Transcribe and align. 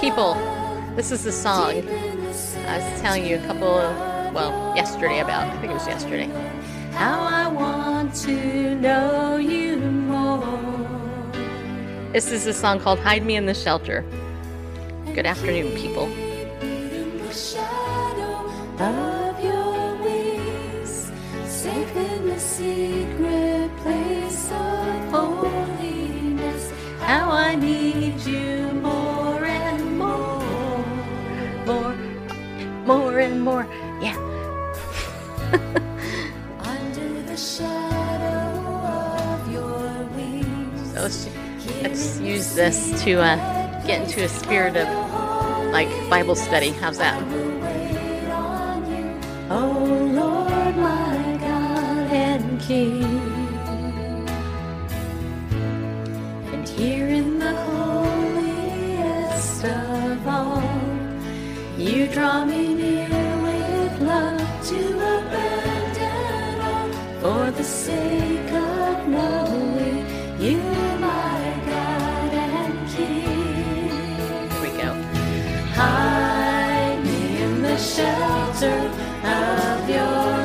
people, 0.00 0.34
this 0.94 1.10
is 1.10 1.24
the 1.24 1.32
song 1.32 1.70
I 1.70 2.78
was 2.78 3.00
telling 3.00 3.26
you 3.26 3.36
a 3.36 3.46
couple 3.46 3.68
of, 3.68 4.32
well, 4.32 4.76
yesterday 4.76 5.20
about. 5.20 5.48
I 5.48 5.60
think 5.60 5.70
it 5.72 5.74
was 5.74 5.86
yesterday. 5.86 6.26
How 6.92 7.20
I 7.20 7.48
want 7.48 8.14
to 8.26 8.74
know 8.76 9.36
you 9.36 9.76
more. 9.76 10.38
This 12.12 12.30
is 12.30 12.46
a 12.46 12.52
song 12.52 12.78
called 12.80 13.00
Hide 13.00 13.24
Me 13.24 13.36
in 13.36 13.46
the 13.46 13.54
Shelter. 13.54 14.04
Good 15.14 15.26
afternoon, 15.26 15.76
people. 15.76 16.08
of 18.80 19.42
your 19.42 19.96
wings, 19.96 21.10
safe 21.44 21.96
in 21.96 22.28
the 22.28 22.38
secret 22.38 23.76
place 23.78 24.52
of 24.52 25.10
holiness. 25.10 26.72
How 27.00 27.30
I 27.30 27.56
need 27.56 28.20
you 28.20 28.67
more 32.88 33.18
and 33.18 33.42
more. 33.42 33.66
Yeah. 34.00 34.16
Under 36.60 37.22
the 37.24 37.36
shadow 37.36 38.48
of 38.96 39.52
your 39.52 40.04
wings. 40.16 40.92
So 40.94 41.02
let's, 41.02 41.28
let's 41.82 42.18
use 42.18 42.54
this 42.54 43.02
to 43.04 43.20
uh, 43.20 43.86
get 43.86 44.00
into 44.04 44.24
a 44.24 44.28
spirit 44.28 44.74
of 44.78 44.88
like 45.70 45.90
Bible 46.08 46.34
study. 46.34 46.70
How's 46.70 46.96
that? 46.96 47.20
wait 47.60 48.30
on 48.30 48.90
you, 48.90 49.20
oh 49.50 49.84
Lord, 50.20 50.76
my 50.78 51.36
God 51.42 52.10
and 52.10 52.58
King. 52.58 53.04
And 56.54 56.66
here 56.66 57.08
in 57.08 57.38
the 57.38 57.77
you 61.78 62.08
draw 62.08 62.44
me 62.44 62.74
near 62.74 63.08
with 63.42 64.00
love 64.00 64.66
to 64.68 64.80
abandon 65.16 66.60
all 66.60 66.92
for 67.20 67.50
the 67.52 67.62
sake 67.62 68.52
of 68.52 69.06
knowing 69.06 70.04
you, 70.40 70.58
my 70.98 71.40
God 71.66 72.32
and 72.34 72.88
King. 72.90 74.50
Here 74.50 74.62
we 74.62 74.70
go. 74.82 74.92
Hide 75.74 77.00
me 77.04 77.42
in 77.44 77.62
the 77.62 77.76
shelter 77.76 78.80
of 79.22 79.88
your 79.88 80.37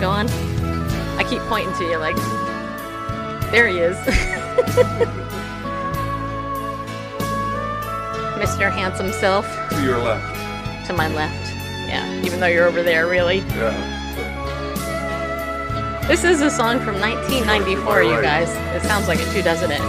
more. 0.00 0.10
Gonna 0.16 0.28
go 0.28 0.34
on? 0.34 1.18
I 1.18 1.24
keep 1.28 1.40
pointing 1.42 1.74
to 1.76 1.84
you 1.84 1.98
like, 1.98 2.16
there 3.50 3.66
he 3.68 3.78
is. 3.78 3.96
Mr. 8.40 8.70
Handsome 8.72 9.12
Self 9.12 9.46
To 9.70 9.82
your 9.82 9.98
left. 9.98 10.86
to 10.86 10.92
my 10.94 11.08
left. 11.08 11.54
Yeah, 11.88 12.22
even 12.22 12.40
though 12.40 12.46
you're 12.46 12.66
over 12.66 12.82
there, 12.82 13.06
really. 13.06 13.38
Yeah. 13.38 13.98
This 16.08 16.24
is 16.24 16.40
a 16.40 16.50
song 16.50 16.78
from 16.80 16.98
1994, 17.00 18.02
you 18.02 18.20
guys. 18.22 18.48
It 18.74 18.82
sounds 18.86 19.06
like 19.08 19.20
it 19.20 19.30
too, 19.32 19.42
doesn't 19.42 19.70
it? 19.70 19.80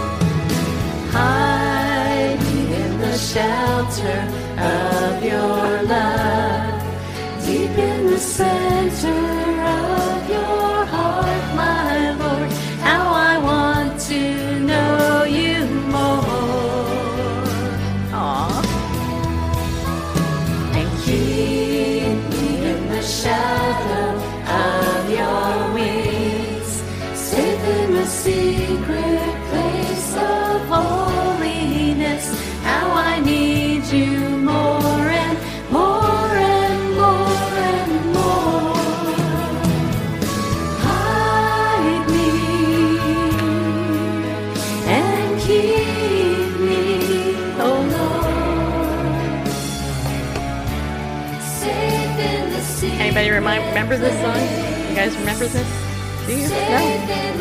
Hide 1.12 2.38
me 2.54 2.74
in 2.74 2.98
the 2.98 3.16
shelter 3.16 4.28
of 4.60 5.22
your 5.24 5.82
love, 5.82 6.82
deep 7.44 7.70
in 7.70 8.06
the 8.06 8.18
center 8.18 9.81
remember 53.82 54.08
this 54.08 54.20
song? 54.22 54.88
You 54.90 54.94
guys 54.94 55.16
remember 55.16 55.46
this? 55.46 56.26
Do 56.26 56.36
you? 56.36 56.48
No? 56.48 57.31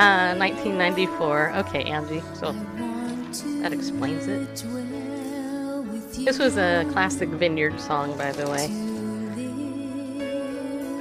Uh, 0.00 0.34
1994. 0.36 1.52
Okay, 1.56 1.82
Angie. 1.84 2.22
So 2.32 2.52
that 3.60 3.74
explains 3.74 4.26
it. 4.28 4.64
this 6.24 6.38
was 6.38 6.56
a 6.56 6.86
classic 6.90 7.28
Vineyard 7.28 7.78
song, 7.78 8.16
by 8.16 8.32
the 8.32 8.48
way. 8.48 8.64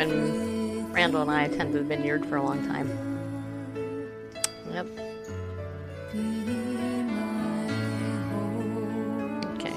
And 0.03 0.93
Randall 0.93 1.21
and 1.21 1.31
I 1.31 1.43
attended 1.43 1.75
the 1.75 1.87
Vineyard 1.87 2.25
for 2.25 2.35
a 2.35 2.43
long 2.43 2.67
time. 2.67 2.89
Yep. 4.73 4.87
Okay. 9.55 9.73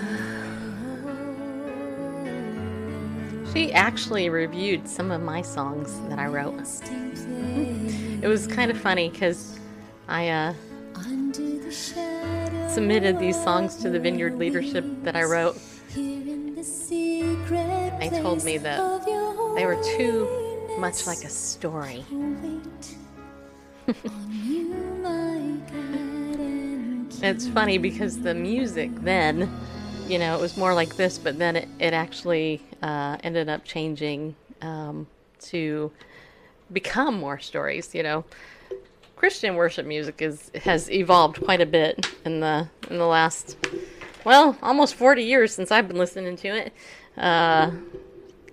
She 3.52 3.72
actually 3.72 4.28
reviewed 4.30 4.88
some 4.88 5.10
of 5.10 5.22
my 5.22 5.42
songs 5.42 6.00
that 6.08 6.18
I 6.18 6.26
wrote. 6.26 6.54
It 8.22 8.28
was 8.28 8.46
kind 8.46 8.70
of 8.70 8.78
funny 8.78 9.08
because 9.08 9.58
I 10.08 10.28
uh, 10.28 10.54
submitted 12.68 13.18
these 13.18 13.40
songs 13.42 13.76
to 13.76 13.90
the 13.90 13.98
Vineyard 13.98 14.38
leadership 14.38 14.84
that 15.02 15.16
I 15.16 15.24
wrote. 15.24 15.58
They 15.94 18.10
told 18.22 18.44
me 18.44 18.58
that 18.58 18.78
They 19.56 19.66
were 19.66 19.82
too 19.96 20.28
much 20.78 21.06
like 21.06 21.24
a 21.24 21.30
story. 21.30 22.04
It's 27.22 27.46
funny 27.46 27.76
because 27.76 28.22
the 28.22 28.34
music 28.34 28.90
then, 29.02 29.50
you 30.10 30.18
know, 30.18 30.34
it 30.34 30.40
was 30.40 30.56
more 30.56 30.74
like 30.74 30.96
this, 30.96 31.18
but 31.18 31.38
then 31.38 31.54
it, 31.54 31.68
it 31.78 31.92
actually 31.92 32.60
uh, 32.82 33.16
ended 33.22 33.48
up 33.48 33.64
changing 33.64 34.34
um, 34.60 35.06
to 35.38 35.92
become 36.72 37.14
more 37.14 37.38
stories, 37.38 37.94
you 37.94 38.02
know. 38.02 38.24
Christian 39.14 39.54
worship 39.54 39.86
music 39.86 40.20
is 40.22 40.50
has 40.64 40.90
evolved 40.90 41.44
quite 41.44 41.60
a 41.60 41.66
bit 41.66 42.06
in 42.24 42.40
the 42.40 42.68
in 42.88 42.98
the 42.98 43.06
last 43.06 43.56
well, 44.24 44.56
almost 44.62 44.94
40 44.94 45.22
years 45.22 45.54
since 45.54 45.70
I've 45.70 45.88
been 45.88 45.98
listening 45.98 46.36
to 46.36 46.48
it. 46.48 46.72
Uh, 47.16 47.70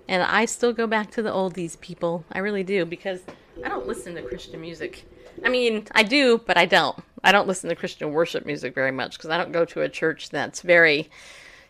and 0.06 0.22
I 0.22 0.44
still 0.44 0.72
go 0.72 0.86
back 0.86 1.10
to 1.12 1.22
the 1.22 1.30
oldies 1.30 1.78
people. 1.80 2.24
I 2.32 2.38
really 2.38 2.62
do 2.62 2.84
because 2.84 3.20
I 3.64 3.68
don't 3.68 3.86
listen 3.86 4.14
to 4.14 4.22
Christian 4.22 4.60
music. 4.60 5.04
I 5.44 5.48
mean, 5.48 5.86
I 5.92 6.02
do, 6.02 6.38
but 6.38 6.56
I 6.56 6.66
don't. 6.66 6.98
I 7.22 7.32
don't 7.32 7.48
listen 7.48 7.68
to 7.68 7.76
Christian 7.76 8.12
worship 8.12 8.46
music 8.46 8.74
very 8.74 8.92
much 8.92 9.18
because 9.18 9.30
I 9.30 9.36
don't 9.36 9.52
go 9.52 9.64
to 9.66 9.82
a 9.82 9.88
church 9.88 10.30
that's 10.30 10.62
very 10.62 11.10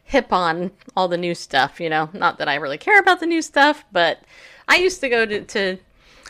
hip 0.09 0.33
on 0.33 0.71
all 0.97 1.07
the 1.07 1.19
new 1.19 1.35
stuff, 1.35 1.81
you 1.81 1.91
know. 1.91 2.09
Not 2.15 2.39
that 2.39 2.49
I 2.49 2.55
really 2.55 2.79
care 2.79 2.99
about 2.99 3.21
the 3.21 3.27
new 3.27 3.43
stuff, 3.43 3.85
but 3.93 4.23
I 4.67 4.77
used 4.77 5.01
to 5.03 5.09
go 5.11 5.27
to, 5.27 5.43
to 5.45 5.77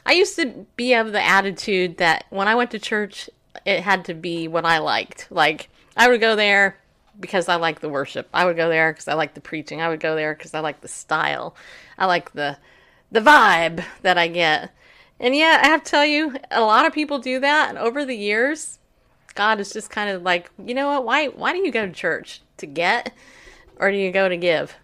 I 0.04 0.12
used 0.12 0.34
to 0.36 0.66
be 0.74 0.94
of 0.94 1.12
the 1.12 1.24
attitude 1.24 1.98
that 1.98 2.24
when 2.30 2.48
I 2.48 2.56
went 2.56 2.72
to 2.72 2.80
church, 2.80 3.30
it 3.64 3.80
had 3.80 4.04
to 4.06 4.14
be 4.14 4.48
what 4.48 4.66
I 4.66 4.78
liked. 4.78 5.28
Like, 5.30 5.68
I 5.96 6.08
would 6.08 6.20
go 6.20 6.34
there 6.34 6.76
because 7.20 7.48
I 7.48 7.54
like 7.54 7.78
the 7.78 7.88
worship. 7.88 8.28
I 8.34 8.46
would 8.46 8.56
go 8.56 8.68
there 8.68 8.92
because 8.92 9.06
I 9.06 9.14
like 9.14 9.34
the 9.34 9.40
preaching. 9.40 9.80
I 9.80 9.88
would 9.88 10.00
go 10.00 10.16
there 10.16 10.34
because 10.34 10.54
I 10.54 10.60
like 10.60 10.80
the 10.80 10.88
style. 10.88 11.54
I 11.96 12.06
like 12.06 12.32
the 12.32 12.58
the 13.12 13.20
vibe 13.20 13.84
that 14.02 14.18
I 14.18 14.26
get. 14.26 14.74
And 15.20 15.36
yeah, 15.36 15.60
I 15.62 15.68
have 15.68 15.84
to 15.84 15.90
tell 15.90 16.04
you, 16.04 16.36
a 16.50 16.60
lot 16.62 16.84
of 16.84 16.92
people 16.92 17.20
do 17.20 17.38
that. 17.38 17.68
And 17.68 17.78
over 17.78 18.04
the 18.04 18.16
years, 18.16 18.80
God 19.34 19.60
is 19.60 19.72
just 19.72 19.88
kind 19.88 20.10
of 20.10 20.22
like, 20.22 20.50
you 20.64 20.74
know 20.74 20.88
what? 20.88 21.04
Why 21.04 21.26
why 21.28 21.52
do 21.52 21.58
you 21.58 21.70
go 21.70 21.86
to 21.86 21.92
church 21.92 22.42
to 22.56 22.66
get, 22.66 23.12
or 23.78 23.90
do 23.90 23.96
you 23.96 24.10
go 24.10 24.28
to 24.28 24.36
give? 24.36 24.74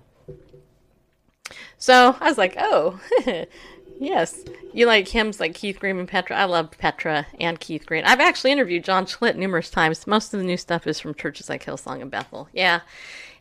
So 1.77 2.17
I 2.21 2.29
was 2.29 2.39
like, 2.39 2.57
oh, 2.59 2.99
yes, 4.01 4.45
you 4.73 4.87
like 4.87 5.07
hymns 5.09 5.41
like 5.41 5.55
Keith 5.55 5.79
Green 5.79 5.99
and 5.99 6.09
Petra. 6.09 6.37
I 6.37 6.45
love 6.45 6.71
Petra 6.71 7.27
and 7.39 7.61
Keith 7.61 7.85
Green. 7.85 8.05
I've 8.05 8.21
actually 8.21 8.53
interviewed 8.53 8.85
John 8.85 9.07
Schlitt 9.07 9.37
numerous 9.37 9.71
times. 9.71 10.07
Most 10.07 10.33
of 10.33 10.41
the 10.41 10.47
new 10.47 10.57
stuff 10.57 10.87
is 10.87 10.99
from 10.99 11.15
churches 11.15 11.49
like 11.49 11.65
Hillsong 11.65 12.01
and 12.01 12.11
Bethel. 12.11 12.49
Yeah, 12.53 12.81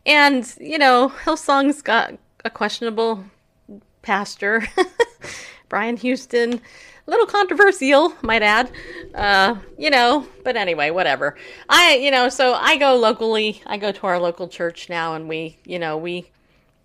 and 0.04 0.54
you 0.60 0.78
know, 0.78 1.12
Hillsong's 1.24 1.80
got 1.80 2.18
a 2.44 2.50
questionable 2.50 3.24
pastor, 4.02 4.68
Brian 5.74 5.96
Houston. 5.96 6.52
A 6.54 7.10
little 7.10 7.26
controversial, 7.26 8.14
might 8.22 8.44
add. 8.44 8.70
Uh, 9.12 9.56
you 9.76 9.90
know, 9.90 10.24
but 10.44 10.56
anyway, 10.56 10.90
whatever. 10.90 11.36
I, 11.68 11.96
you 11.96 12.12
know, 12.12 12.28
so 12.28 12.54
I 12.54 12.76
go 12.76 12.94
locally. 12.94 13.60
I 13.66 13.76
go 13.76 13.90
to 13.90 14.06
our 14.06 14.20
local 14.20 14.46
church 14.46 14.88
now, 14.88 15.16
and 15.16 15.28
we, 15.28 15.58
you 15.64 15.80
know, 15.80 15.96
we, 15.96 16.30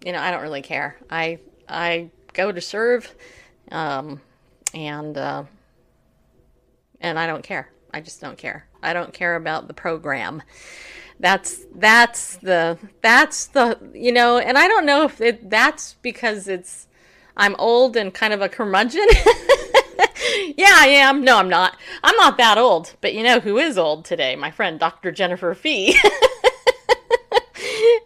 you 0.03 0.11
know, 0.11 0.17
I 0.17 0.31
don't 0.31 0.41
really 0.41 0.63
care. 0.63 0.97
I, 1.07 1.37
I 1.69 2.09
go 2.33 2.51
to 2.51 2.59
serve, 2.59 3.13
um, 3.71 4.21
and 4.73 5.15
uh, 5.15 5.43
and 6.99 7.19
I 7.19 7.27
don't 7.27 7.43
care. 7.43 7.69
I 7.93 8.01
just 8.01 8.19
don't 8.21 8.39
care. 8.39 8.65
I 8.81 8.93
don't 8.93 9.13
care 9.13 9.35
about 9.35 9.67
the 9.67 9.75
program. 9.75 10.41
That's 11.19 11.63
that's 11.75 12.37
the 12.37 12.79
that's 13.03 13.45
the 13.45 13.77
you 13.93 14.11
know, 14.11 14.39
and 14.39 14.57
I 14.57 14.67
don't 14.67 14.87
know 14.87 15.03
if 15.03 15.21
it, 15.21 15.47
that's 15.47 15.93
because 16.01 16.47
it's 16.47 16.87
I'm 17.39 17.55
old 17.57 17.95
and 17.95 18.13
kind 18.13 18.33
of 18.33 18.41
a 18.41 18.49
curmudgeon. 18.49 19.07
yeah, 20.57 20.75
I 20.75 20.87
am. 20.89 21.23
No, 21.23 21.37
I'm 21.37 21.47
not. 21.47 21.77
I'm 22.03 22.15
not 22.17 22.37
that 22.37 22.57
old. 22.57 22.93
But 22.99 23.13
you 23.13 23.23
know 23.23 23.39
who 23.39 23.57
is 23.57 23.77
old 23.77 24.03
today? 24.03 24.35
My 24.35 24.51
friend 24.51 24.77
Dr. 24.77 25.11
Jennifer 25.11 25.55
Fee. 25.55 25.97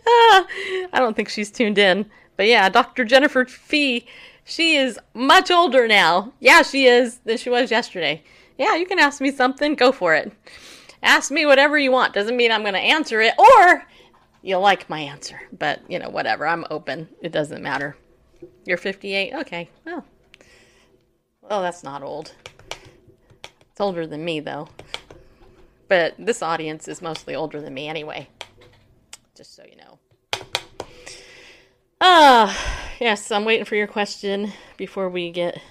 Ah, 0.05 0.45
I 0.93 0.99
don't 0.99 1.15
think 1.15 1.29
she's 1.29 1.51
tuned 1.51 1.77
in. 1.77 2.09
But 2.37 2.47
yeah, 2.47 2.69
Dr. 2.69 3.03
Jennifer 3.05 3.45
Fee, 3.45 4.05
she 4.43 4.75
is 4.75 4.99
much 5.13 5.49
older 5.49 5.87
now. 5.87 6.33
Yeah, 6.39 6.61
she 6.61 6.85
is 6.85 7.17
than 7.19 7.37
she 7.37 7.49
was 7.49 7.71
yesterday. 7.71 8.23
Yeah, 8.57 8.75
you 8.75 8.85
can 8.85 8.99
ask 8.99 9.21
me 9.21 9.31
something. 9.31 9.75
Go 9.75 9.91
for 9.91 10.13
it. 10.13 10.31
Ask 11.01 11.31
me 11.31 11.45
whatever 11.45 11.77
you 11.77 11.91
want. 11.91 12.13
Doesn't 12.13 12.37
mean 12.37 12.51
I'm 12.51 12.61
going 12.61 12.73
to 12.73 12.79
answer 12.79 13.21
it 13.21 13.33
or 13.37 13.83
you'll 14.41 14.61
like 14.61 14.89
my 14.89 14.99
answer. 14.99 15.41
But, 15.57 15.81
you 15.89 15.97
know, 15.99 16.09
whatever. 16.09 16.45
I'm 16.45 16.65
open. 16.69 17.09
It 17.21 17.31
doesn't 17.31 17.63
matter. 17.63 17.95
You're 18.65 18.77
58? 18.77 19.33
Okay. 19.33 19.69
Well, 19.85 20.05
well, 21.41 21.61
that's 21.61 21.83
not 21.83 22.03
old. 22.03 22.33
It's 23.71 23.81
older 23.81 24.07
than 24.07 24.23
me, 24.23 24.39
though. 24.39 24.69
But 25.87 26.15
this 26.17 26.41
audience 26.41 26.87
is 26.87 27.01
mostly 27.01 27.35
older 27.35 27.61
than 27.61 27.73
me 27.73 27.87
anyway. 27.87 28.29
Just 29.35 29.55
so 29.55 29.63
you 29.63 29.75
know. 29.75 29.99
Ah, 31.99 32.55
yes, 32.99 33.31
I'm 33.31 33.45
waiting 33.45 33.65
for 33.65 33.75
your 33.75 33.87
question 33.87 34.51
before 34.77 35.09
we 35.09 35.31
get 35.31 35.61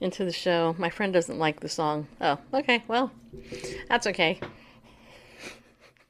into 0.00 0.24
the 0.24 0.32
show. 0.32 0.74
My 0.78 0.90
friend 0.90 1.12
doesn't 1.12 1.38
like 1.38 1.60
the 1.60 1.68
song. 1.68 2.08
Oh, 2.20 2.38
okay, 2.52 2.82
well, 2.88 3.12
that's 3.88 4.06
okay. 4.08 4.40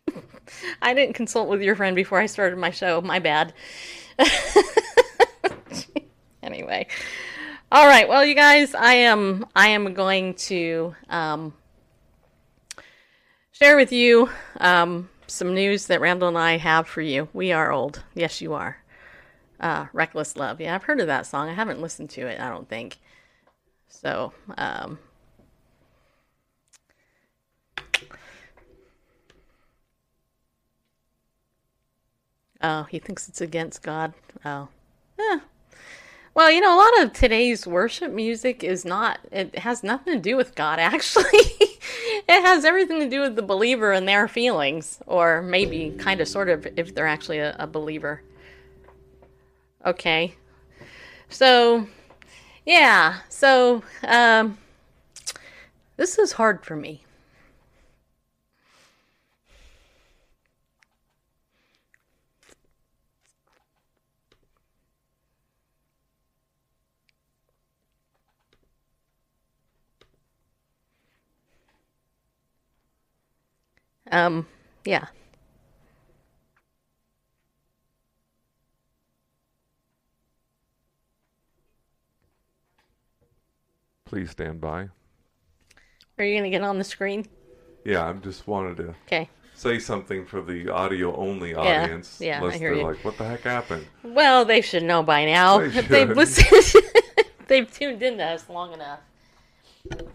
I 0.83 0.95
didn't 0.95 1.15
consult 1.15 1.49
with 1.49 1.63
your 1.63 1.77
friend 1.77 1.95
before 1.95 2.19
I 2.19 2.27
started 2.27 2.59
my 2.59 2.71
show. 2.71 3.01
My 3.01 3.19
bad. 3.19 3.53
anyway. 6.63 6.87
All 7.73 7.87
right. 7.87 8.09
Well, 8.09 8.25
you 8.25 8.35
guys, 8.35 8.75
I 8.75 8.95
am 8.95 9.47
I 9.57 9.69
am 9.69 9.95
going 9.95 10.35
to 10.35 10.95
um, 11.09 11.55
share 13.51 13.77
with 13.77 13.93
you 13.93 14.31
um, 14.61 15.09
some 15.27 15.55
news 15.55 15.87
that 15.87 16.01
Randall 16.01 16.29
and 16.29 16.39
I 16.39 16.59
have 16.59 16.87
for 16.87 17.01
you. 17.01 17.29
We 17.33 17.51
are 17.53 17.73
old. 17.73 18.05
Yes, 18.15 18.41
you 18.41 18.55
are. 18.55 18.79
Uh, 19.59 19.87
Reckless 19.93 20.37
Love. 20.37 20.61
Yeah, 20.61 20.75
I've 20.75 20.85
heard 20.85 21.01
of 21.01 21.07
that 21.09 21.27
song. 21.27 21.49
I 21.49 21.55
haven't 21.55 21.81
listened 21.81 22.11
to 22.11 22.27
it. 22.27 22.41
I 22.41 22.49
don't 22.49 22.69
think. 22.69 22.99
So, 23.89 24.33
um, 24.57 24.99
oh, 32.61 32.85
he 32.85 32.99
thinks 32.99 33.29
it's 33.29 33.41
against 33.41 33.83
God. 33.83 34.15
Oh, 34.45 34.69
yeah. 35.19 35.41
Well, 36.35 36.51
you 36.51 36.63
know, 36.63 36.75
a 36.75 36.81
lot 36.81 37.03
of 37.03 37.13
today's 37.13 37.67
worship 37.67 38.11
music 38.11 38.65
is 38.65 38.87
not, 38.87 39.21
it 39.31 39.59
has 39.59 39.83
nothing 39.83 40.15
to 40.15 40.19
do 40.19 40.37
with 40.37 40.55
God, 40.55 40.79
actually. 40.79 41.25
it 41.33 42.43
has 42.43 42.65
everything 42.65 43.01
to 43.01 43.09
do 43.09 43.21
with 43.21 43.37
the 43.37 43.43
believer 43.43 43.93
and 43.93 44.09
their 44.09 44.27
feelings, 44.29 44.99
or 45.07 45.43
maybe 45.43 45.95
kind 45.99 46.21
of 46.21 46.29
sort 46.29 46.49
of 46.49 46.67
if 46.79 46.95
they're 46.95 47.07
actually 47.07 47.39
a, 47.39 47.55
a 47.59 47.67
believer. 47.67 48.23
Okay. 49.85 50.35
So, 51.29 51.87
yeah. 52.65 53.19
So, 53.29 53.83
um, 54.03 54.57
this 55.99 56.19
is 56.19 56.33
hard 56.33 56.65
for 56.65 56.77
me. 56.77 57.05
Um, 74.13 74.47
yeah. 74.85 75.07
Please 84.05 84.31
stand 84.31 84.61
by. 84.61 84.89
Are 86.19 86.25
you 86.25 86.35
going 86.35 86.45
to 86.45 86.51
get 86.51 86.63
on 86.63 86.79
the 86.79 86.85
screen? 86.85 87.27
Yeah, 87.85 88.09
I 88.09 88.13
just 88.13 88.47
wanted 88.47 88.77
to 88.79 88.95
Okay. 89.07 89.29
say 89.55 89.79
something 89.79 90.27
for 90.27 90.43
the 90.43 90.69
audio 90.69 91.17
only 91.17 91.55
audience. 91.55 92.19
yeah, 92.21 92.35
I 92.35 92.39
unless 92.45 92.59
hear 92.59 92.75
you. 92.75 92.83
like, 92.83 93.03
what 93.05 93.17
the 93.17 93.25
heck 93.25 93.41
happened? 93.41 93.87
Well, 94.05 94.45
they 94.45 94.61
should 94.61 94.83
know 94.85 95.03
by 95.03 95.25
now. 95.25 95.59
They 95.59 95.67
if 95.79 95.89
they've 95.89 96.09
listened, 96.11 96.85
they've 97.49 97.71
tuned 97.73 98.03
into 98.03 98.25
us 98.25 98.49
long 98.49 98.75
enough. 98.75 99.01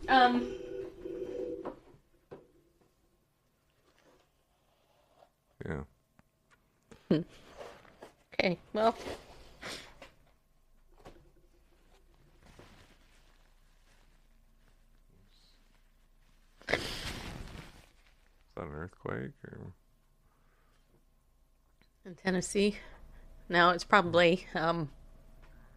Um. 0.08 0.54
Okay. 7.12 8.58
Well. 8.74 8.96
Is 16.70 16.80
that 18.56 18.64
an 18.64 18.74
earthquake 18.74 19.32
or 19.46 19.74
In 22.06 22.16
Tennessee. 22.16 22.78
No, 23.50 23.70
it's 23.70 23.84
probably 23.84 24.46
um. 24.56 24.90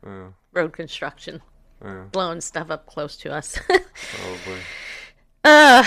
Yeah, 0.04 0.28
road 0.54 0.72
construction, 0.72 1.42
yeah, 1.84 2.04
blowing 2.10 2.40
stuff 2.40 2.70
up 2.70 2.86
close 2.86 3.16
to 3.18 3.32
us. 3.32 3.58
probably. 3.66 4.60
uh, 5.44 5.84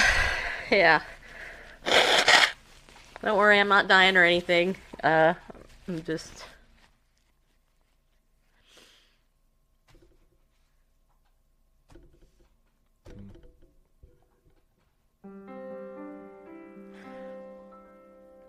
yeah. 0.70 1.02
Don't 3.24 3.38
worry, 3.38 3.60
I'm 3.60 3.70
not 3.70 3.88
dying 3.88 4.16
or 4.16 4.24
anything. 4.24 4.76
Uh, 5.04 5.34
I'm 5.88 6.02
just. 6.04 6.46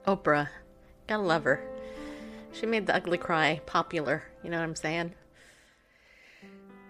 Oprah. 0.07 0.49
Gotta 1.09 1.23
love 1.23 1.43
her. 1.45 1.61
She 2.53 2.67
made 2.67 2.87
the 2.87 2.95
ugly 2.95 3.19
cry 3.19 3.61
popular. 3.67 4.23
You 4.45 4.51
know 4.51 4.59
what 4.59 4.65
I'm 4.65 4.77
saying? 4.77 5.13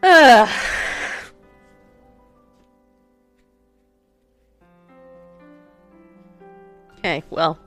Ugh. 0.02 0.49
Okay, 6.99 7.23
well. 7.28 7.59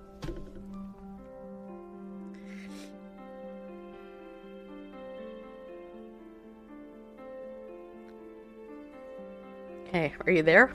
Okay, 9.97 10.13
are 10.27 10.31
you 10.31 10.43
there? 10.43 10.71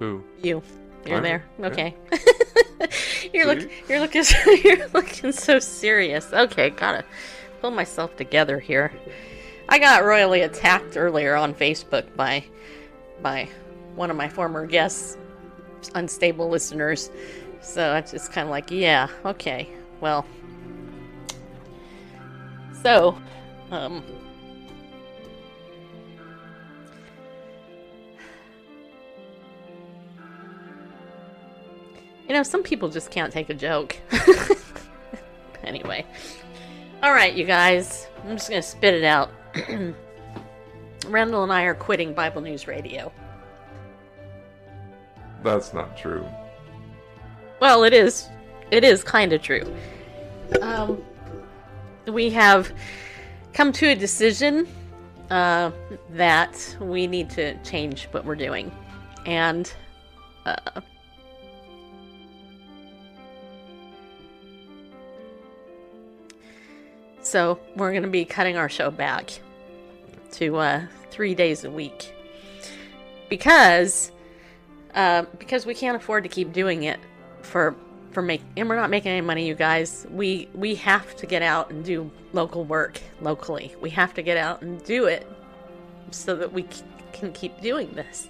Who? 0.00 0.22
You. 0.42 0.62
You're 1.06 1.14
I'm- 1.14 1.22
there. 1.22 1.44
yeah. 1.58 1.66
Okay. 1.66 1.94
you're 3.32 3.46
look 3.46 3.70
you're 3.88 4.00
looking 4.00 4.22
so, 4.22 4.50
you're 4.64 4.86
looking 4.88 5.32
so 5.32 5.58
serious. 5.58 6.30
Okay, 6.30 6.68
gotta 6.70 7.06
pull 7.62 7.70
myself 7.70 8.14
together 8.16 8.58
here. 8.58 8.92
I 9.70 9.78
got 9.78 10.04
royally 10.04 10.42
attacked 10.42 10.98
earlier 10.98 11.36
on 11.36 11.54
Facebook 11.54 12.04
by 12.16 12.44
by 13.22 13.48
one 13.94 14.10
of 14.10 14.16
my 14.16 14.28
former 14.28 14.66
guests, 14.66 15.16
unstable 15.94 16.50
listeners. 16.50 17.10
So 17.62 17.96
it's 17.96 18.10
just 18.10 18.30
kind 18.30 18.46
of 18.46 18.50
like, 18.50 18.70
yeah, 18.70 19.08
okay, 19.24 19.70
well. 20.00 20.26
So, 22.82 23.18
um, 23.70 24.04
You 32.28 32.34
know, 32.34 32.42
some 32.42 32.62
people 32.62 32.88
just 32.88 33.10
can't 33.10 33.32
take 33.32 33.50
a 33.50 33.54
joke. 33.54 33.96
anyway. 35.64 36.04
Alright, 37.02 37.34
you 37.34 37.44
guys. 37.44 38.08
I'm 38.24 38.36
just 38.36 38.48
going 38.48 38.60
to 38.60 38.66
spit 38.66 38.94
it 38.94 39.04
out. 39.04 39.30
Randall 41.06 41.44
and 41.44 41.52
I 41.52 41.62
are 41.64 41.74
quitting 41.74 42.14
Bible 42.14 42.40
News 42.40 42.66
Radio. 42.66 43.12
That's 45.42 45.72
not 45.72 45.96
true. 45.96 46.26
Well, 47.60 47.84
it 47.84 47.92
is. 47.92 48.28
It 48.70 48.82
is 48.82 49.04
kind 49.04 49.32
of 49.32 49.40
true. 49.40 49.72
Um, 50.60 51.02
we 52.06 52.30
have 52.30 52.72
come 53.52 53.72
to 53.72 53.88
a 53.88 53.94
decision 53.94 54.66
uh, 55.30 55.70
that 56.10 56.76
we 56.80 57.06
need 57.06 57.30
to 57.30 57.56
change 57.62 58.06
what 58.10 58.24
we're 58.24 58.34
doing. 58.34 58.72
And 59.24 59.72
uh, 60.44 60.80
so 67.26 67.58
we're 67.74 67.90
going 67.90 68.04
to 68.04 68.08
be 68.08 68.24
cutting 68.24 68.56
our 68.56 68.68
show 68.68 68.88
back 68.90 69.32
to 70.30 70.56
uh, 70.56 70.86
three 71.10 71.34
days 71.34 71.64
a 71.64 71.70
week. 71.70 72.14
Because 73.28 74.12
uh, 74.94 75.24
because 75.38 75.66
we 75.66 75.74
can't 75.74 75.96
afford 75.96 76.22
to 76.22 76.28
keep 76.28 76.52
doing 76.52 76.84
it 76.84 77.00
for 77.42 77.74
for 78.12 78.22
make 78.22 78.42
and 78.56 78.68
we're 78.68 78.76
not 78.76 78.90
making 78.90 79.10
any 79.10 79.20
money 79.20 79.46
you 79.46 79.56
guys. 79.56 80.06
We 80.10 80.48
we 80.54 80.76
have 80.76 81.16
to 81.16 81.26
get 81.26 81.42
out 81.42 81.70
and 81.70 81.84
do 81.84 82.08
local 82.32 82.64
work 82.64 83.00
locally. 83.20 83.74
We 83.80 83.90
have 83.90 84.14
to 84.14 84.22
get 84.22 84.36
out 84.36 84.62
and 84.62 84.82
do 84.84 85.06
it 85.06 85.26
so 86.12 86.36
that 86.36 86.52
we 86.52 86.62
c- 86.70 86.84
can 87.12 87.32
keep 87.32 87.60
doing 87.60 87.90
this 87.94 88.28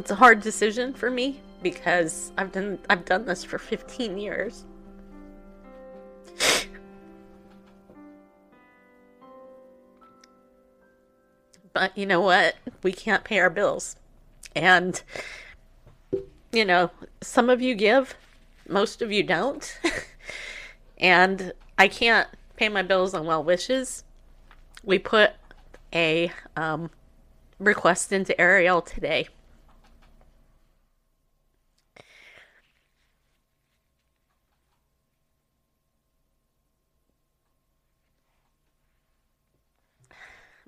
it's 0.00 0.10
a 0.10 0.16
hard 0.16 0.40
decision 0.40 0.92
for 0.92 1.10
me 1.10 1.40
because 1.62 2.32
I've 2.36 2.50
done 2.52 2.78
I've 2.88 3.04
done 3.04 3.26
this 3.26 3.44
for 3.44 3.58
15 3.58 4.18
years 4.18 4.64
but 11.72 11.96
you 11.96 12.06
know 12.06 12.20
what? 12.20 12.56
We 12.82 12.92
can't 12.92 13.24
pay 13.24 13.38
our 13.38 13.50
bills. 13.50 13.96
And, 14.54 15.00
you 16.52 16.64
know, 16.64 16.90
some 17.22 17.48
of 17.48 17.62
you 17.62 17.74
give, 17.74 18.14
most 18.68 19.02
of 19.02 19.12
you 19.12 19.22
don't. 19.22 19.78
and 20.98 21.52
I 21.78 21.88
can't 21.88 22.28
pay 22.56 22.68
my 22.68 22.82
bills 22.82 23.14
on 23.14 23.26
well 23.26 23.42
wishes. 23.42 24.04
We 24.82 24.98
put 24.98 25.32
a 25.94 26.32
um, 26.56 26.90
request 27.58 28.12
into 28.12 28.38
Ariel 28.40 28.82
today. 28.82 29.28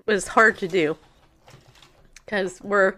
Was 0.05 0.27
hard 0.27 0.57
to 0.57 0.67
do. 0.67 0.97
Because 2.25 2.61
we're 2.61 2.95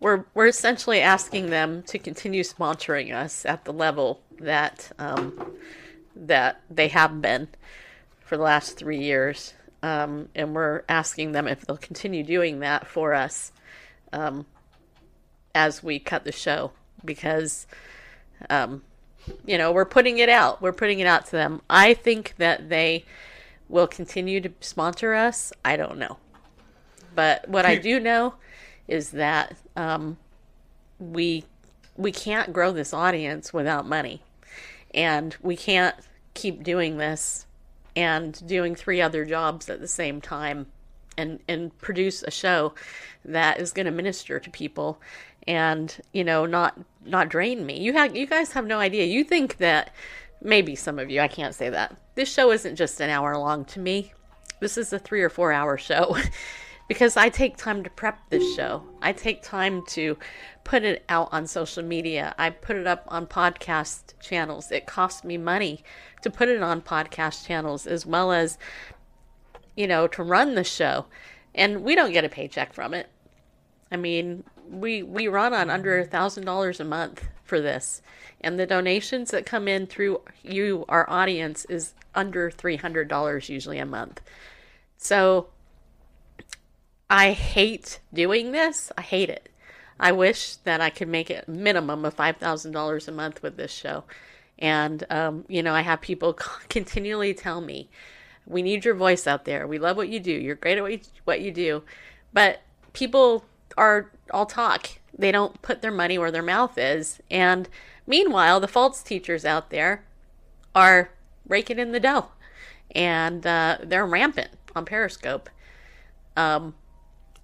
we're 0.00 0.24
we're 0.34 0.48
essentially 0.48 1.00
asking 1.00 1.50
them 1.50 1.82
to 1.84 1.98
continue 1.98 2.42
sponsoring 2.42 3.14
us 3.14 3.44
at 3.46 3.64
the 3.64 3.72
level 3.72 4.20
that 4.40 4.90
um, 4.98 5.52
that 6.16 6.60
they 6.70 6.88
have 6.88 7.20
been 7.20 7.48
for 8.20 8.36
the 8.36 8.42
last 8.42 8.76
three 8.76 8.98
years, 8.98 9.54
um, 9.82 10.28
and 10.34 10.54
we're 10.54 10.82
asking 10.88 11.32
them 11.32 11.46
if 11.46 11.62
they'll 11.62 11.76
continue 11.76 12.22
doing 12.22 12.60
that 12.60 12.86
for 12.86 13.14
us 13.14 13.52
um, 14.12 14.46
as 15.54 15.82
we 15.82 15.98
cut 15.98 16.24
the 16.24 16.32
show. 16.32 16.72
Because 17.04 17.66
um, 18.50 18.82
you 19.46 19.58
know 19.58 19.70
we're 19.70 19.84
putting 19.84 20.18
it 20.18 20.28
out. 20.28 20.60
We're 20.60 20.72
putting 20.72 21.00
it 21.00 21.06
out 21.06 21.26
to 21.26 21.32
them. 21.32 21.62
I 21.70 21.94
think 21.94 22.34
that 22.38 22.68
they 22.68 23.04
will 23.68 23.86
continue 23.86 24.40
to 24.40 24.50
sponsor 24.60 25.14
us. 25.14 25.52
I 25.64 25.76
don't 25.76 25.98
know 25.98 26.18
but 27.14 27.48
what 27.48 27.66
I 27.66 27.76
do 27.76 28.00
know 28.00 28.34
is 28.88 29.10
that 29.10 29.56
um, 29.76 30.16
we 30.98 31.44
we 31.96 32.12
can't 32.12 32.52
grow 32.52 32.72
this 32.72 32.92
audience 32.94 33.52
without 33.52 33.86
money, 33.86 34.22
and 34.94 35.36
we 35.42 35.56
can't 35.56 35.96
keep 36.34 36.62
doing 36.62 36.96
this 36.96 37.46
and 37.94 38.46
doing 38.46 38.74
three 38.74 39.00
other 39.00 39.24
jobs 39.24 39.68
at 39.68 39.80
the 39.80 39.88
same 39.88 40.20
time, 40.20 40.66
and 41.16 41.40
and 41.48 41.76
produce 41.78 42.22
a 42.22 42.30
show 42.30 42.74
that 43.24 43.60
is 43.60 43.72
going 43.72 43.86
to 43.86 43.92
minister 43.92 44.40
to 44.40 44.50
people, 44.50 45.00
and 45.46 46.00
you 46.12 46.24
know 46.24 46.46
not 46.46 46.78
not 47.04 47.28
drain 47.28 47.64
me. 47.66 47.80
You 47.80 47.92
have 47.94 48.16
you 48.16 48.26
guys 48.26 48.52
have 48.52 48.66
no 48.66 48.78
idea. 48.78 49.04
You 49.04 49.24
think 49.24 49.58
that 49.58 49.92
maybe 50.40 50.74
some 50.74 50.98
of 50.98 51.10
you 51.10 51.20
I 51.20 51.28
can't 51.28 51.54
say 51.54 51.70
that 51.70 51.96
this 52.14 52.32
show 52.32 52.50
isn't 52.50 52.76
just 52.76 53.00
an 53.00 53.10
hour 53.10 53.36
long 53.36 53.64
to 53.66 53.80
me. 53.80 54.12
This 54.60 54.78
is 54.78 54.92
a 54.92 54.98
three 54.98 55.22
or 55.22 55.30
four 55.30 55.52
hour 55.52 55.76
show. 55.76 56.16
because 56.92 57.16
I 57.16 57.30
take 57.30 57.56
time 57.56 57.82
to 57.84 57.88
prep 57.88 58.18
this 58.28 58.54
show. 58.54 58.82
I 59.00 59.14
take 59.14 59.42
time 59.42 59.82
to 59.86 60.18
put 60.62 60.82
it 60.82 61.02
out 61.08 61.30
on 61.32 61.46
social 61.46 61.82
media. 61.82 62.34
I 62.36 62.50
put 62.50 62.76
it 62.76 62.86
up 62.86 63.04
on 63.08 63.26
podcast 63.26 64.12
channels. 64.20 64.70
It 64.70 64.84
costs 64.84 65.24
me 65.24 65.38
money 65.38 65.82
to 66.20 66.28
put 66.28 66.50
it 66.50 66.60
on 66.60 66.82
podcast 66.82 67.46
channels 67.46 67.86
as 67.86 68.04
well 68.04 68.30
as, 68.30 68.58
you 69.74 69.86
know, 69.86 70.06
to 70.08 70.22
run 70.22 70.54
the 70.54 70.64
show. 70.64 71.06
And 71.54 71.82
we 71.82 71.94
don't 71.94 72.12
get 72.12 72.26
a 72.26 72.28
paycheck 72.28 72.74
from 72.74 72.92
it. 72.92 73.08
I 73.90 73.96
mean, 73.96 74.44
we 74.68 75.02
we 75.02 75.28
run 75.28 75.54
on 75.54 75.70
under 75.70 75.98
a 75.98 76.04
thousand 76.04 76.44
dollars 76.44 76.78
a 76.78 76.84
month 76.84 77.26
for 77.42 77.58
this, 77.58 78.02
and 78.42 78.60
the 78.60 78.66
donations 78.66 79.30
that 79.30 79.46
come 79.46 79.66
in 79.66 79.86
through 79.86 80.20
you, 80.42 80.84
our 80.90 81.08
audience, 81.08 81.64
is 81.70 81.94
under 82.14 82.50
three 82.50 82.76
hundred 82.76 83.08
dollars 83.08 83.48
usually 83.48 83.78
a 83.78 83.86
month. 83.86 84.20
So 84.98 85.48
I 87.12 87.32
hate 87.32 88.00
doing 88.14 88.52
this. 88.52 88.90
I 88.96 89.02
hate 89.02 89.28
it. 89.28 89.50
I 90.00 90.12
wish 90.12 90.56
that 90.56 90.80
I 90.80 90.88
could 90.88 91.08
make 91.08 91.28
a 91.28 91.44
minimum 91.46 92.06
of 92.06 92.14
five 92.14 92.38
thousand 92.38 92.72
dollars 92.72 93.06
a 93.06 93.12
month 93.12 93.42
with 93.42 93.58
this 93.58 93.70
show, 93.70 94.04
and 94.58 95.04
um, 95.10 95.44
you 95.46 95.62
know 95.62 95.74
I 95.74 95.82
have 95.82 96.00
people 96.00 96.32
continually 96.70 97.34
tell 97.34 97.60
me, 97.60 97.90
"We 98.46 98.62
need 98.62 98.86
your 98.86 98.94
voice 98.94 99.26
out 99.26 99.44
there. 99.44 99.66
We 99.66 99.78
love 99.78 99.98
what 99.98 100.08
you 100.08 100.20
do. 100.20 100.32
You're 100.32 100.54
great 100.54 100.78
at 100.78 100.82
what 100.82 100.92
you, 100.92 101.00
what 101.24 101.42
you 101.42 101.52
do," 101.52 101.82
but 102.32 102.62
people 102.94 103.44
are 103.76 104.10
all 104.30 104.46
talk. 104.46 104.88
They 105.16 105.30
don't 105.30 105.60
put 105.60 105.82
their 105.82 105.92
money 105.92 106.16
where 106.16 106.30
their 106.30 106.42
mouth 106.42 106.78
is. 106.78 107.20
And 107.30 107.68
meanwhile, 108.06 108.58
the 108.58 108.68
false 108.68 109.02
teachers 109.02 109.44
out 109.44 109.68
there 109.68 110.02
are 110.74 111.10
raking 111.46 111.78
in 111.78 111.92
the 111.92 112.00
dough, 112.00 112.28
and 112.94 113.46
uh, 113.46 113.76
they're 113.82 114.06
rampant 114.06 114.52
on 114.74 114.86
Periscope. 114.86 115.50
Um, 116.38 116.74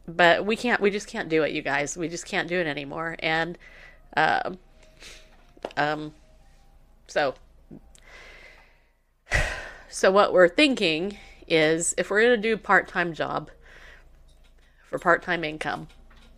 but 0.09 0.45
we 0.45 0.57
can't. 0.57 0.81
We 0.81 0.91
just 0.91 1.07
can't 1.07 1.29
do 1.29 1.43
it, 1.43 1.53
you 1.53 1.63
guys. 1.63 1.97
We 1.97 2.09
just 2.09 2.27
can't 2.27 2.49
do 2.49 2.59
it 2.59 2.67
anymore. 2.67 3.17
And 3.21 3.59
um, 4.17 4.59
um, 5.77 6.15
so 7.07 7.35
so 9.89 10.11
what 10.11 10.33
we're 10.33 10.49
thinking 10.49 11.19
is 11.47 11.95
if 11.99 12.11
we're 12.11 12.23
going 12.23 12.41
to 12.41 12.49
do 12.49 12.57
part-time 12.57 13.13
job 13.15 13.51
for 14.85 14.99
part-time 14.99 15.45
income, 15.45 15.89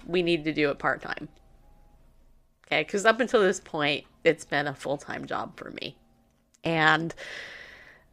we 0.07 0.23
need 0.23 0.45
to 0.45 0.53
do 0.53 0.71
it 0.71 0.79
part-time. 0.79 1.29
Okay, 2.67 2.85
cuz 2.85 3.05
up 3.05 3.21
until 3.21 3.41
this 3.41 3.61
point 3.61 4.05
it's 4.23 4.45
been 4.45 4.67
a 4.67 4.75
full-time 4.75 5.27
job 5.27 5.57
for 5.57 5.71
me. 5.71 5.97
And 6.63 7.15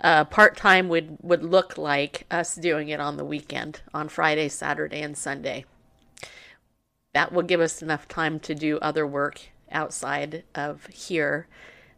uh, 0.01 0.25
part-time 0.25 0.89
would 0.89 1.17
would 1.21 1.43
look 1.43 1.77
like 1.77 2.25
us 2.29 2.55
doing 2.55 2.89
it 2.89 2.99
on 2.99 3.17
the 3.17 3.25
weekend, 3.25 3.81
on 3.93 4.09
Friday, 4.09 4.49
Saturday 4.49 5.01
and 5.01 5.17
Sunday. 5.17 5.65
That 7.13 7.31
will 7.31 7.43
give 7.43 7.61
us 7.61 7.81
enough 7.81 8.07
time 8.07 8.39
to 8.41 8.53
do 8.53 8.77
other 8.79 9.07
work 9.07 9.41
outside 9.71 10.43
of 10.53 10.85
here. 10.87 11.47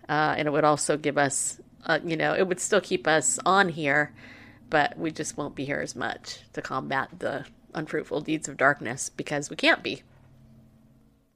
Uh, 0.08 0.36
and 0.38 0.48
it 0.48 0.52
would 0.52 0.64
also 0.64 0.98
give 0.98 1.18
us 1.18 1.60
uh, 1.86 2.00
you 2.06 2.18
know, 2.18 2.34
it 2.34 2.48
would 2.48 2.60
still 2.60 2.82
keep 2.82 3.08
us 3.08 3.40
on 3.46 3.70
here, 3.70 4.12
but 4.70 4.98
we 4.98 5.12
just 5.12 5.38
won't 5.38 5.56
be 5.56 5.66
here 5.66 5.80
as 5.80 5.96
much 5.96 6.40
to 6.54 6.62
combat 6.62 7.10
the 7.20 7.46
unfruitful 7.74 8.22
deeds 8.22 8.48
of 8.48 8.58
darkness 8.58 9.10
because 9.10 9.50
we 9.50 9.56
can't 9.56 9.84
be. 9.84 10.04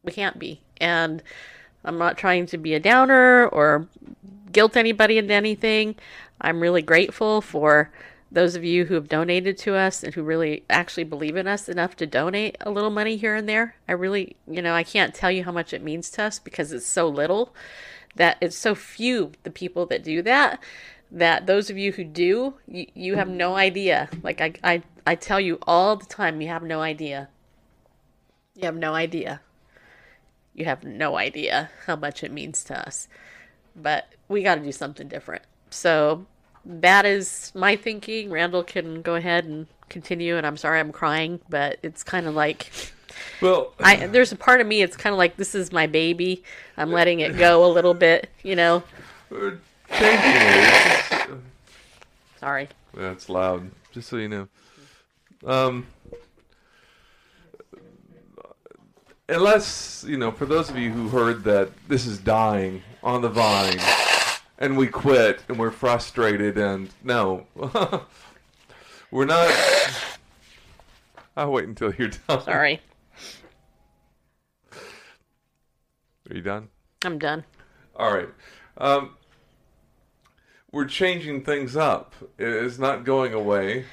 We 0.03 0.12
can't 0.12 0.38
be. 0.38 0.62
And 0.77 1.24
I'm 1.86 1.98
not 1.98 2.17
trying 2.17 2.46
to 2.48 2.58
be 2.58 2.74
a 2.74 2.79
downer 2.79 3.48
or 3.48 3.88
guilt 4.51 4.75
anybody 4.75 5.17
into 5.17 5.34
anything. 5.34 5.96
I'm 6.44 6.60
really 6.60 6.82
grateful 6.82 7.42
for 7.42 7.92
those 8.32 8.56
of 8.56 8.64
you 8.64 8.86
who 8.86 8.96
have 8.96 9.08
donated 9.08 9.58
to 9.60 9.76
us 9.76 10.04
and 10.04 10.14
who 10.14 10.24
really 10.24 10.64
actually 10.70 11.04
believe 11.04 11.36
in 11.36 11.48
us 11.48 11.70
enough 11.70 11.96
to 11.96 12.08
donate 12.08 12.58
a 12.62 12.72
little 12.72 12.90
money 12.90 13.16
here 13.16 13.36
and 13.36 13.48
there. 13.48 13.76
I 13.88 13.92
really, 13.94 14.36
you 14.48 14.62
know, 14.62 14.74
I 14.74 14.84
can't 14.84 15.14
tell 15.14 15.32
you 15.32 15.44
how 15.44 15.52
much 15.52 15.72
it 15.72 15.84
means 15.84 16.10
to 16.12 16.24
us 16.24 16.40
because 16.40 16.72
it's 16.72 16.88
so 16.88 17.08
little 17.08 17.54
that 18.16 18.38
it's 18.42 18.58
so 18.58 18.76
few 18.76 19.32
the 19.44 19.52
people 19.52 19.86
that 19.88 20.04
do 20.04 20.22
that 20.24 20.60
that 21.14 21.46
those 21.46 21.70
of 21.70 21.78
you 21.78 21.92
who 21.92 22.04
do 22.04 22.56
you, 22.68 22.88
you 22.96 23.16
have 23.16 23.30
no 23.30 23.56
idea. 23.56 24.10
Like 24.24 24.42
I, 24.42 24.54
I 24.64 24.84
i 25.06 25.16
tell 25.16 25.40
you 25.40 25.60
all 25.64 25.96
the 25.96 26.06
time 26.06 26.42
you 26.42 26.48
have 26.48 26.64
no 26.64 26.82
idea. 26.82 27.30
You 28.56 28.66
have 28.66 28.76
no 28.76 28.96
idea. 28.96 29.42
You 30.56 30.66
have 30.66 30.84
no 30.84 31.18
idea 31.18 31.70
how 31.86 31.96
much 31.96 32.24
it 32.24 32.32
means 32.32 32.64
to 32.66 32.88
us. 32.88 33.08
But 33.76 34.14
we 34.28 34.44
got 34.44 34.56
to 34.56 34.62
do 34.62 34.72
something 34.72 35.08
different. 35.08 35.44
So 35.70 36.26
that 36.65 37.05
is 37.05 37.51
my 37.55 37.75
thinking 37.75 38.29
randall 38.29 38.63
can 38.63 39.01
go 39.01 39.15
ahead 39.15 39.46
and 39.46 39.67
continue 39.89 40.38
and 40.38 40.48
i'm 40.48 40.58
sorry 40.58 40.79
i'm 40.79 40.91
crying 40.91 41.39
but 41.50 41.77
it's 41.84 42.03
kind 42.03 42.25
of 42.25 42.34
like 42.36 42.72
Well, 43.41 43.74
I 43.79 44.08
there's 44.08 44.32
a 44.32 44.36
part 44.36 44.60
of 44.62 44.65
me 44.67 44.82
it's 44.82 44.98
kind 44.98 45.13
of 45.13 45.17
like 45.17 45.36
this 45.38 45.53
is 45.53 45.72
my 45.72 45.86
baby. 45.86 46.43
I'm 46.77 46.91
letting 46.91 47.20
it 47.20 47.38
go 47.38 47.63
a 47.63 47.72
little 47.72 47.93
bit, 47.93 48.29
you 48.41 48.55
know. 48.55 48.82
it. 49.29 49.53
It's 49.91 51.10
just- 51.10 51.29
Sorry. 52.39 52.70
That's 52.96 53.29
loud. 53.29 53.70
Just 53.91 54.10
so 54.10 54.17
you 54.17 54.29
know. 54.29 54.48
Um, 55.46 55.86
unless 59.30 60.04
you 60.08 60.17
know, 60.17 60.32
for 60.32 60.45
those 60.45 60.69
of 60.69 60.78
you 60.78 60.91
who 60.91 61.10
heard 61.10 61.43
that 61.43 61.69
this 61.88 62.06
is 62.08 62.17
dying 62.17 62.82
on 63.04 63.21
the 63.21 63.30
vine, 63.30 63.78
and 64.63 64.78
we 64.78 64.88
quit 64.88 65.43
and 65.49 65.60
we're 65.60 65.71
frustrated, 65.71 66.58
and 66.58 66.89
no, 67.04 67.45
we're 69.12 69.26
not. 69.26 69.54
I'll 71.38 71.52
wait 71.52 71.67
until 71.67 71.93
you're 71.93 72.12
done. 72.28 72.43
Sorry. 72.43 72.80
Are 76.30 76.36
you 76.36 76.41
done? 76.41 76.69
I'm 77.04 77.19
done. 77.19 77.43
All 77.97 78.13
right. 78.13 78.30
Um, 78.78 79.17
we're 80.71 80.86
changing 80.86 81.43
things 81.43 81.76
up. 81.76 82.15
It's 82.39 82.80
not 82.80 83.04
going 83.04 83.34
away. 83.34 83.84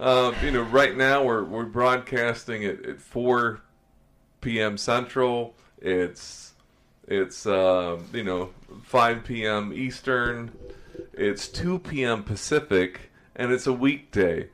Um, 0.00 0.34
you 0.42 0.50
know, 0.50 0.62
right 0.62 0.96
now 0.96 1.22
we're 1.22 1.44
we're 1.44 1.66
broadcasting 1.66 2.64
at, 2.64 2.84
at 2.84 3.00
4 3.00 3.60
p.m. 4.40 4.76
Central. 4.76 5.54
It's 5.80 6.54
it's 7.06 7.46
um, 7.46 8.06
you 8.12 8.24
know 8.24 8.50
5 8.90 9.22
p.m. 9.22 9.72
Eastern. 9.72 10.50
It's 11.12 11.46
2 11.46 11.78
p.m. 11.78 12.24
Pacific, 12.24 13.12
and 13.36 13.52
it's 13.52 13.68
a 13.68 13.72
weekday. 13.72 14.48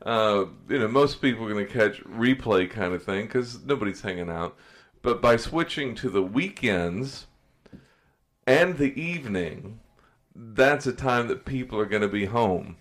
Uh, 0.00 0.46
you 0.66 0.78
know, 0.78 0.88
most 0.88 1.20
people 1.20 1.44
are 1.44 1.52
going 1.52 1.66
to 1.66 1.70
catch 1.70 2.02
replay 2.04 2.70
kind 2.70 2.94
of 2.94 3.04
thing 3.04 3.26
because 3.26 3.62
nobody's 3.62 4.00
hanging 4.00 4.30
out. 4.30 4.56
But 5.02 5.20
by 5.20 5.36
switching 5.36 5.94
to 5.96 6.08
the 6.08 6.22
weekends 6.22 7.26
and 8.46 8.78
the 8.78 8.98
evening, 8.98 9.80
that's 10.34 10.86
a 10.86 10.94
time 10.94 11.28
that 11.28 11.44
people 11.44 11.78
are 11.78 11.84
going 11.84 12.00
to 12.00 12.08
be 12.08 12.24
home. 12.24 12.76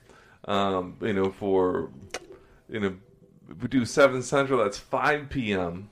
Um, 0.45 0.95
you 1.02 1.12
know, 1.12 1.30
for 1.30 1.89
you 2.69 2.80
know, 2.80 2.95
if 3.50 3.62
we 3.62 3.67
do 3.67 3.84
seven 3.84 4.24
central, 4.24 4.63
that's 4.63 4.78
five 4.78 5.30
p.m. 5.30 5.89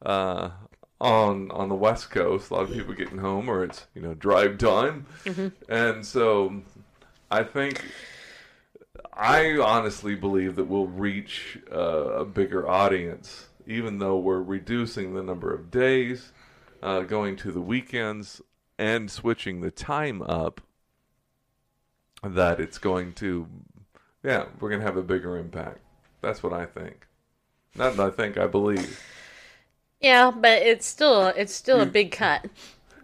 Uh, 0.00 0.50
on 1.00 1.50
on 1.50 1.68
the 1.68 1.74
west 1.74 2.10
coast. 2.10 2.50
A 2.50 2.54
lot 2.54 2.62
of 2.64 2.72
people 2.72 2.94
getting 2.94 3.18
home, 3.18 3.48
or 3.48 3.64
it's 3.64 3.86
you 3.94 4.02
know 4.02 4.14
drive 4.14 4.58
time, 4.58 5.06
and 5.68 6.04
so 6.04 6.62
I 7.30 7.42
think 7.42 7.82
I 9.12 9.56
honestly 9.58 10.14
believe 10.14 10.56
that 10.56 10.64
we'll 10.64 10.86
reach 10.86 11.58
uh, 11.72 12.20
a 12.20 12.24
bigger 12.24 12.68
audience, 12.68 13.46
even 13.66 13.98
though 13.98 14.18
we're 14.18 14.42
reducing 14.42 15.14
the 15.14 15.22
number 15.22 15.52
of 15.52 15.70
days, 15.70 16.32
uh, 16.82 17.00
going 17.00 17.36
to 17.36 17.52
the 17.52 17.60
weekends, 17.60 18.42
and 18.78 19.10
switching 19.10 19.60
the 19.60 19.70
time 19.70 20.22
up. 20.22 20.60
That 22.22 22.58
it's 22.60 22.78
going 22.78 23.12
to, 23.14 23.46
yeah, 24.24 24.46
we're 24.58 24.70
going 24.70 24.80
to 24.80 24.86
have 24.86 24.96
a 24.96 25.02
bigger 25.02 25.36
impact. 25.36 25.78
That's 26.22 26.42
what 26.42 26.52
I 26.52 26.66
think. 26.66 27.06
Not 27.76 27.96
that 27.96 28.06
I 28.06 28.10
think, 28.10 28.36
I 28.38 28.46
believe. 28.46 29.00
Yeah, 30.00 30.30
but 30.30 30.62
it's 30.62 30.86
still 30.86 31.28
it's 31.28 31.54
still 31.54 31.80
a 31.80 31.86
big 31.86 32.12
cut. 32.12 32.46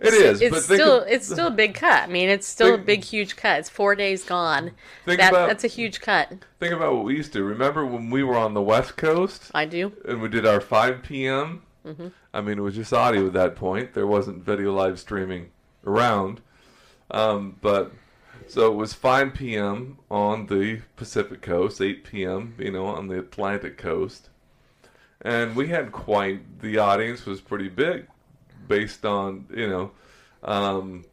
It 0.01 0.15
is, 0.15 0.41
It's 0.43 0.65
still 0.65 1.03
of- 1.03 1.09
it's 1.09 1.27
still 1.29 1.47
a 1.47 1.51
big 1.53 1.75
cut. 1.75 2.03
I 2.03 2.07
mean, 2.09 2.29
it's 2.29 2.47
still 2.47 2.75
a 2.75 2.79
big 2.79 3.05
huge 3.05 3.37
cut. 3.37 3.61
It's 3.61 3.69
four 3.69 3.95
days 3.95 4.25
gone. 4.25 4.73
Think 5.05 5.21
That, 5.21 5.31
about- 5.33 5.47
that's 5.49 5.63
a 5.63 5.69
huge 5.69 6.01
cut. 6.01 6.33
think 6.59 6.75
about 6.75 6.95
what 6.95 7.05
we 7.05 7.15
used 7.17 7.33
to. 7.35 7.45
Remember 7.45 7.87
when 7.87 8.11
we 8.11 8.25
were 8.25 8.37
on 8.37 8.53
the 8.55 8.63
West 8.63 8.97
Coast? 8.97 9.51
I 9.55 9.65
do. 9.65 9.93
and 10.05 10.21
we 10.21 10.29
did 10.29 10.45
our 10.45 10.61
5 10.61 11.03
p.m. 11.05 11.63
Mm-hmm. 11.87 12.09
I 12.35 12.41
mean, 12.41 12.59
it 12.59 12.63
was 12.63 12.75
just 12.75 12.93
audio 12.93 13.27
at 13.29 13.33
that 13.35 13.55
point. 13.57 13.95
There 13.95 14.07
wasn't 14.07 14.43
video 14.45 14.73
live 14.75 14.99
streaming 14.99 15.51
around. 15.87 16.41
Um, 17.11 17.57
but 17.61 17.93
so 18.49 18.73
it 18.73 18.75
was 18.75 18.95
5 18.95 19.35
p.m. 19.35 19.99
on 20.11 20.47
the 20.47 20.81
Pacific 20.97 21.43
coast, 21.43 21.81
8 21.81 22.03
p.m. 22.05 22.55
you 22.59 22.73
know 22.73 22.87
on 22.87 23.07
the 23.07 23.19
Atlantic 23.21 23.79
coast, 23.79 24.31
and 25.23 25.57
we 25.57 25.69
had 25.69 25.93
quite 25.93 26.61
the 26.61 26.79
audience 26.79 27.25
was 27.27 27.41
pretty 27.41 27.69
big, 27.69 28.07
based 28.69 29.05
on 29.05 29.47
you 29.55 29.69
know. 29.69 29.91
Um, 30.45 31.05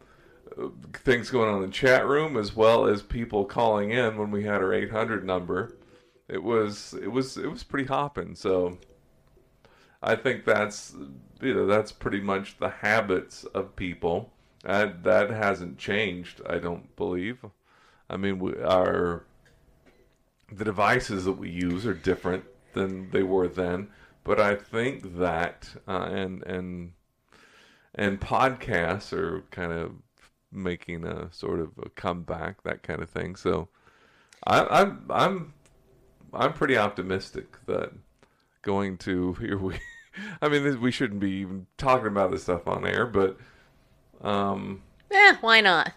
things 0.93 1.29
going 1.29 1.49
on 1.49 1.63
in 1.63 1.69
the 1.69 1.73
chat 1.73 2.05
room 2.07 2.37
as 2.37 2.55
well 2.55 2.85
as 2.85 3.01
people 3.01 3.45
calling 3.45 3.91
in 3.91 4.17
when 4.17 4.31
we 4.31 4.43
had 4.43 4.61
our 4.61 4.73
800 4.73 5.25
number. 5.25 5.77
It 6.27 6.43
was 6.43 6.93
it 7.01 7.11
was 7.11 7.37
it 7.37 7.49
was 7.49 7.63
pretty 7.63 7.87
hopping. 7.87 8.35
So 8.35 8.77
i 10.01 10.15
think 10.15 10.45
that's 10.45 10.95
you 11.41 11.53
know 11.53 11.65
that's 11.65 11.91
pretty 11.91 12.21
much 12.21 12.57
the 12.57 12.69
habits 12.69 13.43
of 13.45 13.75
people. 13.75 14.31
And 14.65 15.03
that 15.05 15.29
hasn't 15.29 15.77
changed 15.77 16.41
i 16.47 16.57
don't 16.57 16.95
believe. 16.95 17.45
I 18.09 18.17
mean 18.17 18.39
we, 18.39 18.61
our 18.61 19.25
the 20.51 20.65
devices 20.65 21.25
that 21.25 21.33
we 21.33 21.49
use 21.49 21.85
are 21.85 21.93
different 21.93 22.43
than 22.73 23.11
they 23.11 23.23
were 23.23 23.47
then 23.47 23.89
but 24.23 24.39
i 24.39 24.55
think 24.55 25.17
that 25.17 25.69
uh, 25.87 26.09
and 26.11 26.43
and 26.43 26.91
and 27.95 28.19
podcasts 28.19 29.11
are 29.13 29.41
kind 29.51 29.71
of 29.71 29.91
making 30.51 31.05
a 31.05 31.31
sort 31.31 31.59
of 31.59 31.69
a 31.83 31.89
comeback 31.89 32.63
that 32.63 32.83
kind 32.83 33.01
of 33.01 33.09
thing 33.09 33.35
so 33.35 33.67
I, 34.45 34.63
i'm 34.63 35.05
i'm 35.09 35.53
I'm 36.33 36.53
pretty 36.53 36.77
optimistic 36.77 37.57
that 37.65 37.91
going 38.61 38.97
to 38.99 39.33
here 39.39 39.57
we. 39.57 39.79
I 40.41 40.49
mean, 40.49 40.81
we 40.81 40.91
shouldn't 40.91 41.19
be 41.19 41.31
even 41.31 41.67
talking 41.77 42.07
about 42.07 42.31
this 42.31 42.43
stuff 42.43 42.67
on 42.67 42.85
air, 42.85 43.05
but, 43.05 43.37
um, 44.21 44.81
Eh, 45.11 45.35
why 45.39 45.61
not? 45.61 45.93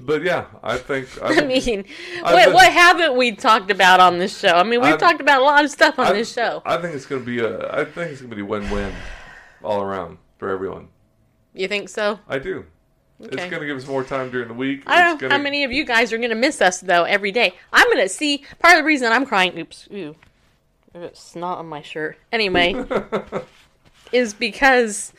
But 0.00 0.22
yeah, 0.22 0.46
I 0.62 0.76
think. 0.78 1.08
I 1.22 1.40
mean, 1.44 1.84
I've 2.24 2.32
what 2.34 2.52
what 2.54 2.72
haven't 2.72 3.16
we 3.16 3.32
talked 3.32 3.70
about 3.70 4.00
on 4.00 4.18
this 4.18 4.38
show? 4.38 4.48
I 4.48 4.62
mean, 4.62 4.80
we've 4.80 4.94
I've- 4.94 4.98
talked 4.98 5.20
about 5.20 5.40
a 5.40 5.44
lot 5.44 5.64
of 5.64 5.70
stuff 5.70 5.98
on 5.98 6.06
I, 6.06 6.12
this 6.12 6.32
show. 6.32 6.62
I 6.64 6.76
think 6.78 6.94
it's 6.94 7.06
going 7.06 7.22
to 7.22 7.26
be 7.26 7.40
a. 7.40 7.70
I 7.72 7.84
think 7.84 8.10
it's 8.12 8.20
going 8.20 8.30
to 8.30 8.36
be 8.36 8.42
win-win 8.42 8.92
all 9.62 9.80
around 9.82 10.18
for 10.38 10.50
everyone. 10.50 10.88
You 11.54 11.68
think 11.68 11.88
so? 11.88 12.18
I 12.28 12.38
do. 12.38 12.64
Okay. 13.20 13.30
It's 13.32 13.50
going 13.50 13.60
to 13.60 13.66
give 13.66 13.76
us 13.76 13.86
more 13.86 14.02
time 14.02 14.30
during 14.30 14.48
the 14.48 14.54
week. 14.54 14.82
I 14.86 15.02
don't 15.02 15.14
know 15.14 15.28
gonna- 15.28 15.34
how 15.36 15.42
many 15.42 15.64
of 15.64 15.70
you 15.72 15.84
guys 15.84 16.12
are 16.12 16.18
gonna 16.18 16.34
miss 16.34 16.60
us 16.60 16.80
though 16.80 17.04
every 17.04 17.30
day. 17.32 17.54
I'm 17.72 17.88
gonna 17.90 18.08
see 18.08 18.44
part 18.58 18.74
of 18.74 18.80
the 18.82 18.84
reason 18.86 19.12
I'm 19.12 19.24
crying. 19.24 19.56
Oops, 19.58 19.88
ooh, 19.92 20.16
snot 21.12 21.58
on 21.58 21.66
my 21.66 21.80
shirt. 21.80 22.18
Anyway, 22.32 22.74
is 24.12 24.34
because 24.34 25.12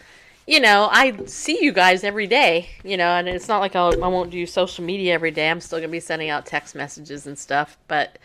you 0.47 0.59
know 0.59 0.89
I 0.91 1.25
see 1.25 1.63
you 1.63 1.71
guys 1.71 2.03
every 2.03 2.27
day. 2.27 2.69
You 2.83 2.97
know, 2.97 3.09
and 3.09 3.27
it's 3.27 3.47
not 3.47 3.59
like 3.59 3.75
I'll, 3.75 4.03
I 4.03 4.07
won't 4.07 4.31
do 4.31 4.45
social 4.45 4.83
media 4.83 5.13
every 5.13 5.31
day. 5.31 5.49
I'm 5.49 5.61
still 5.61 5.79
gonna 5.79 5.89
be 5.89 5.99
sending 5.99 6.29
out 6.29 6.45
text 6.45 6.75
messages 6.75 7.27
and 7.27 7.37
stuff, 7.37 7.77
but 7.87 8.17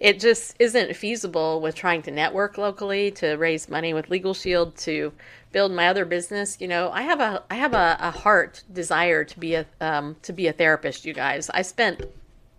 it 0.00 0.20
just 0.20 0.56
isn't 0.58 0.96
feasible 0.96 1.60
with 1.60 1.74
trying 1.74 2.02
to 2.02 2.10
network 2.10 2.58
locally 2.58 3.10
to 3.12 3.36
raise 3.36 3.68
money 3.68 3.94
with 3.94 4.10
Legal 4.10 4.34
Shield 4.34 4.76
to 4.78 5.12
build 5.52 5.72
my 5.72 5.88
other 5.88 6.04
business. 6.04 6.60
You 6.60 6.68
know, 6.68 6.90
I 6.90 7.02
have 7.02 7.20
a 7.20 7.42
I 7.50 7.54
have 7.54 7.74
a, 7.74 7.96
a 8.00 8.10
heart 8.10 8.62
desire 8.72 9.24
to 9.24 9.40
be 9.40 9.54
a 9.54 9.66
um, 9.80 10.16
to 10.22 10.32
be 10.32 10.46
a 10.48 10.52
therapist. 10.52 11.04
You 11.04 11.14
guys, 11.14 11.48
I 11.50 11.62
spent 11.62 12.02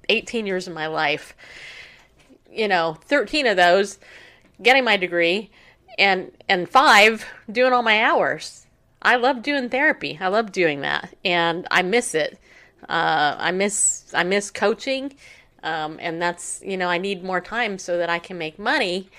18 0.10 0.45
years 0.45 0.67
of 0.67 0.73
my 0.73 0.88
life, 0.88 1.36
you 2.51 2.67
know, 2.67 2.97
13 3.05 3.47
of 3.47 3.58
those 3.58 3.99
getting 4.62 4.84
my 4.84 4.97
degree, 4.97 5.51
and 5.99 6.31
and 6.47 6.69
five 6.69 7.25
doing 7.51 7.73
all 7.73 7.84
my 7.84 8.01
hours. 8.01 8.64
I 9.05 9.17
love 9.17 9.43
doing 9.43 9.69
therapy. 9.69 10.17
I 10.19 10.29
love 10.29 10.51
doing 10.51 10.81
that, 10.81 11.15
and 11.23 11.67
I 11.69 11.83
miss 11.83 12.15
it. 12.15 12.39
Uh, 12.89 13.35
I 13.37 13.51
miss 13.51 14.11
I 14.15 14.23
miss 14.23 14.49
coaching, 14.49 15.13
um, 15.61 15.97
and 16.01 16.19
that's 16.19 16.61
you 16.65 16.75
know 16.75 16.89
I 16.89 16.97
need 16.97 17.23
more 17.23 17.39
time 17.39 17.77
so 17.77 17.99
that 17.99 18.09
I 18.09 18.17
can 18.17 18.39
make 18.39 18.57
money, 18.57 19.09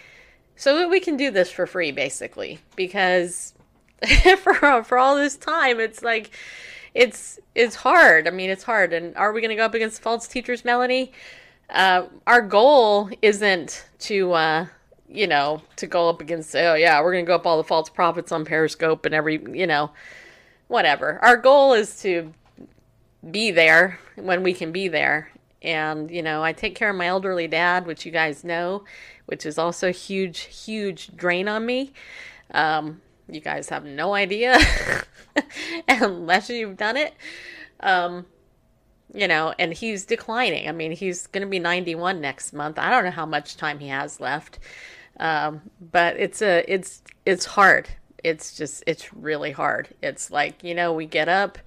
so 0.57 0.77
that 0.79 0.91
we 0.91 0.99
can 0.99 1.17
do 1.17 1.31
this 1.31 1.53
for 1.53 1.69
free, 1.69 1.93
basically. 1.93 2.59
Because 2.75 3.55
for 4.39 4.83
for 4.83 4.99
all 4.99 5.15
this 5.15 5.37
time, 5.37 5.79
it's 5.79 6.03
like 6.03 6.33
it's 6.93 7.39
it's 7.55 7.77
hard. 7.77 8.27
I 8.27 8.33
mean, 8.33 8.51
it's 8.51 8.65
hard. 8.65 8.93
And 8.93 9.17
are 9.17 9.33
we 9.33 9.41
going 9.41 9.51
to 9.51 9.57
go 9.57 9.65
up 9.65 9.75
against 9.75 10.03
false 10.03 10.27
teachers, 10.27 10.65
Melanie? 10.65 11.13
Uh, 11.71 12.07
our 12.27 12.43
goal 12.43 13.09
isn't 13.23 13.87
to 14.01 14.33
uh, 14.33 14.67
you 15.09 15.27
know 15.27 15.63
to 15.77 15.87
go 15.87 16.09
up 16.09 16.21
against 16.21 16.55
oh 16.57 16.75
yeah 16.75 17.01
we're 17.01 17.13
going 17.13 17.25
to 17.25 17.29
go 17.29 17.35
up 17.35 17.47
all 17.47 17.57
the 17.57 17.65
false 17.65 17.89
prophets 17.89 18.33
on 18.33 18.45
Periscope 18.45 19.07
and 19.07 19.15
every 19.15 19.41
you 19.53 19.67
know 19.67 19.91
whatever. 20.69 21.19
Our 21.23 21.37
goal 21.37 21.73
is 21.73 22.01
to 22.03 22.33
be 23.29 23.51
there 23.51 23.99
when 24.17 24.43
we 24.43 24.53
can 24.53 24.73
be 24.73 24.89
there. 24.89 25.31
And, 25.63 26.11
you 26.11 26.23
know, 26.23 26.45
I 26.45 26.53
take 26.53 26.75
care 26.75 26.91
of 26.91 26.97
my 26.97 27.07
elderly 27.07 27.49
dad, 27.49 27.87
which 27.87 28.07
you 28.07 28.13
guys 28.13 28.45
know, 28.45 28.85
which 29.27 29.47
is 29.47 29.59
also 29.59 29.89
a 29.89 29.93
huge, 29.93 30.41
huge 30.41 31.17
drain 31.17 31.49
on 31.49 31.67
me. 31.67 31.93
Um, 32.53 33.01
you 33.29 33.41
guys 33.41 33.69
have 33.71 33.85
no 33.85 34.15
idea 34.15 34.59
unless 35.89 36.49
you've 36.51 36.77
done 36.77 36.97
it. 36.97 37.15
Um, 37.81 38.27
you 39.13 39.27
know, 39.27 39.55
and 39.59 39.73
he's 39.73 40.05
declining. 40.05 40.69
I 40.69 40.73
mean, 40.73 40.93
he's 40.93 41.27
going 41.27 41.43
to 41.43 41.49
be 41.49 41.59
91 41.59 42.21
next 42.21 42.53
month. 42.53 42.79
I 42.79 42.91
don't 42.91 43.05
know 43.05 43.11
how 43.11 43.27
much 43.27 43.57
time 43.57 43.79
he 43.79 43.89
has 43.89 44.21
left. 44.21 44.59
Um, 45.19 45.63
but 45.81 46.17
it's 46.17 46.43
a, 46.43 46.65
it's, 46.73 47.03
it's 47.25 47.45
hard. 47.45 47.89
It's 48.23 48.57
just, 48.57 48.85
it's 48.87 49.15
really 49.15 49.53
hard. 49.53 49.89
It's 50.03 50.31
like, 50.31 50.63
you 50.63 50.75
know, 50.75 50.93
we 50.93 51.07
get 51.07 51.29
up, 51.29 51.59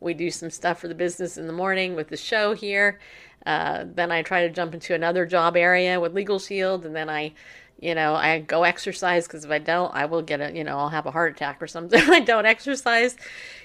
we 0.00 0.14
do 0.14 0.30
some 0.30 0.50
stuff 0.50 0.80
for 0.80 0.88
the 0.88 0.94
business 0.94 1.38
in 1.38 1.46
the 1.46 1.52
morning 1.52 1.94
with 1.94 2.08
the 2.08 2.16
show 2.16 2.54
here. 2.54 2.98
Uh, 3.46 3.84
then 3.86 4.12
I 4.12 4.22
try 4.22 4.46
to 4.46 4.52
jump 4.52 4.74
into 4.74 4.94
another 4.94 5.26
job 5.26 5.56
area 5.56 5.98
with 5.98 6.14
Legal 6.14 6.38
Shield, 6.38 6.86
and 6.86 6.94
then 6.94 7.08
I, 7.08 7.32
you 7.80 7.94
know, 7.94 8.14
I 8.14 8.40
go 8.40 8.62
exercise 8.62 9.26
because 9.26 9.44
if 9.44 9.50
I 9.50 9.58
don't, 9.58 9.92
I 9.94 10.04
will 10.06 10.22
get 10.22 10.40
a, 10.40 10.54
you 10.54 10.62
know, 10.62 10.78
I'll 10.78 10.88
have 10.90 11.06
a 11.06 11.10
heart 11.10 11.32
attack 11.32 11.60
or 11.60 11.66
something 11.66 11.98
if 12.02 12.08
I 12.08 12.20
don't 12.20 12.46
exercise, 12.46 13.16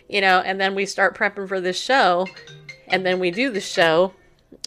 you 0.09 0.21
know. 0.21 0.39
And 0.39 0.59
then 0.59 0.73
we 0.73 0.85
start 0.85 1.15
prepping 1.15 1.47
for 1.47 1.61
this 1.61 1.79
show, 1.79 2.27
and 2.87 3.05
then 3.05 3.19
we 3.19 3.29
do 3.29 3.51
the 3.51 3.61
show, 3.61 4.13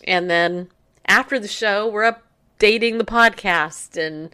and 0.05 0.31
then 0.31 0.69
after 1.07 1.38
the 1.40 1.49
show, 1.49 1.88
we're 1.88 2.05
updating 2.61 2.99
the 2.99 3.05
podcast, 3.05 3.96
and 3.96 4.31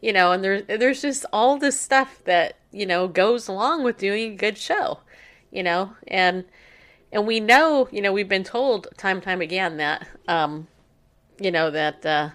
you 0.00 0.12
know, 0.12 0.32
and 0.32 0.42
there's 0.42 0.62
there's 0.66 1.02
just 1.02 1.24
all 1.32 1.56
this 1.56 1.78
stuff 1.78 2.22
that 2.24 2.56
you 2.72 2.86
know 2.86 3.08
goes 3.08 3.48
along 3.48 3.84
with 3.84 3.98
doing 3.98 4.32
a 4.32 4.36
good 4.36 4.58
show, 4.58 5.00
you 5.50 5.62
know, 5.62 5.92
and 6.06 6.44
and 7.12 7.26
we 7.26 7.40
know, 7.40 7.88
you 7.90 8.02
know, 8.02 8.12
we've 8.12 8.28
been 8.28 8.44
told 8.44 8.88
time 8.96 9.16
and 9.16 9.24
time 9.24 9.40
again 9.40 9.78
that, 9.78 10.06
um, 10.26 10.66
you 11.40 11.50
know, 11.50 11.70
that, 11.70 12.04
uh, 12.04 12.30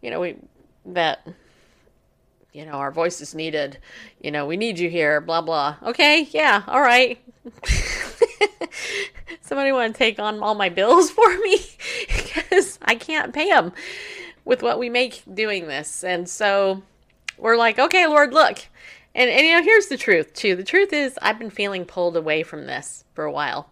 you 0.00 0.10
know, 0.10 0.20
we, 0.20 0.36
that, 0.86 1.26
you 2.52 2.64
know, 2.64 2.74
our 2.74 2.92
voice 2.92 3.20
is 3.20 3.34
needed. 3.34 3.78
You 4.20 4.30
know, 4.30 4.46
we 4.46 4.56
need 4.56 4.78
you 4.78 4.88
here, 4.88 5.20
blah, 5.20 5.40
blah. 5.40 5.78
Okay, 5.82 6.28
yeah, 6.30 6.62
all 6.68 6.80
right. 6.80 7.18
Somebody 9.40 9.72
want 9.72 9.92
to 9.92 9.98
take 9.98 10.20
on 10.20 10.38
all 10.40 10.54
my 10.54 10.68
bills 10.68 11.10
for 11.10 11.36
me? 11.38 11.58
because 12.06 12.78
I 12.82 12.94
can't 12.94 13.32
pay 13.32 13.48
them 13.48 13.72
with 14.44 14.62
what 14.62 14.78
we 14.78 14.88
make 14.88 15.22
doing 15.32 15.66
this. 15.66 16.04
And 16.04 16.28
so 16.28 16.82
we're 17.38 17.56
like, 17.56 17.78
okay, 17.78 18.06
Lord, 18.06 18.32
look. 18.32 18.58
And, 19.14 19.28
and 19.28 19.46
you 19.46 19.52
know, 19.52 19.62
here's 19.62 19.86
the 19.86 19.96
truth, 19.96 20.32
too. 20.32 20.56
The 20.56 20.64
truth 20.64 20.92
is, 20.92 21.18
I've 21.20 21.38
been 21.38 21.50
feeling 21.50 21.84
pulled 21.84 22.16
away 22.16 22.42
from 22.42 22.66
this 22.66 23.04
for 23.14 23.24
a 23.24 23.32
while 23.32 23.68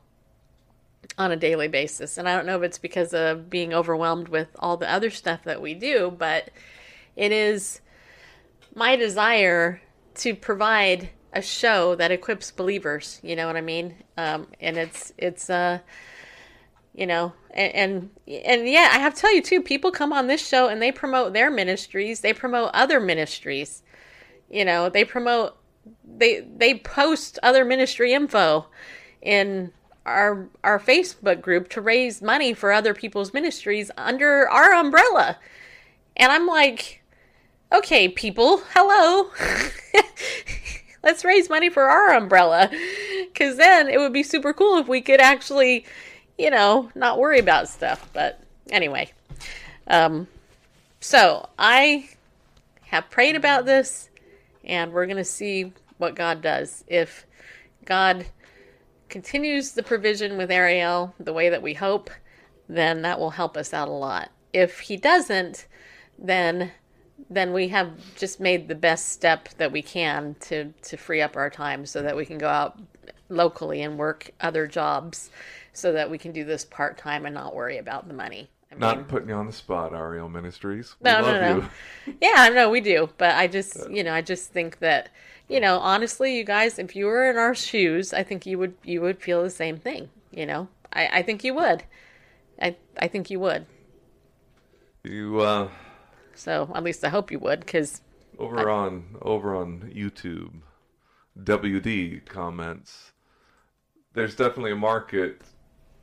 on 1.16 1.32
a 1.32 1.36
daily 1.36 1.68
basis. 1.68 2.18
And 2.18 2.28
I 2.28 2.36
don't 2.36 2.46
know 2.46 2.56
if 2.56 2.62
it's 2.62 2.78
because 2.78 3.14
of 3.14 3.50
being 3.50 3.72
overwhelmed 3.72 4.28
with 4.28 4.48
all 4.58 4.76
the 4.76 4.90
other 4.90 5.10
stuff 5.10 5.44
that 5.44 5.62
we 5.62 5.74
do, 5.74 6.14
but 6.16 6.50
it 7.16 7.32
is 7.32 7.80
my 8.74 8.96
desire 8.96 9.80
to 10.16 10.34
provide 10.34 11.10
a 11.32 11.42
show 11.42 11.94
that 11.94 12.10
equips 12.10 12.50
believers. 12.50 13.20
You 13.22 13.36
know 13.36 13.46
what 13.46 13.56
I 13.56 13.60
mean? 13.60 13.94
Um, 14.16 14.48
and 14.60 14.76
it's 14.76 15.12
it's 15.16 15.48
uh, 15.48 15.80
you 16.94 17.06
know, 17.06 17.32
and, 17.52 17.74
and 17.74 18.10
and 18.26 18.68
yeah, 18.68 18.90
I 18.92 18.98
have 18.98 19.14
to 19.14 19.20
tell 19.20 19.34
you 19.34 19.42
too. 19.42 19.62
People 19.62 19.90
come 19.90 20.12
on 20.12 20.26
this 20.26 20.46
show 20.46 20.68
and 20.68 20.80
they 20.80 20.92
promote 20.92 21.32
their 21.32 21.50
ministries. 21.50 22.20
They 22.20 22.32
promote 22.32 22.70
other 22.74 23.00
ministries. 23.00 23.82
You 24.50 24.64
know, 24.64 24.88
they 24.88 25.04
promote 25.04 25.56
they 26.04 26.40
they 26.40 26.74
post 26.74 27.38
other 27.42 27.64
ministry 27.64 28.12
info 28.12 28.66
in 29.22 29.72
our 30.06 30.48
our 30.64 30.78
Facebook 30.78 31.40
group 31.40 31.68
to 31.70 31.80
raise 31.80 32.20
money 32.22 32.52
for 32.52 32.72
other 32.72 32.94
people's 32.94 33.32
ministries 33.32 33.90
under 33.96 34.48
our 34.48 34.72
umbrella. 34.74 35.38
And 36.16 36.32
I'm 36.32 36.46
like, 36.46 37.02
okay, 37.72 38.08
people, 38.08 38.62
hello. 38.74 39.30
Let's 41.02 41.24
raise 41.24 41.48
money 41.48 41.70
for 41.70 41.84
our 41.84 42.14
umbrella. 42.14 42.70
Cuz 43.34 43.56
then 43.56 43.88
it 43.88 43.98
would 43.98 44.12
be 44.12 44.22
super 44.22 44.52
cool 44.52 44.78
if 44.78 44.88
we 44.88 45.00
could 45.00 45.20
actually, 45.20 45.86
you 46.40 46.50
know, 46.50 46.90
not 46.94 47.18
worry 47.18 47.38
about 47.38 47.68
stuff. 47.68 48.08
But 48.12 48.40
anyway, 48.70 49.12
um 49.86 50.26
so 51.00 51.48
I 51.58 52.10
have 52.82 53.10
prayed 53.10 53.36
about 53.36 53.64
this 53.64 54.10
and 54.64 54.92
we're 54.92 55.06
going 55.06 55.16
to 55.16 55.24
see 55.24 55.72
what 55.96 56.14
God 56.14 56.42
does. 56.42 56.84
If 56.86 57.26
God 57.84 58.26
continues 59.08 59.72
the 59.72 59.82
provision 59.82 60.36
with 60.36 60.50
Ariel 60.50 61.14
the 61.18 61.32
way 61.32 61.48
that 61.48 61.62
we 61.62 61.74
hope, 61.74 62.10
then 62.68 63.02
that 63.02 63.18
will 63.18 63.30
help 63.30 63.56
us 63.56 63.72
out 63.72 63.88
a 63.88 63.92
lot. 63.92 64.30
If 64.52 64.80
he 64.80 64.96
doesn't, 64.96 65.66
then 66.18 66.72
then 67.28 67.52
we 67.52 67.68
have 67.68 67.90
just 68.16 68.40
made 68.40 68.66
the 68.66 68.74
best 68.74 69.10
step 69.10 69.48
that 69.58 69.72
we 69.72 69.82
can 69.82 70.36
to 70.40 70.72
to 70.82 70.96
free 70.96 71.20
up 71.20 71.36
our 71.36 71.50
time 71.50 71.86
so 71.86 72.02
that 72.02 72.16
we 72.16 72.24
can 72.26 72.38
go 72.38 72.48
out 72.48 72.78
locally 73.28 73.82
and 73.82 73.98
work 73.98 74.30
other 74.40 74.66
jobs 74.66 75.30
so 75.80 75.92
that 75.92 76.10
we 76.10 76.18
can 76.18 76.32
do 76.32 76.44
this 76.44 76.64
part 76.64 76.98
time 76.98 77.26
and 77.26 77.34
not 77.34 77.54
worry 77.54 77.78
about 77.78 78.08
the 78.08 78.14
money. 78.14 78.50
I 78.70 78.74
mean, 78.74 78.80
Not 78.80 79.08
putting 79.08 79.28
you 79.28 79.34
on 79.34 79.46
the 79.46 79.52
spot, 79.52 79.92
Ariel 79.92 80.28
Ministries. 80.28 80.94
We 81.00 81.10
no, 81.10 81.20
love 81.20 81.40
no, 81.40 81.40
no. 81.58 81.68
you. 82.06 82.16
Yeah, 82.20 82.34
I 82.36 82.50
know 82.50 82.70
we 82.70 82.80
do, 82.80 83.10
but 83.18 83.34
I 83.34 83.48
just, 83.48 83.90
you 83.90 84.04
know, 84.04 84.14
I 84.14 84.22
just 84.22 84.52
think 84.52 84.78
that, 84.78 85.10
you 85.48 85.58
know, 85.58 85.78
honestly, 85.78 86.36
you 86.36 86.44
guys, 86.44 86.78
if 86.78 86.94
you 86.94 87.06
were 87.06 87.28
in 87.28 87.36
our 87.36 87.54
shoes, 87.54 88.12
I 88.12 88.22
think 88.22 88.46
you 88.46 88.58
would, 88.58 88.74
you 88.84 89.00
would 89.00 89.20
feel 89.20 89.42
the 89.42 89.50
same 89.50 89.76
thing. 89.76 90.08
You 90.30 90.46
know, 90.46 90.68
I, 90.92 91.08
I 91.18 91.22
think 91.22 91.42
you 91.42 91.54
would. 91.54 91.82
I, 92.62 92.76
I 92.98 93.08
think 93.08 93.30
you 93.30 93.40
would. 93.40 93.66
You 95.02 95.40
uh, 95.40 95.68
So 96.34 96.70
at 96.74 96.84
least 96.84 97.04
I 97.04 97.08
hope 97.08 97.32
you 97.32 97.38
would, 97.40 97.60
because 97.60 98.02
over 98.38 98.70
on 98.70 99.16
over 99.22 99.54
on 99.54 99.90
YouTube, 99.94 100.52
WD 101.38 102.24
comments. 102.26 103.12
There's 104.12 104.34
definitely 104.34 104.72
a 104.72 104.76
market. 104.76 105.42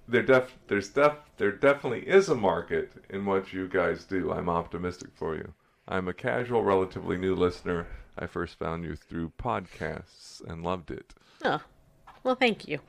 There 0.07 0.23
def 0.23 0.57
there's 0.67 0.89
def 0.89 1.13
there 1.37 1.51
definitely 1.51 2.07
is 2.07 2.29
a 2.29 2.35
market 2.35 2.91
in 3.09 3.25
what 3.25 3.51
you 3.53 3.67
guys 3.67 4.05
do. 4.05 4.31
I'm 4.31 4.49
optimistic 4.49 5.09
for 5.15 5.35
you. 5.35 5.53
I'm 5.87 6.07
a 6.07 6.13
casual, 6.13 6.63
relatively 6.63 7.17
new 7.17 7.35
listener. 7.35 7.87
I 8.17 8.25
first 8.27 8.57
found 8.57 8.83
you 8.83 8.95
through 8.95 9.31
podcasts 9.37 10.41
and 10.47 10.63
loved 10.63 10.91
it. 10.91 11.13
oh, 11.45 11.61
well, 12.23 12.35
thank 12.35 12.67
you. 12.67 12.79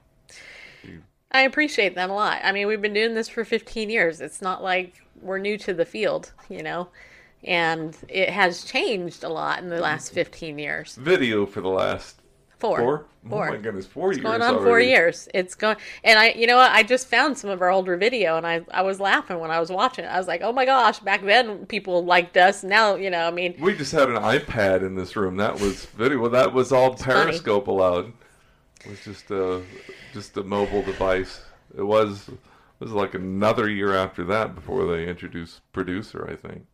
I 1.33 1.43
appreciate 1.43 1.95
that 1.97 2.09
a 2.11 2.13
lot. 2.15 2.41
I 2.43 2.53
mean, 2.53 2.67
we've 2.67 2.81
been 2.81 2.95
doing 2.95 3.15
this 3.15 3.29
for 3.29 3.45
15 3.45 3.91
years. 3.91 4.21
It's 4.21 4.41
not 4.41 4.63
like 4.63 4.95
we're 5.21 5.39
new 5.39 5.59
to 5.59 5.75
the 5.75 5.85
field, 5.85 6.33
you 6.49 6.63
know. 6.63 6.89
and 7.45 7.97
it 8.09 8.31
has 8.31 8.65
changed 8.65 9.23
a 9.25 9.29
lot 9.29 9.61
in 9.61 9.69
the 9.69 9.81
last 9.81 10.13
15 10.13 10.59
years. 10.59 10.97
Video 10.97 11.47
for 11.47 11.61
the 11.61 11.69
last 11.69 12.18
Four. 12.59 12.79
four. 12.79 13.07
Four. 13.29 13.49
Oh 13.49 13.51
my 13.51 13.57
goodness, 13.59 13.87
four 13.87 14.13
years. 14.13 14.23
going 14.23 14.43
on 14.43 14.63
four 14.63 14.81
years. 14.81 15.29
It's 15.35 15.55
going, 15.55 15.77
and 16.03 16.19
I, 16.19 16.31
you 16.31 16.47
know 16.47 16.57
what? 16.57 16.73
I 16.73 16.83
just 16.83 17.09
found 17.09 17.37
some 17.37 17.51
of 17.51 17.61
our 17.61 17.71
older 17.71 17.97
video, 17.97 18.37
and 18.37 18.47
I, 18.47 18.63
I 18.71 18.83
was 18.83 19.01
laughing 19.01 19.39
when 19.39 19.51
I 19.51 19.61
was 19.61 19.71
watching 19.71 20.05
it. 20.05 20.09
I 20.09 20.19
was 20.19 20.27
like, 20.27 20.41
oh 20.43 20.53
my 20.53 20.65
gosh, 20.65 20.99
back 21.01 21.23
then 21.23 21.67
people 21.67 22.05
liked 22.05 22.37
us. 22.37 22.65
Now, 22.65 22.95
you 22.95 23.11
know, 23.11 23.27
I 23.27 23.31
mean, 23.31 23.55
We 23.61 23.77
just 23.77 23.93
had 23.93 24.09
an 24.09 24.17
iPad 24.17 24.85
in 24.85 24.95
this 24.95 25.15
room. 25.15 25.37
That 25.37 25.61
was 25.61 25.85
video. 25.87 26.19
Well, 26.19 26.31
that 26.31 26.53
was 26.53 26.73
all 26.73 26.97
funny. 26.97 27.25
Periscope 27.25 27.69
allowed. 27.69 28.13
It 28.85 28.91
was 28.91 29.05
just 29.05 29.31
a 29.31 29.63
just 30.13 30.37
a 30.37 30.43
mobile 30.43 30.83
device. 30.83 31.43
It 31.77 31.83
was 31.83 32.29
it 32.29 32.39
was 32.81 32.93
like 32.93 33.15
another 33.15 33.69
year 33.69 33.95
after 33.95 34.25
that 34.25 34.55
before 34.55 34.87
they 34.87 35.07
introduced 35.07 35.61
producer. 35.73 36.27
I 36.31 36.37
think. 36.37 36.67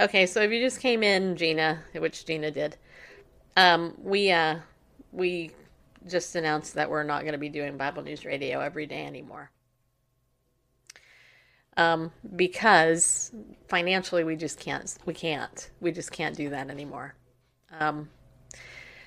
Okay, 0.00 0.26
so 0.26 0.42
if 0.42 0.52
you 0.52 0.60
just 0.60 0.80
came 0.80 1.02
in, 1.02 1.36
Gina, 1.36 1.82
which 1.94 2.24
Gina 2.24 2.52
did, 2.52 2.76
um, 3.56 3.94
we 4.02 4.30
uh, 4.30 4.56
we 5.12 5.52
just 6.06 6.34
announced 6.36 6.74
that 6.74 6.90
we're 6.90 7.02
not 7.02 7.22
going 7.22 7.32
to 7.32 7.38
be 7.38 7.48
doing 7.48 7.76
Bible 7.76 8.02
News 8.02 8.24
Radio 8.24 8.60
every 8.60 8.86
day 8.86 9.04
anymore. 9.04 9.50
Um, 11.76 12.10
because 12.34 13.30
financially, 13.68 14.24
we 14.24 14.36
just 14.36 14.58
can't. 14.58 14.96
We 15.06 15.14
can't. 15.14 15.70
We 15.80 15.92
just 15.92 16.10
can't 16.10 16.36
do 16.36 16.50
that 16.50 16.70
anymore. 16.70 17.14
Um, 17.78 18.08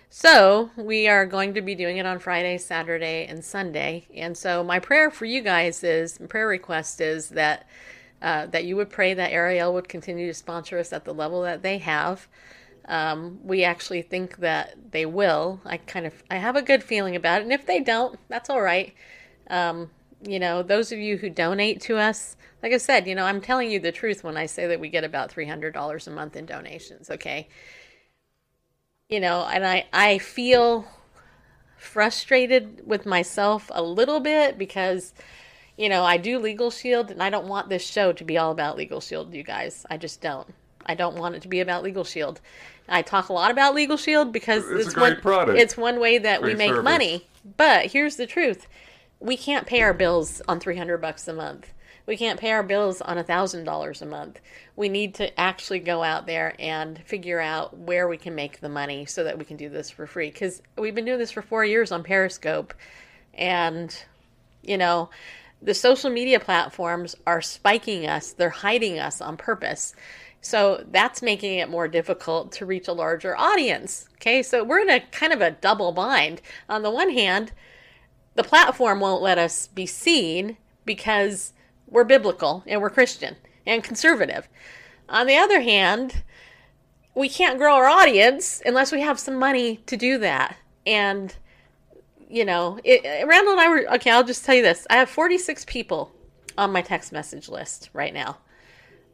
so 0.09 0.71
we 0.75 1.07
are 1.07 1.25
going 1.25 1.53
to 1.53 1.61
be 1.61 1.75
doing 1.75 1.97
it 1.97 2.05
on 2.05 2.19
Friday, 2.19 2.57
Saturday, 2.57 3.25
and 3.27 3.43
Sunday. 3.43 4.07
And 4.13 4.37
so 4.37 4.63
my 4.63 4.79
prayer 4.79 5.09
for 5.09 5.25
you 5.25 5.41
guys 5.41 5.83
is, 5.83 6.19
prayer 6.29 6.47
request 6.47 7.01
is 7.01 7.29
that 7.29 7.67
uh, 8.21 8.45
that 8.47 8.65
you 8.65 8.75
would 8.75 8.89
pray 8.89 9.15
that 9.15 9.31
Ariel 9.31 9.73
would 9.73 9.89
continue 9.89 10.27
to 10.27 10.33
sponsor 10.33 10.77
us 10.77 10.93
at 10.93 11.05
the 11.05 11.13
level 11.13 11.41
that 11.41 11.63
they 11.63 11.79
have. 11.79 12.27
Um, 12.85 13.39
we 13.43 13.63
actually 13.63 14.01
think 14.01 14.37
that 14.37 14.75
they 14.91 15.05
will. 15.05 15.61
I 15.65 15.77
kind 15.77 16.05
of 16.05 16.23
I 16.29 16.37
have 16.37 16.55
a 16.55 16.61
good 16.61 16.83
feeling 16.83 17.15
about 17.15 17.41
it, 17.41 17.43
and 17.43 17.53
if 17.53 17.65
they 17.65 17.79
don't, 17.79 18.19
that's 18.27 18.49
all 18.49 18.61
right. 18.61 18.93
Um, 19.49 19.89
you 20.23 20.39
know, 20.39 20.63
those 20.63 20.91
of 20.91 20.99
you 20.99 21.17
who 21.17 21.29
donate 21.29 21.81
to 21.81 21.97
us, 21.97 22.35
like 22.61 22.73
I 22.73 22.77
said, 22.77 23.07
you 23.07 23.15
know, 23.15 23.25
I'm 23.25 23.41
telling 23.41 23.71
you 23.71 23.79
the 23.79 23.91
truth 23.91 24.23
when 24.23 24.37
I 24.37 24.45
say 24.45 24.67
that 24.67 24.79
we 24.79 24.89
get 24.89 25.03
about 25.03 25.31
three 25.31 25.47
hundred 25.47 25.73
dollars 25.73 26.07
a 26.07 26.11
month 26.11 26.35
in 26.35 26.45
donations. 26.45 27.09
Okay, 27.09 27.47
you 29.09 29.19
know, 29.19 29.45
and 29.45 29.65
I 29.65 29.85
I 29.93 30.17
feel 30.17 30.85
frustrated 31.77 32.81
with 32.85 33.05
myself 33.05 33.71
a 33.73 33.81
little 33.81 34.19
bit 34.19 34.57
because 34.57 35.13
you 35.77 35.89
know, 35.89 36.03
I 36.03 36.17
do 36.17 36.37
Legal 36.37 36.69
Shield 36.69 37.09
and 37.09 37.23
I 37.23 37.31
don't 37.31 37.47
want 37.47 37.69
this 37.69 37.83
show 37.83 38.13
to 38.13 38.23
be 38.23 38.37
all 38.37 38.51
about 38.51 38.77
Legal 38.77 39.01
Shield, 39.01 39.33
you 39.33 39.43
guys. 39.43 39.85
I 39.89 39.97
just 39.97 40.21
don't. 40.21 40.47
I 40.85 40.95
don't 40.95 41.17
want 41.17 41.35
it 41.35 41.41
to 41.43 41.47
be 41.47 41.59
about 41.59 41.83
Legal 41.83 42.03
Shield. 42.03 42.41
I 42.91 43.01
talk 43.01 43.29
a 43.29 43.33
lot 43.33 43.51
about 43.51 43.73
Legal 43.73 43.97
Shield 43.97 44.31
because 44.31 44.69
It's 44.69 44.87
it's, 44.87 44.93
great 44.93 45.13
one 45.13 45.21
product. 45.21 45.57
it's 45.59 45.77
one 45.77 45.99
way 45.99 46.17
that 46.19 46.41
we 46.41 46.53
make 46.53 46.69
service. 46.69 46.83
money. 46.83 47.27
But 47.57 47.87
here's 47.87 48.17
the 48.17 48.27
truth. 48.27 48.67
We 49.19 49.37
can't 49.37 49.65
pay 49.65 49.81
our 49.81 49.93
bills 49.93 50.41
on 50.47 50.59
300 50.59 50.97
bucks 50.99 51.27
a 51.27 51.33
month. 51.33 51.71
We 52.07 52.17
can't 52.17 52.39
pay 52.39 52.51
our 52.51 52.63
bills 52.63 52.99
on 53.01 53.17
$1,000 53.17 54.01
a 54.01 54.05
month. 54.05 54.41
We 54.75 54.89
need 54.89 55.13
to 55.15 55.39
actually 55.39 55.79
go 55.79 56.03
out 56.03 56.25
there 56.25 56.55
and 56.59 56.99
figure 57.05 57.39
out 57.39 57.77
where 57.77 58.07
we 58.07 58.17
can 58.17 58.35
make 58.35 58.59
the 58.59 58.69
money 58.69 59.05
so 59.05 59.23
that 59.23 59.37
we 59.37 59.45
can 59.45 59.55
do 59.57 59.69
this 59.69 59.89
for 59.91 60.07
free. 60.07 60.29
Because 60.31 60.61
we've 60.77 60.95
been 60.95 61.05
doing 61.05 61.19
this 61.19 61.31
for 61.31 61.41
four 61.43 61.63
years 61.63 61.91
on 61.91 62.03
Periscope. 62.03 62.73
And, 63.35 63.95
you 64.63 64.77
know, 64.77 65.09
the 65.61 65.75
social 65.75 66.09
media 66.09 66.39
platforms 66.39 67.15
are 67.27 67.41
spiking 67.41 68.07
us, 68.07 68.33
they're 68.33 68.49
hiding 68.49 68.97
us 68.99 69.21
on 69.21 69.37
purpose. 69.37 69.93
So 70.41 70.83
that's 70.89 71.21
making 71.21 71.59
it 71.59 71.69
more 71.69 71.87
difficult 71.87 72.51
to 72.53 72.65
reach 72.65 72.87
a 72.87 72.93
larger 72.93 73.37
audience. 73.37 74.09
Okay, 74.15 74.41
so 74.41 74.63
we're 74.63 74.79
in 74.79 74.89
a 74.89 74.99
kind 74.99 75.31
of 75.31 75.41
a 75.41 75.51
double 75.51 75.91
bind. 75.91 76.41
On 76.67 76.81
the 76.81 76.89
one 76.89 77.11
hand, 77.11 77.51
the 78.35 78.43
platform 78.43 78.99
won't 78.99 79.21
let 79.21 79.37
us 79.37 79.67
be 79.67 79.85
seen 79.85 80.57
because 80.83 81.53
we're 81.87 82.03
biblical 82.03 82.63
and 82.65 82.81
we're 82.81 82.89
Christian 82.89 83.35
and 83.67 83.83
conservative. 83.83 84.49
On 85.09 85.27
the 85.27 85.37
other 85.37 85.61
hand, 85.61 86.23
we 87.13 87.29
can't 87.29 87.59
grow 87.59 87.75
our 87.75 87.87
audience 87.87 88.63
unless 88.65 88.91
we 88.91 89.01
have 89.01 89.19
some 89.19 89.35
money 89.35 89.77
to 89.85 89.95
do 89.95 90.17
that. 90.19 90.55
And 90.87 91.35
you 92.29 92.45
know, 92.45 92.79
it, 92.83 93.27
Randall 93.27 93.51
and 93.51 93.61
I 93.61 93.69
were 93.69 93.93
okay. 93.95 94.09
I'll 94.09 94.23
just 94.23 94.45
tell 94.45 94.55
you 94.55 94.61
this: 94.61 94.87
I 94.89 94.95
have 94.95 95.09
46 95.09 95.65
people 95.65 96.13
on 96.57 96.71
my 96.71 96.81
text 96.81 97.11
message 97.11 97.49
list 97.49 97.89
right 97.93 98.13
now. 98.13 98.37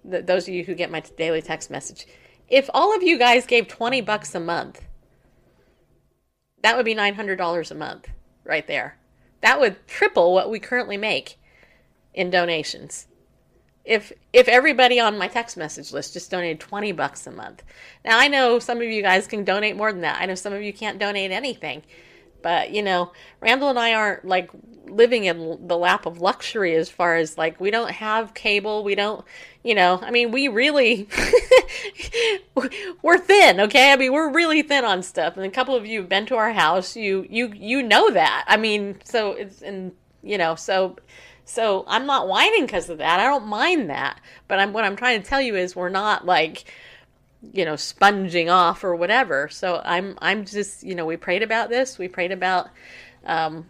Th- 0.10 0.26
those 0.26 0.48
of 0.48 0.54
you 0.54 0.64
who 0.64 0.76
get 0.76 0.92
my 0.92 1.00
daily 1.00 1.42
text 1.42 1.70
message, 1.70 2.06
if 2.48 2.70
all 2.74 2.96
of 2.96 3.04
you 3.04 3.18
guys 3.18 3.46
gave 3.46 3.68
20 3.68 4.02
bucks 4.02 4.34
a 4.36 4.40
month, 4.40 4.82
that 6.64 6.76
would 6.76 6.86
be 6.86 6.96
$900 6.96 7.72
a 7.72 7.76
month 7.76 8.10
right 8.44 8.66
there. 8.68 8.98
That 9.42 9.60
would 9.60 9.88
triple 9.88 10.34
what 10.34 10.50
we 10.50 10.60
currently 10.60 10.98
make 10.98 11.40
in 12.14 12.30
donations. 12.30 13.08
If 13.86 14.12
if 14.34 14.50
everybody 14.50 15.00
on 15.00 15.18
my 15.18 15.30
text 15.30 15.56
message 15.56 15.94
list 15.94 16.12
just 16.14 16.30
donated 16.30 16.60
20 16.60 16.92
bucks 16.92 17.26
a 17.26 17.32
month. 17.32 17.64
Now 18.04 18.20
I 18.20 18.28
know 18.28 18.60
some 18.60 18.80
of 18.80 18.84
you 18.84 19.02
guys 19.02 19.28
can 19.28 19.46
donate 19.46 19.78
more 19.78 19.94
than 19.94 20.02
that. 20.02 20.20
I 20.20 20.26
know 20.26 20.36
some 20.36 20.52
of 20.52 20.62
you 20.62 20.74
can't 20.74 21.00
donate 21.00 21.32
anything. 21.32 21.84
But, 22.42 22.72
you 22.72 22.84
know, 22.84 23.12
Randall 23.42 23.70
and 23.70 23.80
I 23.80 23.94
aren't 23.94 24.26
like 24.26 24.50
living 24.86 25.26
in 25.26 25.68
the 25.68 25.78
lap 25.78 26.06
of 26.06 26.22
luxury 26.22 26.76
as 26.76 26.90
far 26.90 27.16
as 27.16 27.38
like 27.38 27.60
we 27.60 27.72
don't 27.72 27.92
have 27.92 28.34
cable, 28.34 28.84
we 28.84 28.96
don't, 28.96 29.26
you 29.64 29.76
know, 29.76 30.00
I 30.02 30.12
mean, 30.12 30.32
we 30.32 30.48
really 30.48 31.10
we're 33.02 33.18
thin, 33.18 33.60
okay? 33.62 33.92
I 33.92 33.96
mean, 33.96 34.14
we're 34.14 34.32
really 34.32 34.62
thin 34.62 34.86
on 34.86 35.04
stuff. 35.04 35.36
And 35.36 35.46
a 35.46 35.50
couple 35.50 35.76
of 35.76 35.86
you 35.86 36.00
have 36.00 36.10
been 36.10 36.26
to 36.28 36.36
our 36.36 36.54
house. 36.54 36.96
You 36.96 37.26
you 37.30 37.52
you 37.54 37.84
know 37.84 38.12
that. 38.12 38.46
I 38.48 38.58
mean, 38.58 39.00
so 39.04 39.34
it's 39.34 39.62
and 39.62 39.92
you 40.24 40.38
know, 40.38 40.56
so 40.56 40.98
so 41.46 41.86
I'm 41.88 42.06
not 42.06 42.28
whining 42.28 42.66
because 42.66 42.90
of 42.90 42.98
that. 43.00 43.20
I 43.20 43.24
don't 43.24 43.48
mind 43.48 43.90
that. 43.90 44.20
But 44.48 44.60
I'm 44.60 44.74
what 44.74 44.84
I'm 44.84 44.96
trying 44.96 45.22
to 45.22 45.28
tell 45.28 45.42
you 45.42 45.56
is 45.56 45.76
we're 45.76 45.90
not 45.90 46.26
like 46.26 46.66
you 47.42 47.64
know 47.66 47.76
sponging 47.76 48.50
off 48.50 48.84
or 48.84 48.96
whatever. 48.96 49.48
So 49.50 49.82
i'm 49.86 50.18
i'm 50.22 50.46
just 50.46 50.84
you 50.84 50.96
know 50.96 51.06
we 51.06 51.18
prayed 51.18 51.44
about 51.44 51.70
this. 51.70 51.98
We 51.98 52.08
prayed 52.08 52.32
about 52.32 52.70
um 53.26 53.70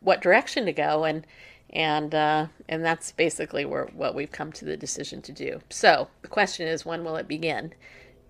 what 0.00 0.20
direction 0.20 0.66
to 0.66 0.72
go 0.72 1.04
and 1.04 1.26
and 1.70 2.14
uh 2.14 2.46
and 2.68 2.84
that's 2.84 3.12
basically 3.12 3.64
where 3.64 3.86
what 3.94 4.14
we've 4.14 4.32
come 4.32 4.52
to 4.52 4.64
the 4.64 4.76
decision 4.76 5.22
to 5.22 5.32
do. 5.32 5.60
So 5.70 6.08
the 6.22 6.28
question 6.28 6.68
is 6.68 6.84
when 6.84 7.04
will 7.04 7.16
it 7.16 7.28
begin? 7.28 7.74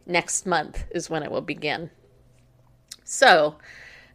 Next 0.06 0.46
month 0.46 0.84
is 0.90 1.10
when 1.10 1.22
it 1.22 1.30
will 1.30 1.40
begin. 1.40 1.90
So 3.04 3.56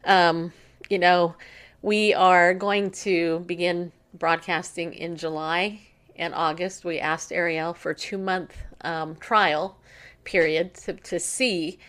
um 0.05 0.53
you 0.89 0.99
know 0.99 1.35
we 1.81 2.13
are 2.13 2.53
going 2.53 2.91
to 2.91 3.39
begin 3.41 3.91
broadcasting 4.13 4.93
in 4.93 5.17
july 5.17 5.81
and 6.15 6.33
august. 6.33 6.85
We 6.85 6.97
asked 6.99 7.33
ariel 7.33 7.73
for 7.73 7.93
two 7.93 8.17
month 8.17 8.55
um, 8.81 9.15
trial 9.17 9.77
period 10.27 10.73
to, 10.75 10.93
to 10.93 11.19
see, 11.19 11.79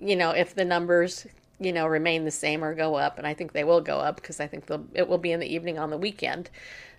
you 0.00 0.16
know, 0.16 0.30
if 0.30 0.54
the 0.54 0.64
numbers, 0.64 1.26
you 1.60 1.72
know, 1.72 1.86
remain 1.86 2.24
the 2.24 2.30
same 2.30 2.64
or 2.64 2.74
go 2.74 2.96
up. 2.96 3.18
And 3.18 3.26
I 3.26 3.34
think 3.34 3.52
they 3.52 3.64
will 3.64 3.82
go 3.82 3.98
up 3.98 4.16
because 4.16 4.40
I 4.40 4.48
think 4.48 4.68
it 4.94 5.06
will 5.06 5.18
be 5.18 5.30
in 5.30 5.38
the 5.38 5.54
evening 5.54 5.78
on 5.78 5.90
the 5.90 5.98
weekend, 5.98 6.50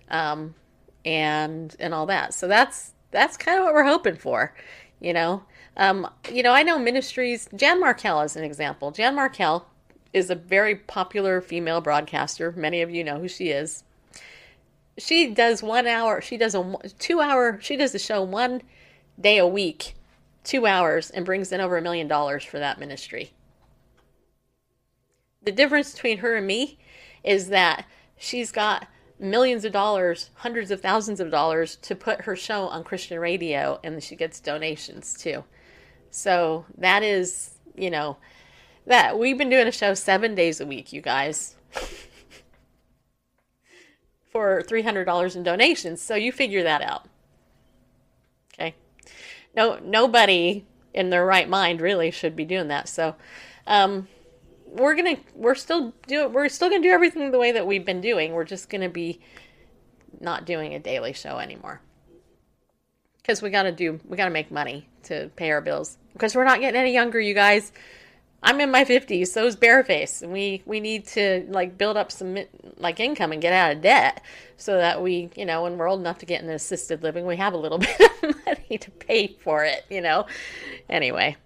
um, 0.08 0.54
and 1.04 1.74
and 1.78 1.92
all 1.92 2.06
that. 2.06 2.32
So 2.32 2.48
that's 2.48 2.92
that's 3.10 3.36
kind 3.36 3.58
of 3.58 3.64
what 3.64 3.74
we're 3.74 3.84
hoping 3.84 4.16
for, 4.16 4.54
you 5.00 5.12
know. 5.12 5.42
Um, 5.76 6.08
you 6.32 6.42
know, 6.42 6.52
I 6.52 6.62
know 6.62 6.78
ministries. 6.78 7.48
Jan 7.54 7.82
Markell 7.82 8.24
is 8.24 8.36
an 8.36 8.44
example. 8.44 8.90
Jan 8.90 9.16
Markell 9.16 9.64
is 10.12 10.30
a 10.30 10.34
very 10.34 10.76
popular 10.76 11.40
female 11.40 11.80
broadcaster. 11.80 12.52
Many 12.52 12.82
of 12.82 12.90
you 12.90 13.04
know 13.04 13.18
who 13.18 13.28
she 13.28 13.50
is. 13.50 13.84
She 14.96 15.32
does 15.32 15.62
one 15.62 15.86
hour. 15.86 16.20
She 16.20 16.36
does 16.36 16.54
a 16.54 16.78
two 16.98 17.20
hour. 17.20 17.58
She 17.60 17.76
does 17.76 17.94
a 17.94 17.98
show 17.98 18.22
one 18.22 18.62
day 19.20 19.38
a 19.38 19.46
week 19.46 19.94
two 20.48 20.66
hours 20.66 21.10
and 21.10 21.26
brings 21.26 21.52
in 21.52 21.60
over 21.60 21.76
a 21.76 21.82
million 21.82 22.08
dollars 22.08 22.42
for 22.42 22.58
that 22.58 22.80
ministry. 22.80 23.32
The 25.42 25.52
difference 25.52 25.92
between 25.92 26.18
her 26.18 26.36
and 26.36 26.46
me 26.46 26.78
is 27.22 27.48
that 27.48 27.84
she's 28.16 28.50
got 28.50 28.88
millions 29.18 29.66
of 29.66 29.72
dollars, 29.72 30.30
hundreds 30.36 30.70
of 30.70 30.80
thousands 30.80 31.20
of 31.20 31.30
dollars 31.30 31.76
to 31.76 31.94
put 31.94 32.22
her 32.22 32.34
show 32.34 32.62
on 32.68 32.82
Christian 32.82 33.18
radio, 33.18 33.78
and 33.84 34.02
she 34.02 34.16
gets 34.16 34.40
donations 34.40 35.14
too. 35.14 35.44
So 36.10 36.64
that 36.78 37.02
is, 37.02 37.58
you 37.76 37.90
know, 37.90 38.16
that 38.86 39.18
we've 39.18 39.36
been 39.36 39.50
doing 39.50 39.68
a 39.68 39.72
show 39.72 39.92
seven 39.92 40.34
days 40.34 40.62
a 40.62 40.66
week, 40.66 40.94
you 40.94 41.02
guys, 41.02 41.56
for 44.32 44.62
$300 44.62 45.36
in 45.36 45.42
donations. 45.42 46.00
So 46.00 46.14
you 46.14 46.32
figure 46.32 46.62
that 46.62 46.80
out. 46.80 47.06
No 49.58 49.78
nobody 49.84 50.64
in 50.94 51.10
their 51.10 51.26
right 51.26 51.48
mind 51.48 51.80
really 51.82 52.10
should 52.12 52.36
be 52.36 52.46
doing 52.46 52.68
that. 52.68 52.88
So 52.88 53.16
um, 53.66 54.08
we're 54.66 54.94
gonna 54.96 55.18
we're 55.34 55.56
still 55.56 55.94
do 56.06 56.28
we're 56.28 56.48
still 56.48 56.70
gonna 56.70 56.82
do 56.82 56.90
everything 56.90 57.30
the 57.32 57.38
way 57.38 57.52
that 57.52 57.66
we've 57.66 57.84
been 57.84 58.00
doing. 58.00 58.32
We're 58.34 58.44
just 58.44 58.70
gonna 58.70 58.88
be 58.90 59.20
not 60.20 60.46
doing 60.46 60.74
a 60.74 60.78
daily 60.80 61.12
show 61.14 61.38
anymore. 61.38 61.80
because 63.22 63.42
we 63.42 63.50
got 63.50 63.64
to 63.64 63.72
do 63.72 64.00
we 64.08 64.16
got 64.16 64.26
to 64.26 64.30
make 64.30 64.50
money 64.50 64.88
to 65.04 65.30
pay 65.36 65.50
our 65.50 65.60
bills 65.60 65.98
because 66.14 66.34
we're 66.34 66.44
not 66.44 66.60
getting 66.60 66.80
any 66.80 66.92
younger, 66.94 67.20
you 67.20 67.34
guys. 67.34 67.72
I'm 68.42 68.60
in 68.60 68.70
my 68.70 68.84
50s, 68.84 69.28
so 69.28 69.46
is 69.46 69.56
Bareface, 69.56 70.22
and 70.22 70.32
we 70.32 70.62
we 70.64 70.80
need 70.80 71.06
to 71.08 71.44
like 71.48 71.76
build 71.76 71.96
up 71.96 72.12
some 72.12 72.38
like 72.76 73.00
income 73.00 73.32
and 73.32 73.42
get 73.42 73.52
out 73.52 73.72
of 73.72 73.82
debt 73.82 74.22
so 74.56 74.76
that 74.78 75.02
we, 75.02 75.30
you 75.36 75.44
know, 75.44 75.64
when 75.64 75.76
we're 75.76 75.88
old 75.88 76.00
enough 76.00 76.18
to 76.18 76.26
get 76.26 76.40
into 76.42 76.54
assisted 76.54 77.02
living, 77.02 77.26
we 77.26 77.36
have 77.36 77.52
a 77.52 77.56
little 77.56 77.78
bit 77.98 78.00
of 78.22 78.36
money 78.46 78.78
to 78.78 78.90
pay 78.92 79.36
for 79.42 79.64
it, 79.64 79.84
you 79.90 80.00
know. 80.00 80.26
Anyway, 80.88 81.36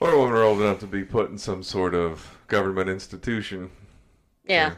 Or 0.00 0.18
when 0.18 0.30
we're 0.30 0.44
old 0.44 0.60
enough 0.60 0.80
to 0.80 0.86
be 0.86 1.02
put 1.02 1.30
in 1.30 1.38
some 1.38 1.62
sort 1.62 1.94
of 1.94 2.38
government 2.46 2.90
institution. 2.90 3.70
yeah. 4.46 4.74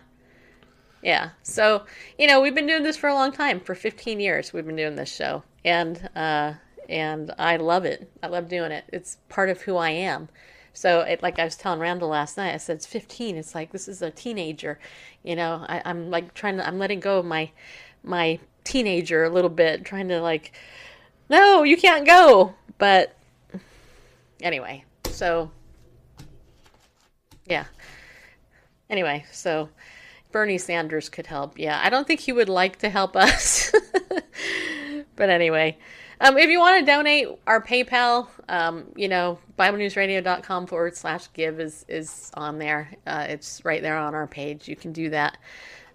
Yeah. 1.03 1.31
So, 1.43 1.85
you 2.19 2.27
know, 2.27 2.41
we've 2.41 2.55
been 2.55 2.67
doing 2.67 2.83
this 2.83 2.97
for 2.97 3.09
a 3.09 3.15
long 3.15 3.33
time. 3.33 3.61
For 3.61 3.75
15 3.75 4.21
years 4.21 4.53
we've 4.53 4.67
been 4.67 4.77
doing 4.77 4.97
this 4.97 5.13
show. 5.15 5.45
And 5.65 6.09
uh 6.17 6.55
and 6.89 7.33
I 7.39 7.57
love 7.57 7.85
it. 7.85 8.11
I 8.23 8.27
love 8.29 8.49
doing 8.49 8.73
it. 8.73 8.85
It's 8.89 9.17
part 9.29 9.49
of 9.51 9.63
who 9.63 9.77
I 9.77 9.91
am. 9.91 10.29
So, 10.75 11.01
it, 11.01 11.23
like 11.23 11.39
I 11.39 11.45
was 11.45 11.57
telling 11.57 11.81
Randall 11.81 12.09
last 12.09 12.37
night, 12.37 12.53
I 12.53 12.59
said 12.59 12.77
it's 12.77 12.87
15. 12.87 13.37
It's 13.37 13.55
like 13.55 13.73
this 13.73 13.89
is 13.89 14.03
a 14.03 14.11
teenager. 14.11 14.79
You 15.23 15.37
know, 15.37 15.65
I, 15.67 15.81
I'm 15.85 16.11
like 16.11 16.35
trying 16.35 16.57
to. 16.59 16.67
I'm 16.67 16.79
letting 16.79 17.01
go 17.01 17.21
of 17.21 17.25
my 17.25 17.51
my 18.03 18.39
teenager 18.65 19.25
a 19.25 19.31
little 19.31 19.51
bit, 19.51 19.85
trying 19.85 20.09
to 20.09 20.21
like, 20.21 20.53
no, 21.31 21.63
you 21.63 21.77
can't 21.77 22.07
go. 22.07 22.55
But 22.77 23.17
anyway, 24.43 24.85
so 25.11 25.51
yeah. 27.47 27.65
Anyway, 28.91 29.25
so 29.33 29.69
Bernie 30.33 30.59
Sanders 30.59 31.09
could 31.09 31.27
help. 31.27 31.59
Yeah, 31.59 31.81
I 31.83 31.91
don't 31.91 32.07
think 32.07 32.21
he 32.21 32.33
would 32.33 32.49
like 32.49 32.79
to 32.81 32.91
help 32.91 33.17
us. 33.17 33.73
but 35.17 35.31
anyway, 35.31 35.79
um, 36.25 36.39
if 36.39 36.49
you 36.49 36.59
want 36.59 36.81
to 36.81 36.91
donate, 36.91 37.29
our 37.47 37.63
PayPal, 37.63 38.29
um, 38.49 38.87
you 38.97 39.09
know, 39.09 39.39
BibleNewsRadio.com 39.59 40.67
forward 40.67 40.97
slash 40.97 41.31
give 41.35 41.61
is, 41.61 41.85
is 41.87 42.31
on 42.33 42.59
there. 42.59 42.91
Uh, 43.07 43.27
it's 43.29 43.63
right 43.63 43.83
there 43.83 43.99
on 43.99 44.15
our 44.15 44.27
page. 44.27 44.67
You 44.67 44.75
can 44.75 44.93
do 44.93 45.11
that. 45.11 45.37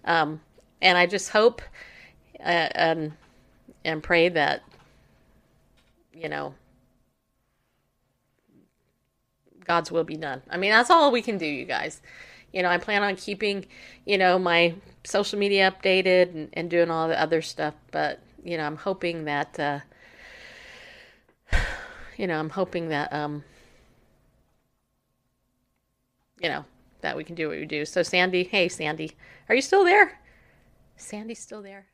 Um, 0.04 0.40
and 0.80 0.96
I 0.96 1.06
just 1.06 1.30
hope 1.30 1.62
uh, 2.38 2.42
and, 2.42 3.12
and 3.84 4.02
pray 4.04 4.28
that, 4.28 4.62
you 6.14 6.28
know, 6.28 6.54
God's 9.64 9.90
will 9.90 10.04
be 10.04 10.16
done. 10.16 10.42
I 10.48 10.58
mean, 10.58 10.70
that's 10.70 10.90
all 10.90 11.10
we 11.10 11.22
can 11.22 11.38
do, 11.38 11.46
you 11.46 11.64
guys. 11.64 12.00
You 12.52 12.62
know, 12.62 12.68
I 12.68 12.78
plan 12.78 13.02
on 13.02 13.16
keeping, 13.16 13.66
you 14.04 14.16
know, 14.16 14.38
my 14.38 14.74
social 15.02 15.40
media 15.40 15.72
updated 15.72 16.34
and, 16.34 16.48
and 16.52 16.70
doing 16.70 16.88
all 16.88 17.08
the 17.08 17.20
other 17.20 17.42
stuff, 17.42 17.74
but, 17.90 18.20
you 18.44 18.56
know, 18.56 18.64
I'm 18.64 18.76
hoping 18.76 19.24
that, 19.24 19.58
uh, 19.58 19.80
you 22.20 22.26
know, 22.26 22.38
I'm 22.38 22.50
hoping 22.50 22.90
that, 22.90 23.10
um, 23.14 23.42
you 26.38 26.50
know, 26.50 26.66
that 27.00 27.16
we 27.16 27.24
can 27.24 27.34
do 27.34 27.48
what 27.48 27.56
we 27.56 27.64
do. 27.64 27.86
So, 27.86 28.02
Sandy, 28.02 28.44
hey, 28.44 28.68
Sandy, 28.68 29.12
are 29.48 29.54
you 29.54 29.62
still 29.62 29.84
there? 29.84 30.20
Sandy's 30.96 31.38
still 31.38 31.62
there. 31.62 31.86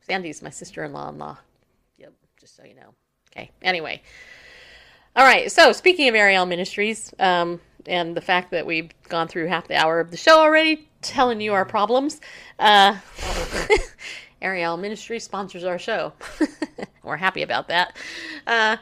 Sandy's 0.00 0.42
my 0.42 0.50
sister 0.50 0.84
in 0.84 0.92
law 0.92 1.08
in 1.08 1.18
law. 1.18 1.38
Yep, 1.98 2.12
just 2.40 2.54
so 2.54 2.62
you 2.62 2.76
know. 2.76 2.94
Okay, 3.32 3.50
anyway. 3.62 4.00
All 5.16 5.24
right, 5.24 5.50
so 5.50 5.72
speaking 5.72 6.08
of 6.08 6.14
Ariel 6.14 6.46
Ministries, 6.46 7.12
um, 7.18 7.60
and 7.86 8.16
the 8.16 8.20
fact 8.20 8.52
that 8.52 8.64
we've 8.64 8.90
gone 9.08 9.26
through 9.26 9.48
half 9.48 9.66
the 9.66 9.74
hour 9.74 9.98
of 9.98 10.12
the 10.12 10.16
show 10.16 10.38
already, 10.38 10.88
telling 11.00 11.40
you 11.40 11.52
our 11.52 11.64
problems, 11.64 12.20
uh, 12.60 12.96
Ariel 14.42 14.76
Ministry 14.76 15.18
sponsors 15.18 15.64
our 15.64 15.78
show. 15.78 16.12
we're 17.02 17.16
happy 17.16 17.42
about 17.42 17.68
that. 17.68 17.96
Uh, 18.46 18.76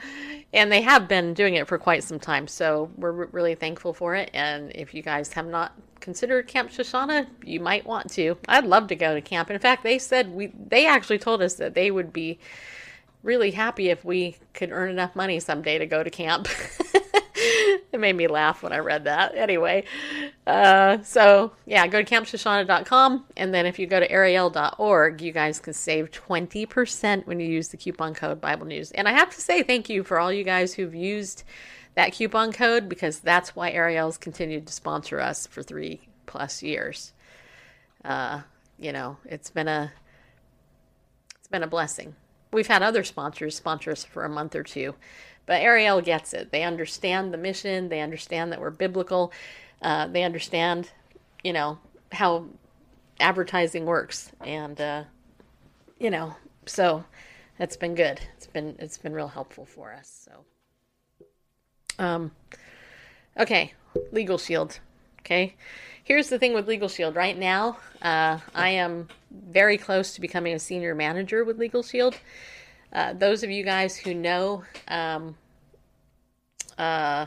and 0.53 0.73
they 0.73 0.81
have 0.81 1.07
been 1.07 1.35
doing 1.35 1.55
it 1.55 1.68
for 1.68 1.79
quite 1.79 2.03
some 2.03 2.18
time, 2.18 2.49
so 2.49 2.90
we're 2.96 3.12
re- 3.12 3.27
really 3.33 3.55
thankful 3.55 3.92
for 3.92 4.14
it. 4.14 4.31
And 4.35 4.73
if 4.75 4.94
you 4.94 5.03
guys 5.03 5.33
have 5.35 5.46
not 5.46 5.73
considered 6.01 6.49
Camp 6.49 6.70
Shoshanah, 6.70 7.27
you 7.44 7.61
might 7.61 7.87
want 7.87 8.11
to. 8.12 8.37
I'd 8.49 8.64
love 8.66 8.88
to 8.88 8.96
go 8.96 9.14
to 9.14 9.20
camp. 9.20 9.51
In 9.51 9.59
fact, 9.59 9.83
they 9.83 9.99
said 9.99 10.33
we 10.33 10.53
they 10.68 10.87
actually 10.87 11.18
told 11.18 11.42
us 11.42 11.55
that 11.55 11.75
they 11.75 11.90
would 11.90 12.12
be 12.12 12.38
really 13.23 13.51
happy 13.51 13.90
if 13.90 14.05
we 14.05 14.37
could 14.55 14.70
earn 14.73 14.90
enough 14.90 15.14
money 15.14 15.38
someday 15.40 15.79
to 15.79 15.87
go 15.87 16.03
to 16.03 16.11
camp. 16.11 16.49
it 17.92 18.00
made 18.00 18.16
me 18.16 18.29
laugh 18.29 18.62
when 18.62 18.72
I 18.72 18.79
read 18.79 19.05
that. 19.05 19.35
Anyway, 19.35 19.85
uh, 20.46 21.03
so 21.03 21.53
yeah, 21.66 21.87
go 21.87 22.03
to 22.03 22.14
campshoshana.com. 22.14 23.24
And 23.37 23.53
then 23.53 23.66
if 23.66 23.79
you 23.79 23.87
go 23.87 24.00
to 24.00 24.11
ariel.org, 24.11 25.20
you 25.20 25.33
guys 25.33 25.59
can 25.59 25.72
save 25.72 26.11
20% 26.11 27.26
when 27.26 27.40
you 27.40 27.46
use 27.46 27.68
the 27.68 27.76
coupon 27.76 28.14
code 28.14 28.40
Bible 28.40 28.66
News. 28.66 28.92
And 28.92 29.09
I 29.09 29.12
have 29.12 29.31
to 29.31 29.40
say 29.40 29.62
thank 29.62 29.88
you 29.88 30.05
for 30.05 30.18
all 30.18 30.33
you 30.33 30.44
guys 30.44 30.74
who've 30.74 30.94
used 30.94 31.44
that 31.94 32.12
coupon 32.12 32.53
code 32.53 32.88
because 32.88 33.18
that's 33.18 33.57
why 33.57 33.70
Ariel's 33.70 34.16
continued 34.16 34.66
to 34.66 34.72
sponsor 34.72 35.20
us 35.20 35.46
for 35.46 35.62
three 35.62 36.00
plus 36.26 36.62
years. 36.62 37.12
Uh, 38.05 38.42
you 38.79 38.92
know, 38.92 39.18
it's 39.24 39.50
been 39.50 39.68
a 39.68 39.92
it's 41.38 41.48
been 41.48 41.62
a 41.62 41.68
blessing. 41.68 42.14
We've 42.52 42.66
had 42.66 42.82
other 42.82 43.04
sponsors 43.04 43.56
sponsor 43.56 43.92
us 43.92 44.04
for 44.04 44.24
a 44.24 44.28
month 44.28 44.54
or 44.54 44.62
two, 44.62 44.94
but 45.46 45.60
Ariel 45.60 46.00
gets 46.00 46.34
it. 46.34 46.50
They 46.50 46.64
understand 46.64 47.32
the 47.32 47.38
mission. 47.38 47.88
They 47.88 48.00
understand 48.00 48.52
that 48.52 48.60
we're 48.60 48.70
biblical. 48.70 49.32
Uh, 49.82 50.06
they 50.08 50.24
understand, 50.24 50.90
you 51.44 51.52
know, 51.52 51.78
how 52.12 52.46
advertising 53.20 53.86
works, 53.86 54.32
and 54.44 54.80
uh, 54.80 55.04
you 55.98 56.10
know, 56.10 56.34
so 56.66 57.04
that's 57.58 57.76
been 57.76 57.94
good. 57.94 58.20
It's 58.36 58.46
been 58.46 58.76
it's 58.78 58.98
been 58.98 59.12
real 59.12 59.28
helpful 59.28 59.64
for 59.64 59.92
us. 59.92 60.28
So, 60.28 61.24
um, 62.02 62.32
okay, 63.38 63.74
Legal 64.12 64.38
Shield. 64.38 64.80
Okay, 65.20 65.54
here's 66.02 66.28
the 66.28 66.38
thing 66.38 66.54
with 66.54 66.66
Legal 66.66 66.88
Shield. 66.88 67.14
Right 67.14 67.38
now, 67.38 67.78
uh, 68.02 68.38
I 68.54 68.70
am 68.70 69.09
very 69.30 69.78
close 69.78 70.14
to 70.14 70.20
becoming 70.20 70.54
a 70.54 70.59
senior 70.59 70.94
manager 70.94 71.44
with 71.44 71.59
Legal 71.59 71.83
Shield. 71.83 72.18
Uh, 72.92 73.12
those 73.12 73.42
of 73.42 73.50
you 73.50 73.62
guys 73.62 73.96
who 73.96 74.14
know 74.14 74.64
um, 74.88 75.37
uh, 76.78 77.26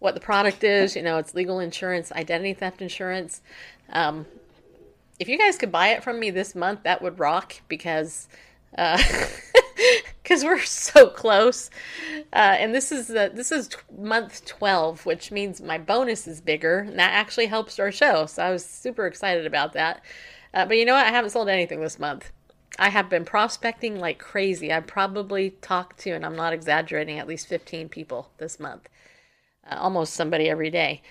what 0.00 0.14
the 0.14 0.20
product 0.20 0.64
is, 0.64 0.96
you 0.96 1.02
know, 1.02 1.18
it's 1.18 1.34
legal 1.34 1.60
insurance, 1.60 2.10
identity 2.12 2.54
theft 2.54 2.82
insurance. 2.82 3.40
Um, 3.90 4.26
if 5.20 5.28
you 5.28 5.38
guys 5.38 5.56
could 5.56 5.70
buy 5.70 5.88
it 5.88 6.02
from 6.02 6.18
me 6.18 6.30
this 6.30 6.54
month, 6.54 6.82
that 6.82 7.02
would 7.02 7.20
rock 7.20 7.54
because 7.68 8.26
because 10.24 10.42
we're 10.42 10.60
so 10.64 11.06
close. 11.06 11.70
Uh, 12.32 12.56
and 12.58 12.74
this 12.74 12.90
is 12.90 13.06
this 13.06 13.52
is 13.52 13.68
t- 13.68 13.76
month 13.96 14.44
twelve, 14.44 15.06
which 15.06 15.30
means 15.30 15.60
my 15.60 15.78
bonus 15.78 16.26
is 16.26 16.40
bigger, 16.40 16.80
and 16.80 16.98
that 16.98 17.12
actually 17.12 17.46
helps 17.46 17.78
our 17.78 17.92
show. 17.92 18.26
So 18.26 18.42
I 18.42 18.50
was 18.50 18.66
super 18.66 19.06
excited 19.06 19.46
about 19.46 19.74
that. 19.74 20.02
Uh, 20.52 20.64
but 20.64 20.76
you 20.76 20.84
know 20.84 20.94
what? 20.94 21.06
I 21.06 21.10
haven't 21.10 21.30
sold 21.30 21.48
anything 21.48 21.80
this 21.80 21.98
month. 21.98 22.32
I 22.78 22.88
have 22.88 23.08
been 23.08 23.24
prospecting 23.24 24.00
like 24.00 24.18
crazy. 24.18 24.72
I've 24.72 24.86
probably 24.86 25.50
talked 25.50 26.00
to, 26.00 26.10
and 26.10 26.26
I'm 26.26 26.36
not 26.36 26.52
exaggerating, 26.52 27.18
at 27.20 27.28
least 27.28 27.46
15 27.46 27.88
people 27.88 28.30
this 28.38 28.58
month. 28.58 28.88
Uh, 29.68 29.76
almost 29.76 30.14
somebody 30.14 30.48
every 30.48 30.70
day. 30.70 31.02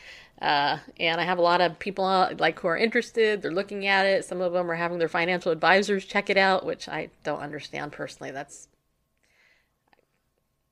Uh, 0.42 0.80
and 1.00 1.22
I 1.22 1.24
have 1.24 1.38
a 1.38 1.42
lot 1.42 1.62
of 1.62 1.80
people 1.80 2.04
uh, 2.04 2.34
like 2.38 2.60
who 2.60 2.68
are 2.68 2.76
interested. 2.76 3.42
They're 3.42 3.52
looking 3.52 3.88
at 3.88 4.06
it. 4.06 4.26
Some 4.26 4.42
of 4.42 4.52
them 4.52 4.70
are 4.70 4.76
having 4.76 4.98
their 4.98 5.08
financial 5.08 5.52
advisors 5.52 6.06
check 6.06 6.30
it 6.30 6.38
out, 6.38 6.66
which 6.66 6.90
I 6.90 7.10
don't 7.24 7.40
understand 7.40 7.94
personally. 7.94 8.32
That's 8.32 8.68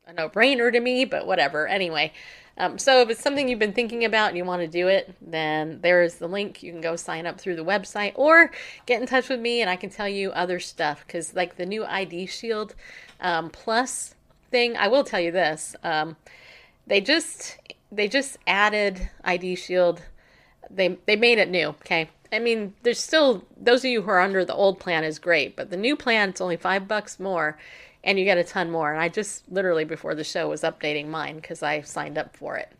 a 0.06 0.14
no-brainer 0.14 0.72
to 0.72 0.80
me, 0.80 1.06
but 1.06 1.26
whatever. 1.26 1.68
Anyway, 1.68 2.12
um, 2.58 2.78
so 2.78 3.02
if 3.02 3.10
it's 3.10 3.22
something 3.22 3.48
you've 3.48 3.60
been 3.60 3.74
thinking 3.74 4.06
about 4.06 4.30
and 4.30 4.38
you 4.38 4.46
want 4.46 4.62
to 4.62 4.68
do 4.68 4.88
it, 4.88 5.16
then 5.22 5.80
there's 5.82 6.16
the 6.16 6.28
link. 6.28 6.62
You 6.62 6.72
can 6.72 6.82
go 6.82 6.96
sign 6.96 7.26
up 7.26 7.40
through 7.40 7.56
the 7.56 7.66
website 7.66 8.14
or 8.16 8.52
get 8.86 9.02
in 9.02 9.08
touch 9.08 9.30
with 9.30 9.40
me, 9.40 9.62
and 9.62 9.70
I 9.70 9.76
can 9.76 9.90
tell 9.90 10.10
you 10.10 10.32
other 10.32 10.60
stuff. 10.60 11.04
Because 11.06 11.34
like 11.34 11.56
the 11.56 11.66
new 11.66 11.86
ID 11.86 12.26
Shield 12.28 12.76
um, 13.20 13.50
Plus 13.50 14.16
thing, 14.50 14.76
I 14.76 14.88
will 14.88 15.04
tell 15.04 15.20
you 15.20 15.32
this: 15.32 15.76
um, 15.84 16.18
they 16.88 17.02
just 17.02 17.58
they 17.92 18.08
just 18.08 18.38
added 18.46 19.10
ID 19.24 19.56
Shield. 19.56 20.02
They 20.70 21.00
they 21.06 21.16
made 21.16 21.38
it 21.38 21.50
new. 21.50 21.70
Okay. 21.70 22.10
I 22.34 22.40
mean, 22.40 22.74
there's 22.84 23.00
still 23.00 23.44
those 23.58 23.84
of 23.84 23.92
you 23.92 24.04
who 24.04 24.10
are 24.10 24.22
under 24.22 24.46
the 24.46 24.54
old 24.54 24.80
plan 24.80 25.04
is 25.04 25.20
great, 25.20 25.56
but 25.56 25.70
the 25.70 25.78
new 25.78 25.96
plan 25.98 26.30
it's 26.30 26.40
only 26.40 26.56
five 26.56 26.88
bucks 26.88 27.20
more, 27.20 27.58
and 28.04 28.18
you 28.18 28.26
get 28.26 28.38
a 28.38 28.44
ton 28.44 28.72
more. 28.72 28.92
And 28.92 29.02
I 29.02 29.10
just 29.10 29.44
literally 29.52 29.86
before 29.86 30.16
the 30.16 30.24
show 30.24 30.50
was 30.50 30.62
updating 30.62 31.08
mine 31.08 31.38
because 31.38 31.64
I 31.64 31.82
signed 31.82 32.18
up 32.18 32.36
for 32.36 32.58
it. 32.58 32.72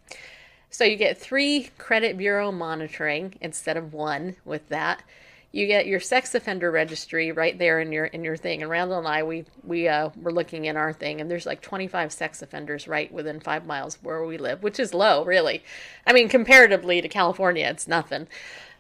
So 0.70 0.86
you 0.86 0.96
get 0.96 1.18
three 1.18 1.70
credit 1.78 2.18
bureau 2.18 2.52
monitoring 2.52 3.36
instead 3.42 3.78
of 3.78 3.94
one 3.94 4.38
with 4.46 4.70
that. 4.70 5.04
You 5.52 5.68
get 5.68 5.86
your 5.86 6.00
sex 6.00 6.34
offender 6.34 6.72
registry 6.72 7.34
right 7.34 7.60
there 7.60 7.82
in 7.82 7.92
your 7.92 8.06
in 8.06 8.24
your 8.24 8.38
thing. 8.38 8.62
And 8.62 8.72
Randall 8.72 9.00
and 9.00 9.08
I 9.08 9.24
we 9.24 9.44
we 9.66 9.90
uh, 9.90 10.12
were 10.16 10.32
looking 10.32 10.64
in 10.64 10.78
our 10.78 10.94
thing, 10.94 11.20
and 11.20 11.30
there's 11.30 11.46
like 11.46 11.62
25 11.62 12.14
sex 12.14 12.42
offenders 12.42 12.88
right 12.88 13.12
within 13.12 13.42
five 13.42 13.66
miles 13.66 13.98
where 14.02 14.24
we 14.24 14.38
live, 14.38 14.64
which 14.64 14.80
is 14.80 14.94
low, 14.94 15.26
really. 15.26 15.62
I 16.08 16.14
mean, 16.14 16.30
comparatively 16.30 17.02
to 17.02 17.10
California, 17.10 17.68
it's 17.68 17.86
nothing. 17.86 18.30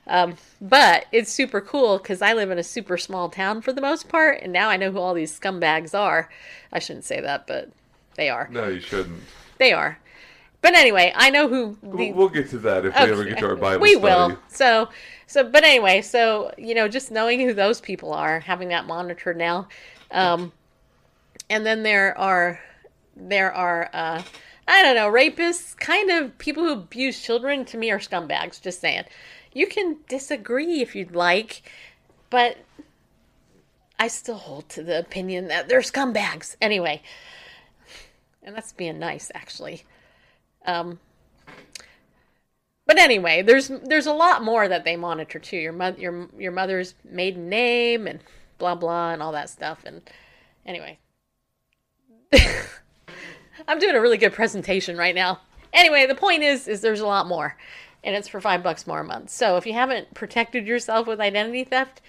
Um, 0.08 0.36
but 0.60 1.06
it's 1.12 1.32
super 1.32 1.62
cool 1.62 1.98
because 1.98 2.22
I 2.22 2.34
live 2.34 2.52
in 2.52 2.58
a 2.58 2.64
super 2.64 2.98
small 2.98 3.30
town 3.30 3.62
for 3.62 3.72
the 3.72 3.82
most 3.82 4.10
part, 4.10 4.40
and 4.42 4.52
now 4.52 4.70
I 4.70 4.78
know 4.78 4.92
who 4.92 4.98
all 4.98 5.14
these 5.14 5.38
scumbags 5.38 5.98
are. 5.98 6.30
I 6.74 6.80
shouldn't 6.80 7.06
say 7.06 7.22
that, 7.22 7.48
but 7.48 7.70
they 8.16 8.30
are. 8.30 8.48
No, 8.52 8.68
you 8.68 8.80
shouldn't. 8.80 9.22
They 9.58 9.74
are. 9.74 10.00
But 10.62 10.76
anyway, 10.76 11.12
I 11.16 11.30
know 11.30 11.48
who. 11.48 11.78
The, 11.82 12.12
We'll, 12.12 12.30
get 12.30 12.50
to 12.52 12.60
that 12.60 12.86
if 12.86 12.94
we 12.96 13.02
ever 13.02 13.24
get 13.24 13.40
to 13.40 13.48
our 13.48 13.56
Bible 13.56 13.82
we 13.82 13.94
study. 13.94 14.04
will. 14.04 14.40
So, 14.48 14.90
so, 15.28 15.44
but 15.44 15.64
anyway, 15.64 16.02
so 16.02 16.52
you 16.58 16.76
know, 16.76 16.88
just 16.88 17.12
knowing 17.12 17.40
who 17.40 17.54
those 17.54 17.82
people 17.82 18.14
are, 18.14 18.40
having 18.40 18.68
that 18.70 18.86
monitored 18.86 19.38
now, 19.38 19.68
um, 20.12 20.52
and 21.50 21.66
then 21.66 21.84
there 21.84 22.18
are 22.18 22.60
there 23.16 23.52
are 23.52 23.90
uh, 23.94 24.22
I 24.68 24.84
don't 24.84 24.96
know 24.96 25.12
rapists, 25.12 25.76
kind 25.78 26.12
of 26.12 26.38
people 26.38 26.64
who 26.64 26.74
abuse 26.74 27.22
children. 27.22 27.66
To 27.66 27.78
me, 27.78 27.90
are 27.92 28.00
scumbags. 28.00 28.62
Just 28.62 28.82
saying. 28.82 29.06
You 29.54 29.68
can 29.68 29.98
disagree 30.08 30.82
if 30.82 30.96
you'd 30.96 31.16
like, 31.16 31.62
but 32.30 32.58
I 34.00 34.08
still 34.08 34.38
hold 34.38 34.70
to 34.70 34.84
the 34.84 35.00
opinion 35.00 35.48
that 35.50 35.70
they're 35.70 35.82
scumbags. 35.82 36.56
Anyway, 36.62 37.02
and 38.42 38.56
that's 38.56 38.72
being 38.72 38.98
nice, 38.98 39.32
actually. 39.36 39.84
Um, 40.66 41.00
but 42.88 42.98
anyway, 42.98 43.42
there's 43.42 43.68
there's 43.68 44.08
a 44.08 44.14
lot 44.14 44.44
more 44.44 44.68
that 44.68 44.86
they 44.86 44.96
monitor 44.96 45.40
too. 45.40 45.58
Your 45.58 45.74
mother, 45.74 46.00
your 46.00 46.28
your 46.38 46.52
mother's 46.52 46.96
maiden 47.04 47.48
name, 47.48 48.08
and 48.08 48.20
blah 48.58 48.76
blah, 48.76 49.12
and 49.12 49.22
all 49.22 49.32
that 49.32 49.50
stuff. 49.50 49.84
And 49.86 50.02
anyway, 50.66 50.98
I'm 53.68 53.80
doing 53.80 53.96
a 53.96 54.02
really 54.02 54.18
good 54.18 54.34
presentation 54.34 54.98
right 54.98 55.16
now. 55.16 55.42
Anyway, 55.74 56.06
the 56.06 56.16
point 56.16 56.44
is, 56.44 56.68
is 56.68 56.82
there's 56.82 57.00
a 57.00 57.08
lot 57.08 57.28
more, 57.28 57.56
and 58.04 58.16
it's 58.16 58.28
for 58.28 58.42
five 58.42 58.64
bucks 58.64 58.88
more 58.88 59.02
a 59.02 59.04
month. 59.04 59.30
So 59.30 59.58
if 59.58 59.66
you 59.66 59.74
haven't 59.74 60.14
protected 60.14 60.68
yourself 60.68 61.08
with 61.08 61.20
identity 61.20 61.64
theft 61.64 62.02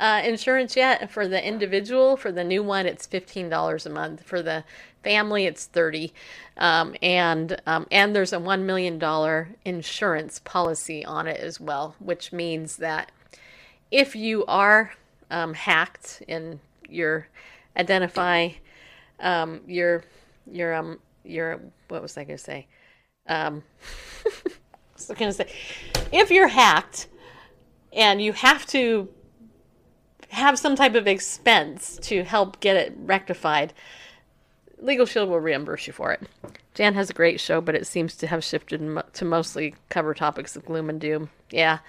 uh, 0.00 0.22
insurance 0.24 0.76
yet, 0.76 1.10
for 1.10 1.28
the 1.28 1.46
individual, 1.46 2.16
for 2.16 2.32
the 2.32 2.44
new 2.44 2.62
one, 2.62 2.86
it's 2.86 3.06
fifteen 3.06 3.48
dollars 3.48 3.86
a 3.86 3.90
month. 3.90 4.24
For 4.24 4.42
the 4.42 4.64
family, 5.04 5.46
it's 5.46 5.66
thirty, 5.66 6.12
um, 6.56 6.96
and 7.02 7.60
um, 7.66 7.86
and 7.90 8.14
there's 8.14 8.32
a 8.32 8.40
one 8.40 8.66
million 8.66 8.98
dollar 8.98 9.50
insurance 9.64 10.40
policy 10.40 11.04
on 11.04 11.28
it 11.28 11.38
as 11.38 11.60
well, 11.60 11.94
which 12.00 12.32
means 12.32 12.78
that 12.78 13.12
if 13.90 14.16
you 14.16 14.44
are 14.46 14.94
um, 15.30 15.54
hacked 15.54 16.22
and 16.28 16.58
your 16.88 17.28
identify 17.76 18.48
um, 19.20 19.60
your 19.66 20.04
your 20.50 20.74
um 20.74 20.98
your 21.24 21.60
what 21.88 22.02
was 22.02 22.16
I 22.16 22.24
going 22.24 22.38
to 22.38 22.42
say? 22.42 22.66
Um, 23.28 23.62
was 25.08 25.18
going 25.18 25.30
to 25.30 25.36
say 25.36 25.52
if 26.12 26.30
you're 26.30 26.48
hacked 26.48 27.08
and 27.92 28.22
you 28.22 28.32
have 28.32 28.66
to 28.66 29.08
have 30.28 30.58
some 30.58 30.76
type 30.76 30.94
of 30.94 31.06
expense 31.06 31.98
to 32.02 32.24
help 32.24 32.60
get 32.60 32.76
it 32.76 32.94
rectified, 32.98 33.72
Legal 34.78 35.06
Shield 35.06 35.28
will 35.28 35.40
reimburse 35.40 35.86
you 35.86 35.92
for 35.92 36.12
it. 36.12 36.22
Jan 36.74 36.94
has 36.94 37.10
a 37.10 37.14
great 37.14 37.38
show, 37.38 37.60
but 37.60 37.74
it 37.74 37.86
seems 37.86 38.16
to 38.16 38.26
have 38.26 38.42
shifted 38.42 39.02
to 39.12 39.24
mostly 39.24 39.74
cover 39.90 40.14
topics 40.14 40.56
of 40.56 40.64
gloom 40.64 40.88
and 40.88 41.00
doom. 41.00 41.30
Yeah. 41.50 41.80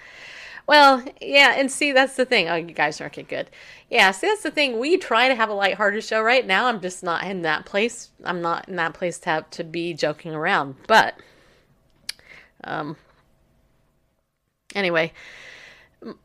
Well, 0.66 1.04
yeah, 1.20 1.54
and 1.56 1.70
see, 1.70 1.92
that's 1.92 2.16
the 2.16 2.24
thing. 2.24 2.48
Oh, 2.48 2.54
you 2.54 2.72
guys 2.72 3.00
aren't 3.00 3.14
get 3.14 3.28
good. 3.28 3.50
Yeah, 3.90 4.10
see, 4.12 4.28
that's 4.28 4.42
the 4.42 4.50
thing. 4.50 4.78
We 4.78 4.96
try 4.96 5.28
to 5.28 5.34
have 5.34 5.50
a 5.50 5.54
lighthearted 5.54 6.04
show 6.04 6.22
right 6.22 6.46
now. 6.46 6.66
I'm 6.66 6.80
just 6.80 7.02
not 7.02 7.24
in 7.24 7.42
that 7.42 7.66
place. 7.66 8.10
I'm 8.24 8.40
not 8.40 8.68
in 8.68 8.76
that 8.76 8.94
place 8.94 9.18
to 9.20 9.30
have 9.30 9.50
to 9.50 9.64
be 9.64 9.92
joking 9.92 10.34
around. 10.34 10.76
But, 10.86 11.16
um, 12.64 12.96
anyway, 14.74 15.12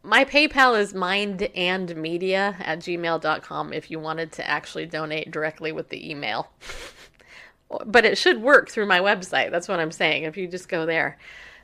my 0.03 0.25
PayPal 0.25 0.79
is 0.79 0.93
mindandmedia 0.93 2.55
at 2.59 2.79
gmail.com 2.79 3.73
if 3.73 3.89
you 3.89 3.99
wanted 3.99 4.31
to 4.33 4.47
actually 4.49 4.85
donate 4.85 5.31
directly 5.31 5.71
with 5.71 5.89
the 5.89 6.09
email. 6.09 6.49
but 7.85 8.05
it 8.05 8.17
should 8.17 8.41
work 8.41 8.69
through 8.69 8.87
my 8.87 8.99
website. 8.99 9.51
That's 9.51 9.67
what 9.67 9.79
I'm 9.79 9.91
saying. 9.91 10.23
If 10.23 10.37
you 10.37 10.47
just 10.47 10.67
go 10.67 10.85
there. 10.85 11.17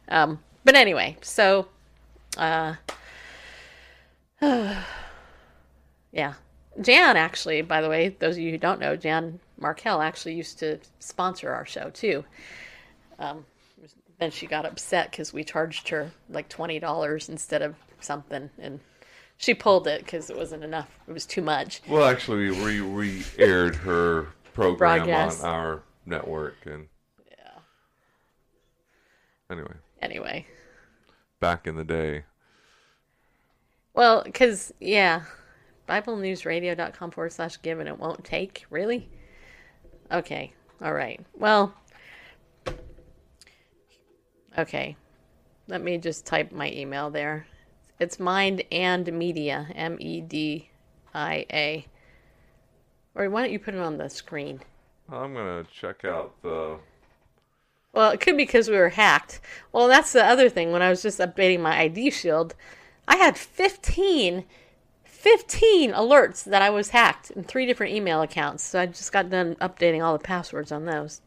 Um, 0.07 0.39
but 0.63 0.75
anyway, 0.75 1.17
so 1.21 1.67
uh, 2.37 2.75
yeah. 4.41 6.33
Jan 6.81 7.15
actually, 7.15 7.61
by 7.61 7.81
the 7.81 7.89
way, 7.89 8.09
those 8.19 8.35
of 8.35 8.43
you 8.43 8.51
who 8.51 8.57
don't 8.57 8.81
know, 8.81 8.95
Jan 8.95 9.39
Markell 9.59 10.03
actually 10.03 10.35
used 10.35 10.59
to 10.59 10.79
sponsor 10.99 11.51
our 11.51 11.65
show 11.65 11.89
too. 11.89 12.25
Um, 13.17 13.45
then 14.19 14.31
she 14.31 14.47
got 14.47 14.65
upset 14.65 15.11
because 15.11 15.33
we 15.33 15.43
charged 15.43 15.89
her 15.89 16.11
like 16.29 16.49
twenty 16.49 16.79
dollars 16.79 17.29
instead 17.29 17.61
of 17.61 17.75
something, 17.99 18.49
and 18.59 18.79
she 19.37 19.53
pulled 19.53 19.87
it 19.87 20.03
because 20.03 20.29
it 20.29 20.37
wasn't 20.37 20.63
enough. 20.63 20.89
It 21.07 21.11
was 21.11 21.25
too 21.25 21.41
much. 21.41 21.81
Well, 21.87 22.05
actually, 22.07 22.49
we 22.51 22.79
re 22.81 23.23
aired 23.37 23.75
her 23.75 24.27
program 24.53 24.99
Broadcast. 25.05 25.43
on 25.43 25.49
our 25.49 25.83
network, 26.05 26.55
and 26.65 26.87
Yeah. 27.29 27.59
anyway, 29.49 29.73
Anyway, 30.01 30.45
back 31.39 31.67
in 31.67 31.75
the 31.75 31.83
day. 31.83 32.23
well, 33.93 34.21
because 34.23 34.73
yeah, 34.79 35.23
BibleNewsRadio.com 35.89 37.11
forward 37.11 37.31
slash 37.31 37.61
give 37.61 37.79
and 37.79 37.89
it 37.89 37.99
won't 37.99 38.23
take 38.23 38.65
really. 38.69 39.09
Okay, 40.11 40.53
all 40.81 40.93
right. 40.93 41.19
Well, 41.33 41.73
okay. 44.57 44.95
Let 45.67 45.81
me 45.81 45.97
just 45.97 46.25
type 46.25 46.51
my 46.51 46.71
email 46.71 47.09
there. 47.09 47.47
It's 47.99 48.19
mind 48.19 48.63
and 48.71 49.11
media, 49.13 49.67
M 49.73 49.97
E 49.99 50.21
D 50.21 50.69
I 51.13 51.45
A. 51.51 51.85
Or 53.15 53.29
why 53.29 53.41
don't 53.41 53.51
you 53.51 53.59
put 53.59 53.73
it 53.73 53.79
on 53.79 53.97
the 53.97 54.09
screen? 54.09 54.61
I'm 55.11 55.33
gonna 55.33 55.65
check 55.73 56.03
out 56.03 56.33
the. 56.41 56.77
Well, 57.93 58.11
it 58.11 58.19
could 58.19 58.35
be 58.35 58.43
because 58.43 58.69
we 58.69 58.75
were 58.75 58.89
hacked. 58.89 59.39
Well, 59.71 59.87
that's 59.87 60.11
the 60.11 60.25
other 60.25 60.49
thing. 60.49 60.71
When 60.71 60.81
I 60.81 60.89
was 60.89 61.01
just 61.01 61.19
updating 61.19 61.61
my 61.61 61.79
ID 61.79 62.11
shield, 62.11 62.53
I 63.07 63.15
had 63.15 63.37
15, 63.37 64.43
15 65.03 65.91
alerts 65.93 66.43
that 66.43 66.61
I 66.61 66.69
was 66.69 66.89
hacked 66.89 67.31
in 67.31 67.45
three 67.45 67.65
different 67.65 67.93
email 67.93 68.21
accounts. 68.21 68.65
So 68.65 68.81
I 68.81 68.87
just 68.87 69.13
got 69.13 69.29
done 69.29 69.55
updating 69.55 70.03
all 70.03 70.11
the 70.11 70.23
passwords 70.23 70.73
on 70.73 70.85
those. 70.85 71.21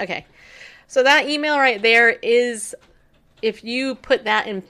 Okay. 0.00 0.24
So 0.88 1.02
that 1.02 1.28
email 1.28 1.58
right 1.58 1.80
there 1.80 2.08
is, 2.10 2.74
if 3.42 3.62
you 3.62 3.94
put 3.94 4.24
that 4.24 4.46
in 4.46 4.62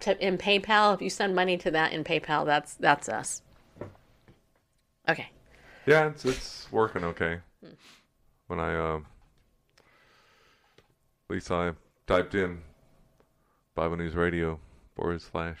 to, 0.00 0.26
in 0.26 0.38
PayPal, 0.38 0.94
if 0.94 1.02
you 1.02 1.10
send 1.10 1.34
money 1.34 1.56
to 1.58 1.70
that 1.72 1.92
in 1.92 2.04
PayPal, 2.04 2.46
that's 2.46 2.74
that's 2.74 3.08
us. 3.08 3.42
Okay. 5.08 5.28
Yeah, 5.84 6.06
it's 6.06 6.24
it's 6.24 6.68
working 6.72 7.04
okay. 7.04 7.40
When 8.46 8.60
I 8.60 8.94
um, 8.94 9.06
at 11.28 11.34
least 11.34 11.50
I 11.50 11.72
typed 12.06 12.34
in 12.34 12.62
Bible 13.74 13.96
News 13.96 14.14
Radio 14.14 14.60
forward 14.94 15.20
slash 15.20 15.58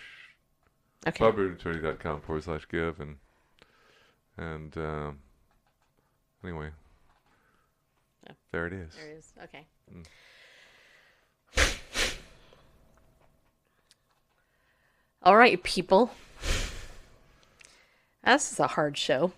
Okay. 1.06 1.22
BibleNewsRadio.com 1.22 2.22
forward 2.22 2.44
slash 2.44 2.66
give 2.68 2.98
and 3.00 3.16
and 4.36 4.76
um, 4.78 5.18
anyway, 6.42 6.70
there 8.52 8.66
it 8.66 8.72
is. 8.72 8.94
There 8.94 9.10
it 9.10 9.18
is. 9.18 9.32
Okay. 9.44 9.66
All 15.22 15.36
right, 15.36 15.62
people. 15.62 16.10
This 18.24 18.52
is 18.52 18.60
a 18.60 18.66
hard 18.66 18.98
show. 18.98 19.32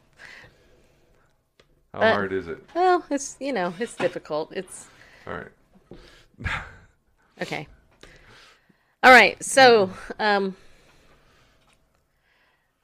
How 1.93 2.01
Uh, 2.01 2.13
hard 2.13 2.33
is 2.33 2.49
it? 2.49 2.59
Well, 2.75 3.05
it's 3.09 3.37
you 3.39 3.53
know 3.53 3.73
it's 3.79 3.95
difficult. 3.95 4.53
It's 4.53 4.89
All 5.27 5.35
right. 5.35 6.53
okay. 7.43 7.69
All 9.03 9.13
right, 9.13 9.43
so 9.43 9.91
um. 10.19 10.57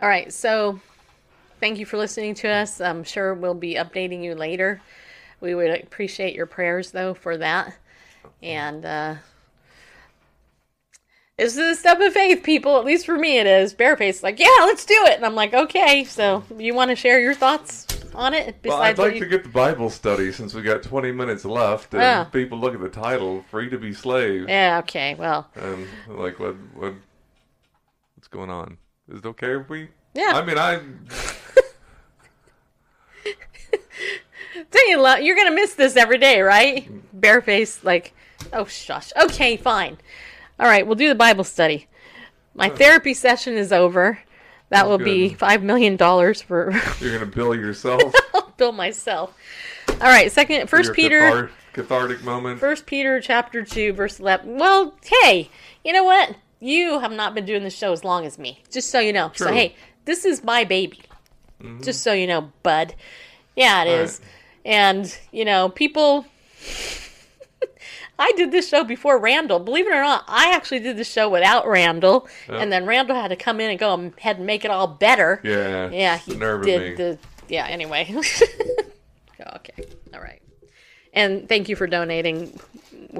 All 0.00 0.08
right, 0.08 0.32
so 0.32 0.80
thank 1.60 1.78
you 1.78 1.86
for 1.86 1.96
listening 1.96 2.34
to 2.36 2.48
us. 2.48 2.80
I'm 2.80 3.04
sure 3.04 3.34
we'll 3.34 3.54
be 3.54 3.74
updating 3.74 4.22
you 4.22 4.34
later. 4.34 4.80
We 5.42 5.54
would 5.56 5.70
appreciate 5.82 6.34
your 6.34 6.46
prayers 6.46 6.92
though 6.92 7.14
for 7.14 7.36
that, 7.38 7.74
and 8.42 8.84
uh, 8.84 9.14
this 11.36 11.54
is 11.56 11.58
a 11.58 11.74
step 11.74 12.00
of 12.00 12.12
faith, 12.12 12.42
people. 12.44 12.78
At 12.78 12.84
least 12.84 13.04
for 13.06 13.18
me, 13.18 13.38
it 13.38 13.46
is. 13.48 13.74
Bareface, 13.74 14.22
like, 14.22 14.38
yeah, 14.38 14.46
let's 14.60 14.84
do 14.86 14.94
it, 15.06 15.16
and 15.16 15.26
I'm 15.26 15.34
like, 15.34 15.52
okay. 15.52 16.04
So, 16.04 16.44
you 16.56 16.74
want 16.74 16.90
to 16.90 16.96
share 16.96 17.18
your 17.20 17.34
thoughts 17.34 17.86
on 18.14 18.34
it? 18.34 18.56
Well, 18.64 18.80
I'd 18.80 18.98
like 18.98 19.14
you- 19.14 19.20
to 19.20 19.26
get 19.26 19.42
the 19.42 19.48
Bible 19.48 19.90
study 19.90 20.30
since 20.30 20.54
we 20.54 20.62
got 20.62 20.84
20 20.84 21.10
minutes 21.10 21.44
left, 21.44 21.92
and 21.94 22.02
Yeah. 22.02 22.24
people 22.24 22.58
look 22.58 22.74
at 22.74 22.80
the 22.80 22.88
title, 22.88 23.44
"Free 23.50 23.68
to 23.70 23.78
be 23.78 23.92
Slave," 23.92 24.48
Yeah. 24.48 24.78
Okay. 24.84 25.14
Well. 25.14 25.50
and 25.56 25.88
like, 26.06 26.38
what, 26.38 26.54
what, 26.74 26.94
what's 28.14 28.28
going 28.28 28.50
on? 28.50 28.78
Is 29.08 29.18
it 29.18 29.26
okay 29.26 29.56
if 29.56 29.68
we? 29.68 29.88
Yeah. 30.14 30.32
I 30.34 30.44
mean, 30.44 30.58
I 30.58 30.80
Don't 34.70 34.88
you 34.88 35.00
love? 35.00 35.20
You're 35.20 35.36
gonna 35.36 35.50
miss 35.50 35.74
this 35.74 35.96
every 35.96 36.18
day, 36.18 36.40
right? 36.40 36.88
Bareface, 37.18 37.82
like, 37.84 38.12
oh 38.52 38.64
shush. 38.66 39.12
Okay, 39.20 39.56
fine. 39.56 39.98
All 40.58 40.66
right, 40.66 40.86
we'll 40.86 40.96
do 40.96 41.08
the 41.08 41.14
Bible 41.14 41.44
study. 41.44 41.88
My 42.54 42.68
therapy 42.68 43.14
session 43.14 43.54
is 43.54 43.72
over. 43.72 44.18
That 44.68 44.88
will 44.88 44.98
be 44.98 45.34
five 45.34 45.62
million 45.62 45.96
dollars 45.96 46.40
for 46.40 46.72
You're 47.00 47.18
gonna 47.18 47.30
bill 47.30 47.54
yourself. 47.54 48.14
I'll 48.34 48.52
bill 48.56 48.72
myself. 48.72 49.36
All 49.88 49.96
right, 49.98 50.32
second, 50.32 50.68
First 50.68 50.94
Peter, 50.94 51.20
cathar- 51.20 51.50
cathartic 51.74 52.22
moment. 52.24 52.58
First 52.58 52.86
Peter 52.86 53.20
chapter 53.20 53.64
two, 53.64 53.92
verse 53.92 54.18
eleven. 54.18 54.56
Well, 54.58 54.94
hey, 55.02 55.50
you 55.84 55.92
know 55.92 56.04
what? 56.04 56.36
You 56.60 57.00
have 57.00 57.12
not 57.12 57.34
been 57.34 57.44
doing 57.44 57.64
the 57.64 57.70
show 57.70 57.92
as 57.92 58.04
long 58.04 58.24
as 58.24 58.38
me. 58.38 58.62
Just 58.70 58.90
so 58.90 58.98
you 58.98 59.12
know. 59.12 59.30
So 59.34 59.52
hey, 59.52 59.74
this 60.04 60.24
is 60.24 60.42
my 60.42 60.64
baby. 60.64 61.02
Mm-hmm. 61.62 61.82
Just 61.82 62.02
so 62.02 62.12
you 62.12 62.26
know, 62.26 62.52
bud. 62.62 62.94
Yeah, 63.56 63.84
it 63.84 63.88
All 63.88 64.04
is. 64.04 64.20
And 64.64 65.16
you 65.30 65.44
know, 65.44 65.68
people. 65.68 66.26
I 68.18 68.30
did 68.36 68.52
this 68.52 68.68
show 68.68 68.84
before 68.84 69.18
Randall. 69.18 69.58
Believe 69.58 69.86
it 69.86 69.90
or 69.92 70.02
not, 70.02 70.24
I 70.28 70.54
actually 70.54 70.78
did 70.80 70.96
the 70.96 71.02
show 71.02 71.28
without 71.28 71.66
Randall, 71.66 72.28
and 72.48 72.70
then 72.70 72.86
Randall 72.86 73.16
had 73.16 73.28
to 73.28 73.36
come 73.36 73.58
in 73.58 73.70
and 73.70 73.78
go 73.78 73.92
ahead 74.18 74.36
and 74.36 74.46
make 74.46 74.64
it 74.64 74.70
all 74.70 74.86
better. 74.86 75.40
yeah. 75.42 75.90
Yeah, 75.90 76.18
he 76.18 76.32
the 76.34 76.38
nerve 76.38 76.60
of 76.60 76.66
did 76.66 76.90
me. 76.90 76.94
the. 76.96 77.18
Yeah. 77.48 77.66
Anyway. 77.66 78.14
okay. 79.56 79.84
All 80.14 80.20
right. 80.20 80.40
And 81.12 81.48
thank 81.48 81.68
you 81.68 81.74
for 81.74 81.86
donating. 81.86 82.58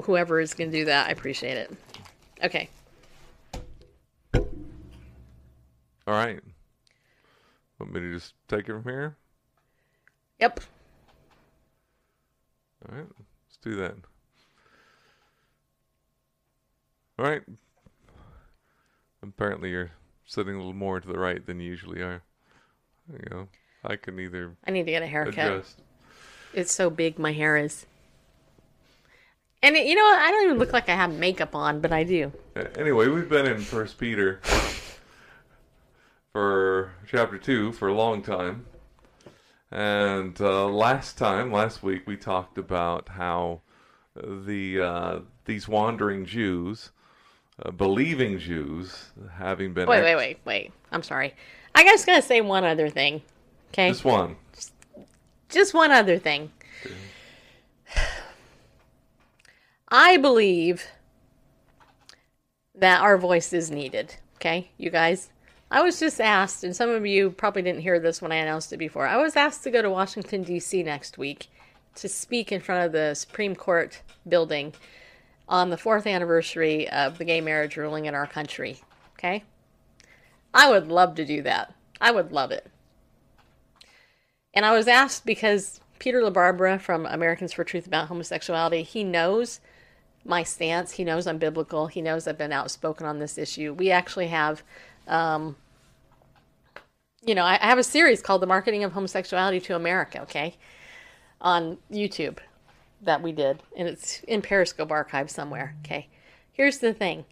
Whoever 0.03 0.39
is 0.39 0.53
going 0.53 0.71
to 0.71 0.77
do 0.77 0.85
that, 0.85 1.07
I 1.07 1.11
appreciate 1.11 1.57
it. 1.57 1.71
Okay. 2.43 2.69
All 4.33 4.43
right. 6.07 6.39
Want 7.79 7.93
me 7.93 7.99
to 8.01 8.13
just 8.13 8.33
take 8.47 8.69
it 8.69 8.73
from 8.73 8.83
here? 8.83 9.17
Yep. 10.39 10.61
All 12.89 12.97
right. 12.97 13.07
Let's 13.07 13.57
do 13.61 13.75
that. 13.77 13.95
All 17.19 17.25
right. 17.25 17.41
Apparently, 19.21 19.69
you're 19.69 19.91
sitting 20.25 20.55
a 20.55 20.57
little 20.57 20.73
more 20.73 20.99
to 20.99 21.07
the 21.07 21.17
right 21.19 21.45
than 21.45 21.59
you 21.59 21.69
usually 21.69 22.01
are. 22.01 22.21
There 23.07 23.19
you 23.19 23.29
go. 23.29 23.47
I 23.83 23.95
can 23.95 24.19
either 24.19 24.55
I 24.65 24.71
need 24.71 24.85
to 24.85 24.91
get 24.91 25.03
a 25.03 25.07
haircut. 25.07 25.33
adjust. 25.33 25.81
It's 26.53 26.71
so 26.71 26.89
big, 26.89 27.19
my 27.19 27.33
hair 27.33 27.57
is. 27.57 27.85
And 29.61 29.75
it, 29.75 29.87
you 29.87 29.95
know? 29.95 30.03
I 30.03 30.29
don't 30.31 30.45
even 30.45 30.57
look 30.57 30.73
like 30.73 30.89
I 30.89 30.95
have 30.95 31.13
makeup 31.13 31.55
on, 31.55 31.79
but 31.79 31.91
I 31.91 32.03
do. 32.03 32.31
Anyway, 32.77 33.07
we've 33.07 33.29
been 33.29 33.45
in 33.45 33.59
First 33.59 33.97
Peter 33.97 34.41
for 36.31 36.91
chapter 37.07 37.37
two 37.37 37.71
for 37.71 37.87
a 37.87 37.93
long 37.93 38.21
time, 38.21 38.65
and 39.73 40.39
uh, 40.39 40.67
last 40.67 41.17
time, 41.17 41.51
last 41.51 41.81
week, 41.81 42.03
we 42.05 42.15
talked 42.15 42.59
about 42.59 43.09
how 43.09 43.61
the 44.15 44.79
uh, 44.79 45.19
these 45.45 45.67
wandering 45.67 46.25
Jews, 46.25 46.91
uh, 47.59 47.71
believing 47.71 48.37
Jews, 48.37 49.09
having 49.33 49.73
been 49.73 49.87
Wait, 49.87 49.97
ex- 49.97 50.05
wait, 50.05 50.15
wait, 50.15 50.37
wait. 50.45 50.71
I'm 50.91 51.01
sorry. 51.01 51.33
I 51.73 51.83
just 51.85 52.05
gonna 52.05 52.21
say 52.21 52.39
one 52.39 52.63
other 52.63 52.87
thing. 52.87 53.23
Okay. 53.71 53.89
just 53.89 54.05
one. 54.05 54.35
just 55.49 55.73
one 55.73 55.89
other 55.89 56.19
thing. 56.19 56.51
I 59.87 60.17
believe 60.17 60.85
that 62.75 63.01
our 63.01 63.17
voice 63.17 63.53
is 63.53 63.71
needed. 63.71 64.17
Okay, 64.35 64.69
you 64.77 64.91
guys. 64.91 65.29
I 65.73 65.81
was 65.81 65.99
just 65.99 66.21
asked, 66.21 66.63
and 66.63 66.75
some 66.75 66.91
of 66.91 67.03
you 67.03 67.31
probably 67.31 67.63
didn't 67.63 67.81
hear 67.81 67.99
this 67.99 68.21
when 68.21 68.31
I 68.31 68.35
announced 68.35 68.71
it 68.71 68.77
before. 68.77 69.07
I 69.07 69.17
was 69.17 69.35
asked 69.35 69.63
to 69.63 69.71
go 69.71 69.81
to 69.81 69.89
Washington, 69.89 70.43
D.C. 70.43 70.83
next 70.83 71.17
week 71.17 71.47
to 71.95 72.07
speak 72.07 72.51
in 72.51 72.61
front 72.61 72.85
of 72.85 72.91
the 72.91 73.15
Supreme 73.15 73.55
Court 73.55 74.03
building 74.29 74.75
on 75.49 75.71
the 75.71 75.77
fourth 75.77 76.05
anniversary 76.05 76.87
of 76.89 77.17
the 77.17 77.25
gay 77.25 77.41
marriage 77.41 77.75
ruling 77.75 78.05
in 78.05 78.13
our 78.13 78.27
country. 78.27 78.81
Okay? 79.17 79.43
I 80.53 80.69
would 80.69 80.89
love 80.89 81.15
to 81.15 81.25
do 81.25 81.41
that. 81.41 81.73
I 81.99 82.11
would 82.11 82.31
love 82.31 82.51
it. 82.51 82.69
And 84.53 84.67
I 84.67 84.73
was 84.73 84.87
asked 84.87 85.25
because 85.25 85.81
Peter 85.97 86.21
LaBarbera 86.21 86.79
from 86.79 87.07
Americans 87.07 87.51
for 87.51 87.63
Truth 87.63 87.87
About 87.87 88.09
Homosexuality, 88.09 88.83
he 88.83 89.03
knows 89.03 89.59
my 90.23 90.43
stance. 90.43 90.91
He 90.91 91.03
knows 91.03 91.25
I'm 91.25 91.39
biblical. 91.39 91.87
He 91.87 92.03
knows 92.03 92.27
I've 92.27 92.37
been 92.37 92.53
outspoken 92.53 93.07
on 93.07 93.17
this 93.17 93.39
issue. 93.39 93.73
We 93.73 93.89
actually 93.89 94.27
have, 94.27 94.61
um, 95.07 95.55
you 97.25 97.35
know, 97.35 97.43
I, 97.43 97.55
I 97.61 97.67
have 97.67 97.77
a 97.77 97.83
series 97.83 98.21
called 98.21 98.41
The 98.41 98.47
Marketing 98.47 98.83
of 98.83 98.93
Homosexuality 98.93 99.59
to 99.61 99.75
America, 99.75 100.21
okay, 100.23 100.55
on 101.41 101.77
YouTube 101.91 102.39
that 103.01 103.21
we 103.21 103.31
did. 103.31 103.61
And 103.75 103.87
it's 103.87 104.21
in 104.23 104.41
Periscope 104.41 104.91
archive 104.91 105.29
somewhere, 105.29 105.75
okay. 105.83 106.07
Here's 106.51 106.79
the 106.79 106.93
thing 106.93 107.25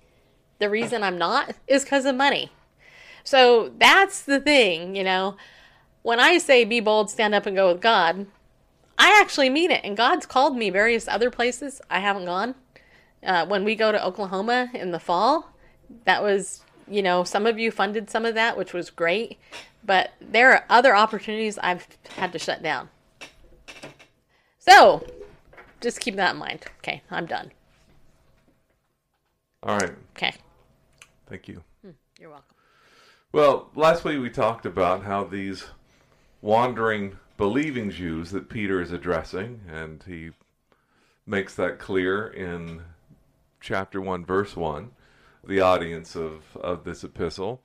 the 0.59 0.69
reason 0.69 1.03
I'm 1.03 1.17
not 1.17 1.55
is 1.67 1.83
because 1.83 2.05
of 2.05 2.15
money. 2.15 2.51
So 3.23 3.71
that's 3.77 4.21
the 4.21 4.39
thing, 4.39 4.95
you 4.95 5.03
know 5.03 5.37
when 6.01 6.19
I 6.19 6.37
say 6.37 6.63
be 6.63 6.79
bold, 6.79 7.09
stand 7.09 7.35
up, 7.35 7.45
and 7.45 7.55
go 7.55 7.71
with 7.71 7.81
God, 7.81 8.25
I 8.97 9.19
actually 9.21 9.49
mean 9.49 9.71
it. 9.71 9.81
And 9.83 9.95
God's 9.95 10.25
called 10.25 10.57
me 10.57 10.69
various 10.69 11.07
other 11.07 11.29
places 11.29 11.81
I 11.89 11.99
haven't 11.99 12.25
gone. 12.25 12.55
Uh, 13.23 13.45
when 13.45 13.63
we 13.63 13.75
go 13.75 13.91
to 13.91 14.03
Oklahoma 14.03 14.69
in 14.73 14.91
the 14.91 14.99
fall, 14.99 15.53
that 16.05 16.23
was, 16.23 16.63
you 16.91 17.01
know, 17.01 17.23
some 17.23 17.45
of 17.45 17.57
you 17.57 17.71
funded 17.71 18.09
some 18.09 18.25
of 18.25 18.35
that, 18.35 18.57
which 18.57 18.73
was 18.73 18.89
great. 18.89 19.39
But 19.83 20.11
there 20.19 20.51
are 20.51 20.65
other 20.69 20.95
opportunities 20.95 21.57
I've 21.57 21.87
had 22.15 22.31
to 22.33 22.39
shut 22.39 22.61
down. 22.61 22.89
So 24.59 25.05
just 25.79 25.99
keep 25.99 26.15
that 26.17 26.33
in 26.33 26.37
mind. 26.37 26.65
Okay, 26.79 27.01
I'm 27.09 27.25
done. 27.25 27.51
All 29.63 29.77
right. 29.77 29.93
Okay, 30.15 30.33
Thank 31.31 31.47
you. 31.47 31.63
Hmm, 31.81 31.91
you're 32.19 32.29
welcome. 32.29 32.55
Well, 33.31 33.69
last 33.73 34.03
week 34.03 34.19
we 34.19 34.29
talked 34.29 34.65
about 34.65 35.03
how 35.03 35.23
these 35.23 35.63
wandering 36.41 37.17
believing 37.37 37.89
Jews 37.89 38.31
that 38.31 38.49
Peter 38.49 38.81
is 38.81 38.91
addressing, 38.91 39.61
and 39.71 40.03
he 40.03 40.31
makes 41.25 41.55
that 41.55 41.79
clear 41.79 42.27
in 42.27 42.81
chapter 43.61 44.01
1, 44.01 44.25
verse 44.25 44.57
1, 44.57 44.91
the 45.45 45.61
audience 45.61 46.15
of, 46.15 46.55
of 46.57 46.83
this 46.83 47.03
epistle. 47.03 47.61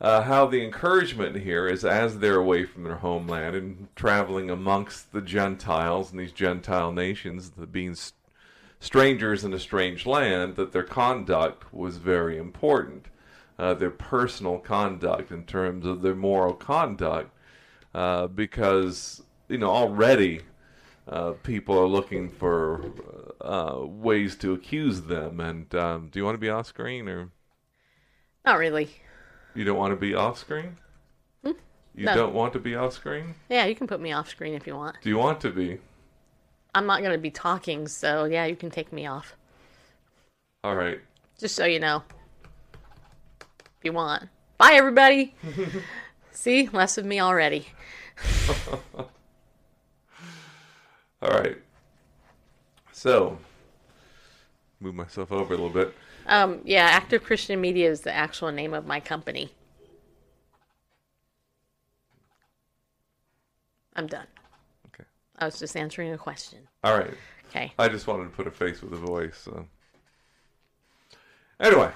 Uh, 0.00 0.22
how 0.22 0.46
the 0.46 0.64
encouragement 0.64 1.36
here 1.36 1.66
is 1.66 1.84
as 1.84 2.18
they're 2.18 2.36
away 2.36 2.64
from 2.64 2.84
their 2.84 2.96
homeland 2.96 3.54
and 3.54 3.88
traveling 3.94 4.48
amongst 4.48 5.12
the 5.12 5.20
Gentiles 5.20 6.10
and 6.10 6.18
these 6.18 6.32
Gentile 6.32 6.90
nations, 6.90 7.50
the 7.50 7.66
being 7.66 7.94
strangers 8.78 9.44
in 9.44 9.52
a 9.52 9.58
strange 9.58 10.06
land, 10.06 10.56
that 10.56 10.72
their 10.72 10.82
conduct 10.82 11.72
was 11.74 11.98
very 11.98 12.38
important. 12.38 13.06
Uh, 13.58 13.74
their 13.74 13.90
personal 13.90 14.58
conduct 14.58 15.30
in 15.30 15.44
terms 15.44 15.84
of 15.84 16.00
their 16.00 16.14
moral 16.14 16.54
conduct, 16.54 17.30
uh, 17.94 18.26
because 18.26 19.22
you 19.50 19.58
know 19.58 19.68
already 19.68 20.40
uh, 21.10 21.32
people 21.42 21.78
are 21.78 21.86
looking 21.86 22.30
for 22.30 22.84
uh, 23.40 23.80
ways 23.84 24.36
to 24.36 24.54
accuse 24.54 25.02
them. 25.02 25.40
And 25.40 25.74
um, 25.74 26.08
do 26.10 26.18
you 26.18 26.24
want 26.24 26.34
to 26.36 26.38
be 26.40 26.48
off 26.48 26.66
screen 26.66 27.08
or 27.08 27.30
Not 28.46 28.58
really. 28.58 28.88
you 29.54 29.64
don't 29.64 29.76
want 29.76 29.92
to 29.92 29.96
be 29.96 30.14
off 30.14 30.38
screen? 30.38 30.76
You 31.92 32.06
No. 32.06 32.14
don't 32.14 32.32
want 32.34 32.52
to 32.52 32.60
be 32.60 32.76
off 32.76 32.92
screen? 32.94 33.34
Yeah, 33.48 33.66
you 33.66 33.74
can 33.74 33.88
put 33.88 34.00
me 34.00 34.12
off 34.12 34.28
screen 34.28 34.54
if 34.54 34.64
you 34.66 34.76
want. 34.76 34.96
Do 35.02 35.08
you 35.08 35.18
want 35.18 35.40
to 35.40 35.50
be? 35.50 35.78
I'm 36.72 36.86
not 36.86 37.00
going 37.00 37.12
to 37.12 37.18
be 37.18 37.32
talking, 37.32 37.88
so 37.88 38.24
yeah, 38.26 38.46
you 38.46 38.54
can 38.54 38.70
take 38.70 38.92
me 38.92 39.06
off. 39.06 39.34
All 40.62 40.76
right. 40.76 41.00
Just 41.38 41.56
so 41.56 41.64
you 41.64 41.80
know. 41.80 42.04
If 43.40 43.84
you 43.84 43.92
want. 43.92 44.28
Bye, 44.56 44.74
everybody. 44.74 45.34
See, 46.30 46.68
less 46.68 46.96
of 46.96 47.04
me 47.04 47.20
already. 47.20 47.66
All 51.22 51.30
right. 51.30 51.56
So, 52.92 53.38
move 54.80 54.94
myself 54.94 55.32
over 55.32 55.54
a 55.54 55.56
little 55.56 55.70
bit. 55.70 55.94
Um, 56.26 56.60
yeah, 56.64 56.84
Active 56.84 57.22
Christian 57.24 57.60
Media 57.60 57.90
is 57.90 58.00
the 58.00 58.12
actual 58.12 58.50
name 58.52 58.74
of 58.74 58.86
my 58.86 59.00
company. 59.00 59.52
I'm 63.94 64.06
done. 64.06 64.26
Okay. 64.86 65.04
I 65.38 65.44
was 65.44 65.58
just 65.58 65.76
answering 65.76 66.12
a 66.12 66.18
question. 66.18 66.60
All 66.84 66.96
right. 66.96 67.14
Okay. 67.48 67.72
I 67.78 67.88
just 67.88 68.06
wanted 68.06 68.24
to 68.24 68.30
put 68.30 68.46
a 68.46 68.50
face 68.50 68.80
with 68.80 68.92
a 68.92 68.96
voice. 68.96 69.36
So. 69.36 69.66
Anyway, 71.58 71.90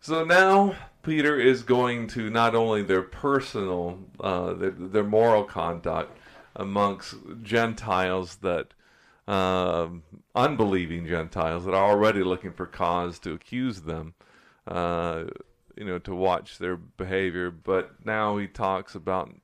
so 0.00 0.24
now 0.24 0.74
Peter 1.02 1.38
is 1.38 1.62
going 1.62 2.08
to 2.08 2.30
not 2.30 2.54
only 2.54 2.82
their 2.82 3.02
personal, 3.02 4.00
uh, 4.18 4.54
their, 4.54 4.70
their 4.70 5.04
moral 5.04 5.44
conduct 5.44 6.18
amongst 6.56 7.14
Gentiles 7.42 8.36
that, 8.36 8.74
um 9.28 10.02
unbelieving 10.34 11.06
Gentiles 11.06 11.64
that 11.64 11.74
are 11.74 11.90
already 11.90 12.22
looking 12.22 12.52
for 12.52 12.66
cause 12.66 13.18
to 13.20 13.32
accuse 13.32 13.82
them, 13.82 14.14
uh, 14.66 15.24
you 15.76 15.84
know, 15.84 15.98
to 15.98 16.14
watch 16.14 16.58
their 16.58 16.76
behavior, 16.76 17.50
but 17.50 18.04
now 18.04 18.36
he 18.38 18.46
talks 18.46 18.94
about 18.94 19.34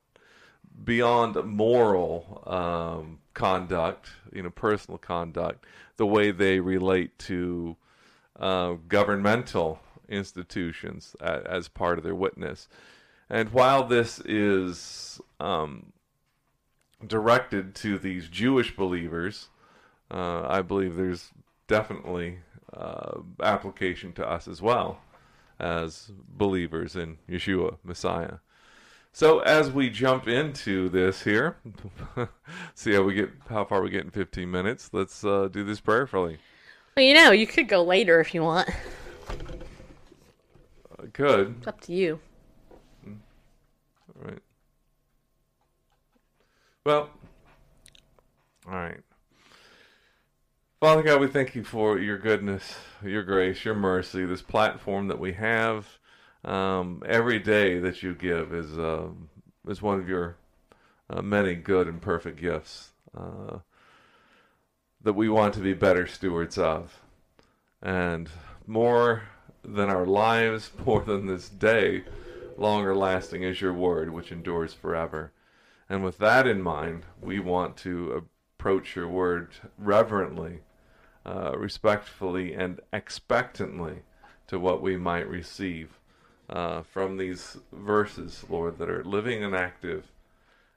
beyond 0.83 1.35
moral 1.45 2.43
um, 2.47 3.19
conduct, 3.33 4.09
you 4.31 4.41
know, 4.43 4.49
personal 4.49 4.97
conduct, 4.97 5.65
the 5.97 6.05
way 6.05 6.31
they 6.31 6.59
relate 6.59 7.17
to 7.19 7.75
uh, 8.39 8.73
governmental 8.87 9.79
institutions 10.09 11.15
as 11.21 11.67
part 11.67 11.97
of 11.97 12.03
their 12.03 12.15
witness. 12.15 12.67
And 13.29 13.49
while 13.49 13.83
this 13.85 14.19
is 14.19 15.21
um, 15.39 15.92
directed 17.07 17.75
to 17.75 17.97
these 17.97 18.27
Jewish 18.27 18.75
believers, 18.75 19.49
uh, 20.11 20.45
I 20.47 20.61
believe 20.61 20.95
there's 20.95 21.31
definitely 21.67 22.39
uh, 22.75 23.19
application 23.41 24.13
to 24.13 24.27
us 24.29 24.47
as 24.47 24.61
well 24.61 24.99
as 25.59 26.11
believers 26.27 26.95
in 26.95 27.17
Yeshua, 27.29 27.77
Messiah. 27.83 28.37
So 29.11 29.39
as 29.39 29.69
we 29.71 29.89
jump 29.89 30.27
into 30.27 30.89
this 30.89 31.23
here, 31.23 31.57
see 32.73 32.93
how 32.93 33.03
we 33.03 33.13
get 33.13 33.29
how 33.47 33.63
far 33.63 33.81
we 33.81 33.91
get 33.91 34.03
in 34.03 34.09
15 34.09 34.49
minutes. 34.49 34.89
Let's 34.91 35.23
uh, 35.23 35.49
do 35.51 35.63
this 35.63 35.79
prayerfully. 35.79 36.39
Well, 36.97 37.05
you 37.05 37.13
know, 37.13 37.31
you 37.31 37.45
could 37.45 37.67
go 37.67 37.83
later 37.83 38.19
if 38.19 38.33
you 38.33 38.41
want. 38.41 38.69
I 40.99 41.07
could. 41.13 41.55
It's 41.59 41.67
up 41.67 41.81
to 41.81 41.93
you. 41.93 42.19
All 43.05 43.13
right. 44.25 44.39
Well, 46.85 47.09
all 48.67 48.73
right. 48.73 48.99
Father 50.81 51.01
God, 51.01 51.21
we 51.21 51.27
thank 51.27 51.55
you 51.55 51.63
for 51.63 51.97
your 51.97 52.17
goodness, 52.17 52.75
your 53.01 53.23
grace, 53.23 53.63
your 53.63 53.73
mercy, 53.73 54.25
this 54.25 54.41
platform 54.41 55.07
that 55.07 55.17
we 55.17 55.31
have. 55.31 55.87
Um, 56.43 57.01
every 57.05 57.39
day 57.39 57.79
that 57.79 58.03
you 58.03 58.13
give 58.13 58.53
is 58.53 58.77
uh, 58.77 59.07
is 59.65 59.81
one 59.81 59.97
of 59.97 60.09
your 60.09 60.35
uh, 61.09 61.21
many 61.21 61.55
good 61.55 61.87
and 61.87 62.01
perfect 62.01 62.41
gifts 62.41 62.89
uh, 63.17 63.59
that 65.01 65.13
we 65.13 65.29
want 65.29 65.53
to 65.53 65.61
be 65.61 65.73
better 65.73 66.05
stewards 66.05 66.57
of. 66.57 66.99
And 67.81 68.29
more 68.67 69.23
than 69.63 69.87
our 69.87 70.05
lives, 70.05 70.69
more 70.85 71.05
than 71.05 71.27
this 71.27 71.47
day, 71.47 72.03
longer 72.57 72.93
lasting 72.93 73.43
is 73.43 73.61
your 73.61 73.73
word, 73.73 74.11
which 74.11 74.33
endures 74.33 74.73
forever. 74.73 75.31
And 75.93 76.03
with 76.03 76.17
that 76.17 76.47
in 76.47 76.59
mind, 76.59 77.05
we 77.21 77.39
want 77.39 77.77
to 77.77 78.25
approach 78.57 78.95
your 78.95 79.07
word 79.07 79.49
reverently, 79.77 80.61
uh, 81.23 81.55
respectfully, 81.55 82.55
and 82.55 82.79
expectantly 82.91 83.97
to 84.47 84.57
what 84.57 84.81
we 84.81 84.97
might 84.97 85.29
receive 85.29 85.99
uh, 86.49 86.81
from 86.81 87.17
these 87.17 87.57
verses, 87.71 88.43
Lord, 88.49 88.79
that 88.79 88.89
are 88.89 89.03
living 89.03 89.43
and 89.43 89.55
active 89.55 90.11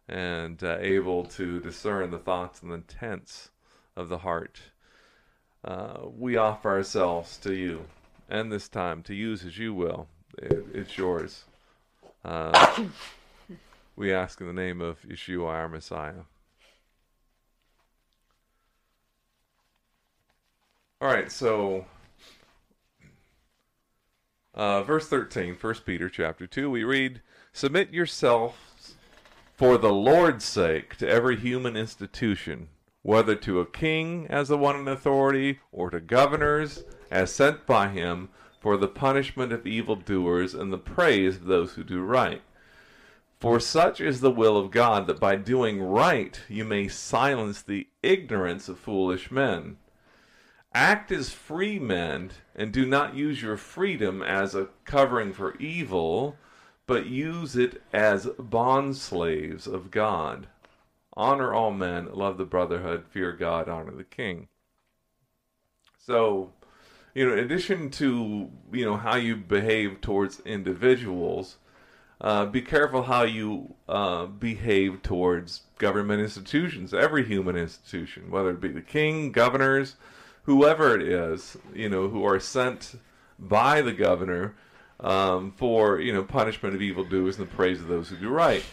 and 0.06 0.62
uh, 0.62 0.76
able 0.80 1.24
to 1.24 1.60
discern 1.60 2.10
the 2.10 2.18
thoughts 2.18 2.60
and 2.60 2.70
intents 2.70 3.48
of 3.96 4.10
the 4.10 4.18
heart. 4.18 4.60
Uh, 5.64 6.00
we 6.14 6.36
offer 6.36 6.68
ourselves 6.68 7.38
to 7.38 7.54
you, 7.54 7.86
and 8.28 8.52
this 8.52 8.68
time 8.68 9.02
to 9.04 9.14
use 9.14 9.46
as 9.46 9.56
you 9.56 9.72
will. 9.72 10.08
It, 10.36 10.66
it's 10.74 10.98
yours. 10.98 11.44
We 13.96 14.12
ask 14.12 14.42
in 14.42 14.46
the 14.46 14.52
name 14.52 14.82
of 14.82 15.00
Yeshua, 15.02 15.46
our 15.48 15.68
Messiah. 15.70 16.24
All 21.00 21.08
right, 21.08 21.32
so 21.32 21.86
uh, 24.54 24.82
verse 24.82 25.08
13, 25.08 25.56
1 25.58 25.74
Peter 25.86 26.10
chapter 26.10 26.46
2, 26.46 26.70
we 26.70 26.84
read, 26.84 27.22
Submit 27.54 27.90
yourselves 27.90 28.94
for 29.54 29.78
the 29.78 29.92
Lord's 29.92 30.44
sake 30.44 30.96
to 30.96 31.08
every 31.08 31.36
human 31.36 31.74
institution, 31.74 32.68
whether 33.00 33.34
to 33.34 33.60
a 33.60 33.66
king 33.66 34.26
as 34.28 34.48
the 34.48 34.58
one 34.58 34.76
in 34.76 34.88
authority, 34.88 35.60
or 35.72 35.88
to 35.88 36.00
governors 36.00 36.84
as 37.10 37.32
sent 37.32 37.64
by 37.64 37.88
him 37.88 38.28
for 38.60 38.76
the 38.76 38.88
punishment 38.88 39.52
of 39.52 39.66
evildoers 39.66 40.54
and 40.54 40.70
the 40.70 40.78
praise 40.78 41.36
of 41.36 41.44
those 41.44 41.72
who 41.74 41.84
do 41.84 42.02
right. 42.02 42.42
For 43.38 43.60
such 43.60 44.00
is 44.00 44.20
the 44.20 44.30
will 44.30 44.56
of 44.56 44.70
God 44.70 45.06
that 45.06 45.20
by 45.20 45.36
doing 45.36 45.82
right 45.82 46.40
you 46.48 46.64
may 46.64 46.88
silence 46.88 47.60
the 47.60 47.88
ignorance 48.02 48.68
of 48.68 48.78
foolish 48.78 49.30
men. 49.30 49.76
Act 50.72 51.12
as 51.12 51.30
free 51.30 51.78
men 51.78 52.30
and 52.54 52.72
do 52.72 52.86
not 52.86 53.14
use 53.14 53.42
your 53.42 53.56
freedom 53.56 54.22
as 54.22 54.54
a 54.54 54.68
covering 54.84 55.32
for 55.32 55.56
evil, 55.56 56.36
but 56.86 57.06
use 57.06 57.56
it 57.56 57.82
as 57.92 58.26
bond 58.38 58.96
slaves 58.96 59.66
of 59.66 59.90
God. 59.90 60.48
Honor 61.14 61.54
all 61.54 61.70
men, 61.72 62.12
love 62.12 62.36
the 62.36 62.44
brotherhood, 62.44 63.04
fear 63.08 63.32
God, 63.32 63.68
honor 63.68 63.92
the 63.92 64.04
king. 64.04 64.48
So, 65.98 66.52
you 67.14 67.26
know, 67.26 67.32
in 67.32 67.38
addition 67.38 67.90
to, 67.92 68.50
you 68.72 68.84
know, 68.84 68.96
how 68.96 69.16
you 69.16 69.34
behave 69.36 70.00
towards 70.00 70.40
individuals, 70.40 71.56
uh, 72.20 72.46
be 72.46 72.62
careful 72.62 73.02
how 73.04 73.22
you 73.22 73.74
uh, 73.88 74.26
behave 74.26 75.02
towards 75.02 75.62
government 75.78 76.22
institutions, 76.22 76.94
every 76.94 77.24
human 77.24 77.56
institution, 77.56 78.30
whether 78.30 78.50
it 78.50 78.60
be 78.60 78.68
the 78.68 78.80
king, 78.80 79.32
governors, 79.32 79.96
whoever 80.44 80.94
it 80.94 81.02
is, 81.02 81.56
you 81.74 81.88
know, 81.88 82.08
who 82.08 82.24
are 82.24 82.40
sent 82.40 82.94
by 83.38 83.82
the 83.82 83.92
governor 83.92 84.54
um, 85.00 85.52
for, 85.56 86.00
you 86.00 86.12
know, 86.12 86.22
punishment 86.22 86.74
of 86.74 86.80
evildoers 86.80 87.38
and 87.38 87.46
the 87.46 87.54
praise 87.54 87.80
of 87.80 87.88
those 87.88 88.08
who 88.08 88.16
do 88.16 88.30
right. 88.30 88.64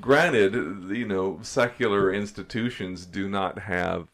Granted, 0.00 0.54
you 0.96 1.06
know, 1.06 1.40
secular 1.42 2.12
institutions 2.12 3.04
do 3.04 3.28
not 3.28 3.58
have, 3.58 4.08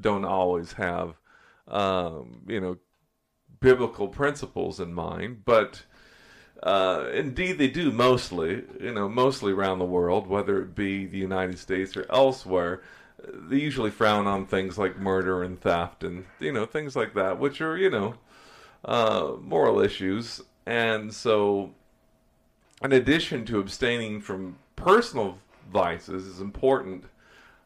don't 0.00 0.24
always 0.24 0.72
have, 0.72 1.14
um, 1.68 2.42
you 2.48 2.60
know, 2.60 2.78
biblical 3.60 4.08
principles 4.08 4.80
in 4.80 4.94
mind, 4.94 5.44
but 5.44 5.82
uh, 6.62 7.08
indeed 7.12 7.58
they 7.58 7.68
do 7.68 7.90
mostly, 7.90 8.64
you 8.80 8.92
know, 8.92 9.08
mostly 9.08 9.52
around 9.52 9.78
the 9.78 9.84
world, 9.84 10.26
whether 10.26 10.60
it 10.60 10.74
be 10.74 11.06
the 11.06 11.18
United 11.18 11.58
States 11.58 11.96
or 11.96 12.06
elsewhere. 12.10 12.82
They 13.22 13.58
usually 13.58 13.90
frown 13.90 14.26
on 14.26 14.46
things 14.46 14.78
like 14.78 14.98
murder 14.98 15.42
and 15.42 15.60
theft 15.60 16.04
and, 16.04 16.24
you 16.38 16.52
know, 16.52 16.66
things 16.66 16.96
like 16.96 17.14
that, 17.14 17.38
which 17.38 17.60
are, 17.60 17.76
you 17.76 17.90
know, 17.90 18.14
uh, 18.84 19.32
moral 19.40 19.80
issues. 19.80 20.42
And 20.66 21.12
so, 21.12 21.74
in 22.82 22.92
addition 22.92 23.44
to 23.46 23.58
abstaining 23.58 24.20
from 24.20 24.56
personal 24.76 25.38
vices, 25.72 26.26
is 26.26 26.40
important 26.40 27.04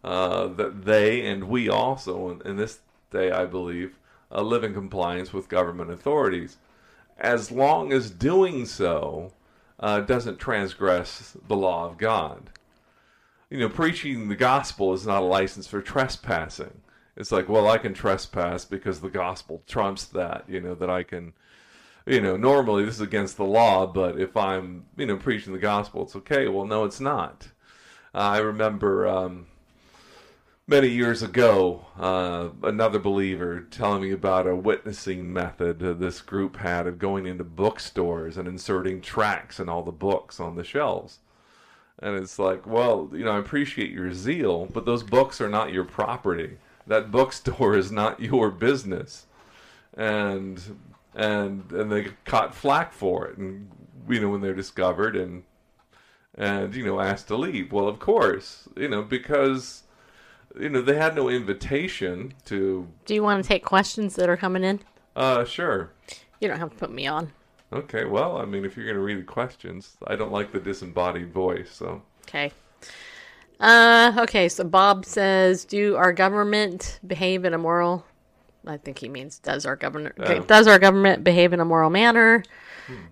uh, 0.03 0.49
that 0.49 0.85
they 0.85 1.27
and 1.27 1.45
we 1.45 1.69
also, 1.69 2.31
in, 2.31 2.43
in 2.47 2.57
this 2.57 2.81
day, 3.11 3.31
I 3.31 3.47
believe, 3.47 3.99
uh, 4.31 4.43
live 4.43 4.65
in 4.65 4.75
compliance 4.75 5.33
with 5.33 5.49
government 5.49 5.91
authorities, 5.91 6.59
as 7.19 7.51
long 7.51 7.93
as 7.93 8.11
doing 8.11 8.67
so 8.67 9.33
uh, 9.81 10.01
doesn't 10.01 10.39
transgress 10.39 11.37
the 11.47 11.57
law 11.57 11.87
of 11.87 11.99
God. 11.99 12.51
You 13.51 13.59
know, 13.59 13.69
preaching 13.69 14.29
the 14.29 14.37
gospel 14.37 14.93
is 14.93 15.07
not 15.07 15.23
a 15.23 15.27
license 15.27 15.67
for 15.67 15.81
trespassing. 15.81 16.81
It's 17.17 17.31
like, 17.31 17.49
well, 17.49 17.69
I 17.69 17.79
can 17.79 17.95
trespass 17.95 18.65
because 18.65 19.01
the 19.01 19.11
gospel 19.11 19.63
trumps 19.67 20.05
that. 20.07 20.45
You 20.49 20.61
know 20.61 20.75
that 20.75 20.91
I 20.91 21.03
can. 21.03 21.33
You 22.07 22.21
know, 22.21 22.37
normally 22.37 22.85
this 22.85 22.97
is 22.97 23.01
against 23.01 23.39
the 23.39 23.45
law, 23.45 23.87
but 23.87 24.21
if 24.21 24.37
I'm, 24.37 24.85
you 24.97 25.07
know, 25.07 25.17
preaching 25.17 25.55
the 25.55 25.59
gospel, 25.59 26.03
it's 26.03 26.17
okay. 26.17 26.49
Well, 26.49 26.67
no, 26.67 26.85
it's 26.85 27.01
not. 27.01 27.49
Uh, 28.15 28.19
I 28.19 28.39
remember 28.39 29.09
um, 29.09 29.47
many 30.67 30.89
years 30.89 31.23
ago, 31.23 31.87
uh, 31.99 32.49
another 32.63 32.99
believer 32.99 33.61
telling 33.71 34.03
me 34.03 34.13
about 34.13 34.47
a 34.47 34.57
witnessing 34.57 35.33
method 35.33 35.79
this 35.79 36.21
group 36.21 36.57
had 36.57 36.87
of 36.87 36.99
going 36.99 37.27
into 37.27 37.45
bookstores 37.45 38.37
and 38.37 38.49
inserting 38.49 39.01
tracts 39.01 39.61
in 39.61 39.69
all 39.69 39.83
the 39.83 39.93
books 39.93 40.41
on 40.41 40.57
the 40.57 40.65
shelves. 40.65 41.19
And 41.99 42.17
it's 42.17 42.39
like, 42.39 42.67
well, 42.67 43.11
you 43.13 43.25
know, 43.25 43.33
I 43.33 43.39
appreciate 43.39 43.91
your 43.91 44.13
zeal, 44.13 44.67
but 44.67 44.85
those 44.85 45.03
books 45.03 45.41
are 45.41 45.49
not 45.49 45.73
your 45.73 45.85
property. 45.85 46.59
That 46.87 47.11
bookstore 47.11 47.77
is 47.77 47.93
not 47.93 48.21
your 48.21 48.51
business. 48.51 49.27
And 49.97 50.61
and 51.15 51.71
and 51.71 51.93
they 51.93 52.09
caught 52.25 52.55
flack 52.55 52.93
for 52.93 53.29
it, 53.29 53.39
and 53.39 53.71
you 54.09 54.21
know 54.21 54.31
when 54.31 54.41
they're 54.41 54.53
discovered 54.53 55.15
and 55.15 55.45
and 56.35 56.75
you 56.75 56.85
know 56.85 56.99
asked 56.99 57.29
to 57.29 57.37
leave. 57.37 57.73
Well, 57.73 57.87
of 57.87 58.01
course, 58.01 58.69
you 58.77 58.89
know 58.89 59.03
because 59.03 59.84
you 60.59 60.69
know 60.69 60.81
they 60.83 60.97
had 60.97 61.15
no 61.17 61.29
invitation 61.29 62.35
to. 62.47 62.89
Do 63.05 63.15
you 63.15 63.23
want 63.23 63.43
to 63.43 63.49
take 63.49 63.65
questions 63.65 64.15
that 64.17 64.29
are 64.29 64.37
coming 64.37 64.65
in? 64.65 64.81
Uh, 65.17 65.45
sure. 65.45 65.91
You 66.41 66.49
don't 66.49 66.59
have 66.59 66.71
to 66.71 66.77
put 66.77 66.91
me 66.93 67.07
on. 67.07 67.33
Okay. 67.73 68.05
Well, 68.05 68.37
I 68.37 68.45
mean, 68.45 68.65
if 68.65 68.77
you're 68.77 68.87
going 68.87 68.97
to 68.97 69.03
read 69.03 69.19
the 69.19 69.23
questions, 69.23 69.97
I 70.07 70.17
don't 70.17 70.33
like 70.33 70.53
the 70.53 70.61
disembodied 70.61 71.33
voice, 71.33 71.71
so. 71.73 72.03
Okay. 72.29 72.53
Uh, 73.61 74.13
okay, 74.19 74.49
so 74.49 74.65
Bob 74.65 75.05
says, 75.07 75.65
"Do 75.65 75.97
our 75.97 76.13
government 76.13 76.99
behave 77.07 77.45
in 77.45 77.55
a 77.55 77.59
moral?" 77.59 78.05
I 78.67 78.79
think 78.79 78.99
he 78.99 79.09
means 79.09 79.39
does 79.39 79.67
our 79.67 79.77
government 79.77 80.15
okay, 80.19 80.39
Oh. 80.39 80.43
does 80.43 80.67
our 80.67 80.79
government 80.79 81.23
behave 81.23 81.53
in 81.53 81.61
a 81.61 81.65
moral 81.65 81.91
manner? 81.91 82.43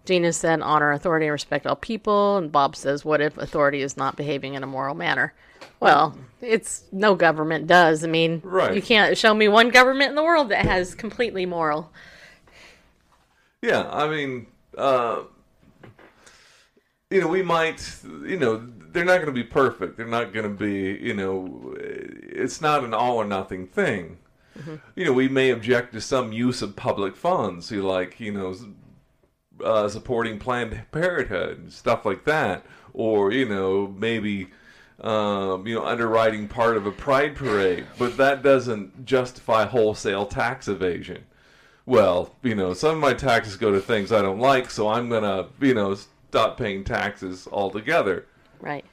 Gina 0.04 0.32
said, 0.32 0.60
"Honor 0.60 0.92
authority 0.92 1.26
and 1.26 1.32
respect 1.32 1.66
all 1.66 1.76
people." 1.76 2.36
And 2.36 2.50
Bob 2.52 2.76
says, 2.76 3.04
"What 3.04 3.20
if 3.20 3.36
authority 3.38 3.82
is 3.82 3.96
not 3.96 4.16
behaving 4.16 4.54
in 4.54 4.62
a 4.62 4.66
moral 4.66 4.94
manner?" 4.94 5.32
Well, 5.80 6.16
it's 6.40 6.84
no 6.92 7.14
government 7.14 7.66
does. 7.66 8.04
I 8.04 8.08
mean, 8.08 8.40
Right. 8.44 8.74
you 8.74 8.82
can't 8.82 9.16
show 9.16 9.34
me 9.34 9.48
one 9.48 9.70
government 9.70 10.10
in 10.10 10.14
the 10.16 10.22
world 10.22 10.48
that 10.50 10.64
has 10.64 10.94
completely 10.94 11.46
moral. 11.46 11.90
Yeah, 13.62 13.88
I 13.90 14.08
mean, 14.08 14.46
uh, 14.76 15.22
you 17.10 17.20
know, 17.20 17.28
we 17.28 17.42
might, 17.42 17.96
you 18.24 18.38
know, 18.38 18.66
they're 18.92 19.04
not 19.04 19.16
going 19.16 19.26
to 19.26 19.32
be 19.32 19.44
perfect. 19.44 19.96
They're 19.96 20.06
not 20.06 20.32
going 20.32 20.44
to 20.44 20.54
be, 20.54 20.98
you 21.00 21.14
know, 21.14 21.74
it's 21.78 22.60
not 22.60 22.84
an 22.84 22.92
all 22.94 23.16
or 23.16 23.24
nothing 23.24 23.66
thing. 23.66 24.18
You 24.94 25.06
know, 25.06 25.12
we 25.14 25.28
may 25.28 25.50
object 25.50 25.94
to 25.94 26.00
some 26.00 26.30
use 26.32 26.60
of 26.60 26.76
public 26.76 27.16
funds, 27.16 27.70
you 27.70 27.82
like, 27.82 28.20
you 28.20 28.32
know, 28.32 28.54
uh, 29.64 29.88
supporting 29.88 30.38
Planned 30.38 30.82
Parenthood 30.92 31.59
and 31.59 31.72
stuff 31.72 32.05
like 32.07 32.24
that, 32.24 32.64
or 32.94 33.32
you 33.32 33.48
know, 33.48 33.94
maybe 33.98 34.48
um, 35.00 35.66
you 35.66 35.74
know, 35.74 35.84
underwriting 35.84 36.46
part 36.48 36.76
of 36.76 36.86
a 36.86 36.92
pride 36.92 37.34
parade, 37.34 37.86
but 37.98 38.16
that 38.18 38.42
doesn't 38.42 39.05
justify 39.05 39.64
wholesale 39.64 40.26
tax 40.26 40.68
evasion. 40.68 41.24
Well, 41.86 42.34
you 42.42 42.55
know, 42.55 42.74
some 42.74 42.92
of 42.94 42.98
my 43.00 43.12
taxes 43.14 43.57
go 43.57 43.72
to 43.72 43.80
things 43.80 44.12
I 44.12 44.22
don't 44.22 44.38
like, 44.38 44.70
so 44.70 44.88
I'm 44.88 45.09
gonna, 45.09 45.48
you 45.61 45.74
know, 45.74 45.94
stop 45.94 46.57
paying 46.57 46.84
taxes 46.84 47.48
altogether 47.50 48.26
Right. 48.61 48.84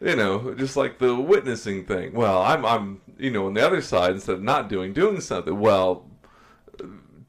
you 0.00 0.16
know, 0.16 0.52
just 0.54 0.76
like 0.76 0.98
the 0.98 1.14
witnessing 1.14 1.84
thing. 1.84 2.12
Well, 2.12 2.42
I'm, 2.42 2.64
I'm, 2.66 3.00
you 3.18 3.30
know, 3.30 3.46
on 3.46 3.54
the 3.54 3.64
other 3.64 3.80
side, 3.80 4.12
instead 4.12 4.34
of 4.36 4.42
not 4.42 4.68
doing, 4.68 4.92
doing 4.92 5.20
something. 5.20 5.60
Well, 5.60 6.06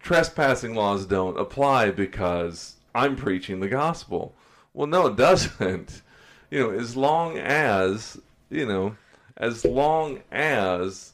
trespassing 0.02 0.76
laws 0.76 1.06
don't 1.06 1.40
apply 1.40 1.92
because 1.92 2.76
I'm 2.94 3.16
preaching 3.16 3.60
the 3.60 3.70
gospel. 3.70 4.36
Well, 4.74 4.88
no, 4.88 5.08
it 5.08 5.16
doesn't. 5.16 6.02
You 6.50 6.60
know, 6.60 6.72
as 6.72 6.96
long 6.96 7.38
as, 7.38 8.20
you 8.50 8.66
know, 8.66 8.96
as 9.38 9.64
long 9.64 10.22
as 10.32 11.14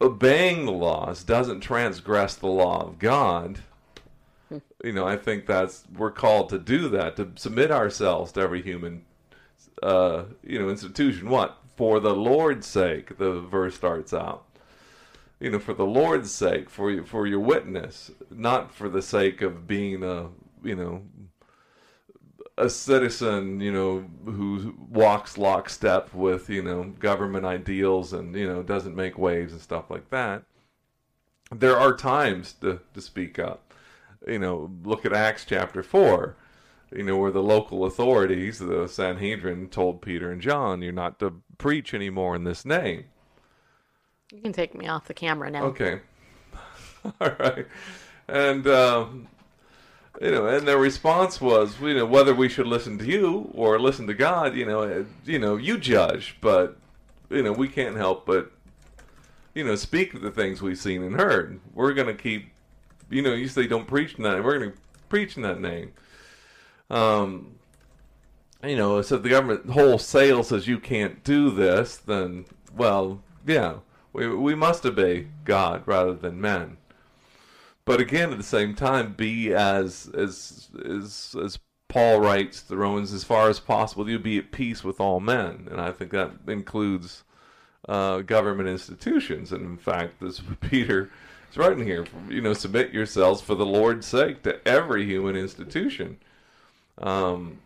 obeying 0.00 0.64
the 0.64 0.72
laws 0.72 1.24
doesn't 1.24 1.60
transgress 1.60 2.34
the 2.34 2.46
law 2.46 2.86
of 2.86 2.98
God, 2.98 3.60
you 4.82 4.92
know, 4.92 5.06
I 5.06 5.16
think 5.16 5.46
that's, 5.46 5.84
we're 5.94 6.10
called 6.10 6.48
to 6.50 6.58
do 6.58 6.88
that, 6.90 7.16
to 7.16 7.32
submit 7.34 7.70
ourselves 7.70 8.32
to 8.32 8.40
every 8.40 8.62
human 8.62 9.04
uh, 9.82 10.24
you 10.42 10.58
know, 10.58 10.68
institution. 10.68 11.28
What? 11.28 11.58
For 11.76 12.00
the 12.00 12.14
Lord's 12.14 12.66
sake, 12.66 13.18
the 13.18 13.40
verse 13.40 13.74
starts 13.74 14.12
out. 14.12 14.44
You 15.40 15.50
know, 15.50 15.58
for 15.58 15.74
the 15.74 15.86
Lord's 15.86 16.30
sake, 16.30 16.68
for 16.68 16.90
you, 16.90 17.04
for 17.04 17.26
your 17.26 17.40
witness, 17.40 18.10
not 18.30 18.74
for 18.74 18.88
the 18.88 19.02
sake 19.02 19.40
of 19.40 19.66
being 19.66 20.02
a, 20.02 20.30
you 20.64 20.74
know, 20.74 21.02
a 22.56 22.68
citizen, 22.68 23.60
you 23.60 23.70
know, 23.70 24.04
who 24.24 24.74
walks 24.90 25.38
lockstep 25.38 26.12
with, 26.12 26.50
you 26.50 26.62
know, 26.62 26.84
government 26.98 27.46
ideals 27.46 28.12
and, 28.12 28.34
you 28.34 28.48
know, 28.48 28.64
doesn't 28.64 28.96
make 28.96 29.16
waves 29.16 29.52
and 29.52 29.62
stuff 29.62 29.90
like 29.90 30.10
that. 30.10 30.42
There 31.54 31.78
are 31.78 31.96
times 31.96 32.54
to, 32.54 32.80
to 32.94 33.00
speak 33.00 33.38
up. 33.38 33.72
You 34.26 34.40
know, 34.40 34.72
look 34.82 35.06
at 35.06 35.12
Acts 35.12 35.44
chapter 35.44 35.82
4 35.82 36.36
you 36.94 37.02
know, 37.02 37.16
where 37.16 37.30
the 37.30 37.42
local 37.42 37.84
authorities, 37.84 38.58
the 38.58 38.86
Sanhedrin, 38.86 39.68
told 39.68 40.00
Peter 40.00 40.30
and 40.30 40.40
John, 40.40 40.82
"You're 40.82 40.92
not 40.92 41.18
to 41.20 41.42
preach 41.58 41.92
anymore 41.92 42.34
in 42.34 42.44
this 42.44 42.64
name." 42.64 43.04
You 44.32 44.40
can 44.40 44.52
take 44.52 44.74
me 44.74 44.86
off 44.86 45.06
the 45.06 45.14
camera 45.14 45.50
now. 45.50 45.64
Okay, 45.64 46.00
all 47.20 47.30
right, 47.38 47.66
and 48.28 48.66
um, 48.66 49.28
you 50.20 50.30
know, 50.30 50.46
and 50.46 50.66
their 50.66 50.78
response 50.78 51.40
was, 51.40 51.80
you 51.80 51.94
know, 51.94 52.06
whether 52.06 52.34
we 52.34 52.48
should 52.48 52.66
listen 52.66 52.98
to 52.98 53.06
you 53.06 53.50
or 53.54 53.78
listen 53.80 54.06
to 54.06 54.14
God, 54.14 54.54
you 54.54 54.66
know, 54.66 54.82
uh, 54.82 55.04
you 55.24 55.38
know, 55.38 55.56
you 55.56 55.78
judge, 55.78 56.36
but 56.40 56.76
you 57.30 57.42
know, 57.42 57.52
we 57.52 57.68
can't 57.68 57.96
help 57.96 58.26
but 58.26 58.52
you 59.54 59.64
know 59.64 59.74
speak 59.74 60.20
the 60.20 60.30
things 60.30 60.60
we've 60.60 60.78
seen 60.78 61.02
and 61.02 61.16
heard. 61.16 61.60
We're 61.74 61.94
gonna 61.94 62.14
keep, 62.14 62.50
you 63.10 63.22
know, 63.22 63.34
you 63.34 63.48
say 63.48 63.66
don't 63.66 63.86
preach 63.86 64.14
in 64.16 64.24
that, 64.24 64.44
we're 64.44 64.58
gonna 64.58 64.72
preach 65.08 65.36
in 65.36 65.42
that 65.42 65.60
name 65.60 65.92
um, 66.90 67.54
you 68.64 68.76
know, 68.76 69.02
so 69.02 69.18
the 69.18 69.28
government 69.28 69.70
wholesale 69.70 70.42
says 70.42 70.66
you 70.66 70.78
can't 70.78 71.22
do 71.22 71.50
this, 71.50 71.96
then 71.96 72.46
well, 72.74 73.20
yeah, 73.46 73.76
we 74.12 74.28
we 74.28 74.54
must 74.54 74.84
obey 74.84 75.28
God 75.44 75.82
rather 75.86 76.14
than 76.14 76.40
men. 76.40 76.76
But 77.84 78.00
again, 78.00 78.30
at 78.32 78.38
the 78.38 78.44
same 78.44 78.74
time, 78.74 79.14
be 79.14 79.52
as 79.52 80.10
as 80.14 80.68
as 80.84 81.34
as 81.42 81.58
Paul 81.88 82.20
writes 82.20 82.60
the 82.60 82.76
Romans, 82.76 83.14
as 83.14 83.24
far 83.24 83.48
as 83.48 83.60
possible, 83.60 84.08
you 84.08 84.18
be 84.18 84.38
at 84.38 84.52
peace 84.52 84.84
with 84.84 85.00
all 85.00 85.20
men, 85.20 85.68
and 85.70 85.80
I 85.80 85.90
think 85.90 86.10
that 86.10 86.32
includes 86.46 87.24
uh, 87.88 88.18
government 88.20 88.68
institutions. 88.68 89.52
And 89.52 89.64
in 89.64 89.78
fact, 89.78 90.20
this 90.20 90.42
Peter 90.60 91.10
is 91.50 91.56
writing 91.56 91.84
here. 91.84 92.06
You 92.28 92.42
know, 92.42 92.52
submit 92.52 92.92
yourselves 92.92 93.40
for 93.40 93.54
the 93.54 93.66
Lord's 93.66 94.06
sake 94.06 94.42
to 94.42 94.66
every 94.68 95.06
human 95.06 95.34
institution 95.34 96.18
um, 96.98 97.60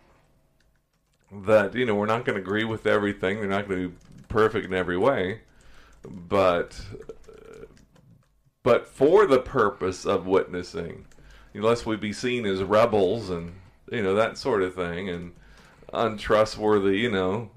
that 1.32 1.74
you 1.74 1.84
know 1.84 1.94
we're 1.94 2.06
not 2.06 2.24
going 2.24 2.36
to 2.36 2.42
agree 2.42 2.64
with 2.64 2.86
everything. 2.86 3.40
They're 3.40 3.48
not 3.48 3.68
going 3.68 3.82
to 3.82 3.88
be 3.88 3.96
perfect 4.28 4.66
in 4.66 4.74
every 4.74 4.96
way, 4.96 5.40
but 6.08 6.80
but 8.62 8.86
for 8.86 9.26
the 9.26 9.38
purpose 9.40 10.04
of 10.04 10.26
witnessing, 10.26 11.06
unless 11.54 11.84
we 11.84 11.96
be 11.96 12.12
seen 12.12 12.46
as 12.46 12.62
rebels 12.62 13.30
and 13.30 13.54
you 13.90 14.02
know 14.02 14.14
that 14.14 14.38
sort 14.38 14.62
of 14.62 14.74
thing 14.74 15.08
and 15.08 15.32
untrustworthy, 15.92 16.98
you 16.98 17.10
know, 17.10 17.50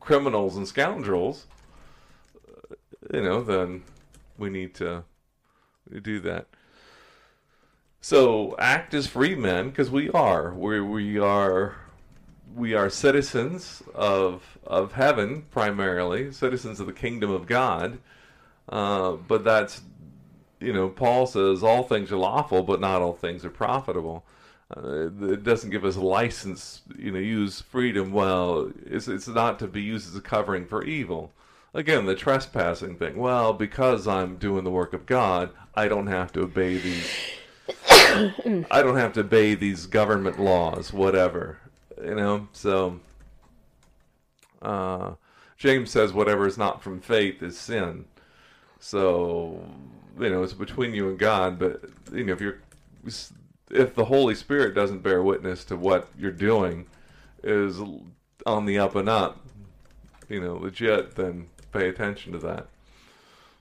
criminals 0.00 0.56
and 0.56 0.66
scoundrels, 0.66 1.46
you 3.12 3.22
know, 3.22 3.42
then 3.42 3.82
we 4.38 4.50
need 4.50 4.74
to 4.74 5.04
do 6.02 6.20
that. 6.20 6.46
So 8.00 8.54
act 8.58 8.94
as 8.94 9.06
free 9.06 9.34
men 9.34 9.70
because 9.70 9.90
we 9.90 10.10
are. 10.10 10.52
We 10.54 10.80
we 10.80 11.18
are 11.18 11.76
we 12.54 12.74
are 12.74 12.88
citizens 12.90 13.82
of 13.94 14.58
of 14.66 14.92
heaven 14.92 15.44
primarily, 15.50 16.32
citizens 16.32 16.80
of 16.80 16.86
the 16.86 16.92
kingdom 16.92 17.30
of 17.30 17.46
God. 17.46 17.98
Uh, 18.68 19.12
but 19.12 19.44
that's 19.44 19.82
you 20.60 20.72
know 20.72 20.88
Paul 20.88 21.26
says 21.26 21.62
all 21.62 21.82
things 21.82 22.12
are 22.12 22.16
lawful, 22.16 22.62
but 22.62 22.80
not 22.80 23.02
all 23.02 23.14
things 23.14 23.44
are 23.44 23.50
profitable. 23.50 24.24
Uh, 24.74 25.08
it 25.30 25.44
doesn't 25.44 25.70
give 25.70 25.84
us 25.84 25.96
license, 25.96 26.82
you 26.98 27.10
know, 27.10 27.18
use 27.18 27.60
freedom. 27.60 28.12
Well, 28.12 28.72
it's 28.86 29.08
it's 29.08 29.28
not 29.28 29.58
to 29.58 29.66
be 29.66 29.82
used 29.82 30.08
as 30.08 30.16
a 30.16 30.20
covering 30.20 30.66
for 30.66 30.84
evil. 30.84 31.32
Again, 31.74 32.06
the 32.06 32.14
trespassing 32.14 32.96
thing. 32.96 33.16
Well, 33.16 33.52
because 33.52 34.06
I'm 34.06 34.36
doing 34.36 34.64
the 34.64 34.70
work 34.70 34.92
of 34.92 35.06
God, 35.06 35.50
I 35.74 35.88
don't 35.88 36.06
have 36.06 36.32
to 36.32 36.42
obey 36.42 36.78
these 36.78 37.10
I 37.88 38.82
don't 38.82 38.96
have 38.96 39.12
to 39.14 39.20
obey 39.20 39.54
these 39.54 39.86
government 39.86 40.38
laws, 40.38 40.92
whatever. 40.92 41.58
You 42.04 42.14
know, 42.14 42.48
so 42.52 43.00
uh, 44.60 45.12
James 45.56 45.90
says 45.90 46.12
whatever 46.12 46.46
is 46.46 46.58
not 46.58 46.82
from 46.82 47.00
faith 47.00 47.42
is 47.42 47.58
sin. 47.58 48.04
So, 48.78 49.64
you 50.20 50.28
know, 50.28 50.42
it's 50.42 50.52
between 50.52 50.92
you 50.92 51.08
and 51.08 51.18
God, 51.18 51.58
but 51.58 51.82
you 52.12 52.24
know, 52.24 52.32
if 52.34 52.40
you're 52.40 52.58
if 53.70 53.94
the 53.94 54.04
Holy 54.04 54.34
Spirit 54.34 54.74
doesn't 54.74 55.02
bear 55.02 55.22
witness 55.22 55.64
to 55.64 55.76
what 55.76 56.08
you're 56.18 56.30
doing 56.30 56.86
is 57.42 57.80
on 58.44 58.66
the 58.66 58.78
up 58.78 58.94
and 58.96 59.08
up, 59.08 59.40
you 60.28 60.40
know, 60.40 60.56
legit, 60.56 61.16
then 61.16 61.46
pay 61.72 61.88
attention 61.88 62.32
to 62.32 62.38
that. 62.38 62.66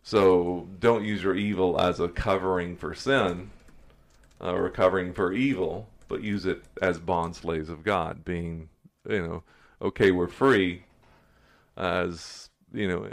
So 0.04 0.68
don't 0.82 1.06
use 1.06 1.24
your 1.24 1.36
evil 1.36 1.80
as 1.80 2.02
a 2.02 2.10
covering 2.10 2.76
for 2.76 2.94
sin 2.94 3.52
uh, 4.44 4.68
covering 4.70 5.14
for 5.14 5.32
evil, 5.32 5.88
but 6.08 6.24
use 6.24 6.46
it 6.46 6.64
as 6.82 7.00
bond 7.00 7.36
slaves 7.36 7.70
of 7.70 7.84
God, 7.84 8.24
being, 8.24 8.70
you 9.08 9.26
know, 9.26 9.44
okay, 9.82 10.12
we're 10.12 10.28
free 10.28 10.86
as, 11.76 12.50
you 12.74 12.88
know, 12.88 13.10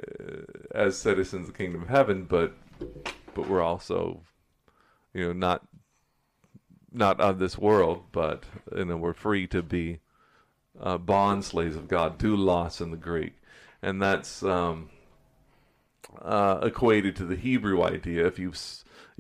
as 0.75 0.97
citizens 0.99 1.49
of 1.49 1.55
the 1.55 1.59
kingdom 1.59 1.83
of 1.83 1.89
heaven, 1.89 2.25
but, 2.25 2.55
but 3.35 3.49
we're 3.49 3.63
also, 3.63 4.21
you 5.15 5.27
know, 5.27 5.33
not, 5.33 5.67
not 6.93 7.21
of 7.21 7.39
this 7.39 7.57
world, 7.57 8.05
but, 8.13 8.45
you 8.77 8.85
know, 8.85 8.97
we're 8.97 9.13
free 9.13 9.47
to 9.47 9.63
be 9.63 10.01
uh, 10.81 10.99
bond 10.99 11.45
slaves 11.45 11.77
of 11.77 11.89
God, 11.89 12.19
doulos 12.19 12.81
in 12.81 12.91
the 12.91 12.97
Greek. 12.97 13.35
And 13.83 14.01
that's 14.01 14.43
um, 14.43 14.91
uh, 16.21 16.61
equated 16.63 17.17
to 17.17 17.25
the 17.25 17.37
Hebrew 17.37 17.83
idea. 17.83 18.27
If 18.27 18.39
you've 18.39 18.59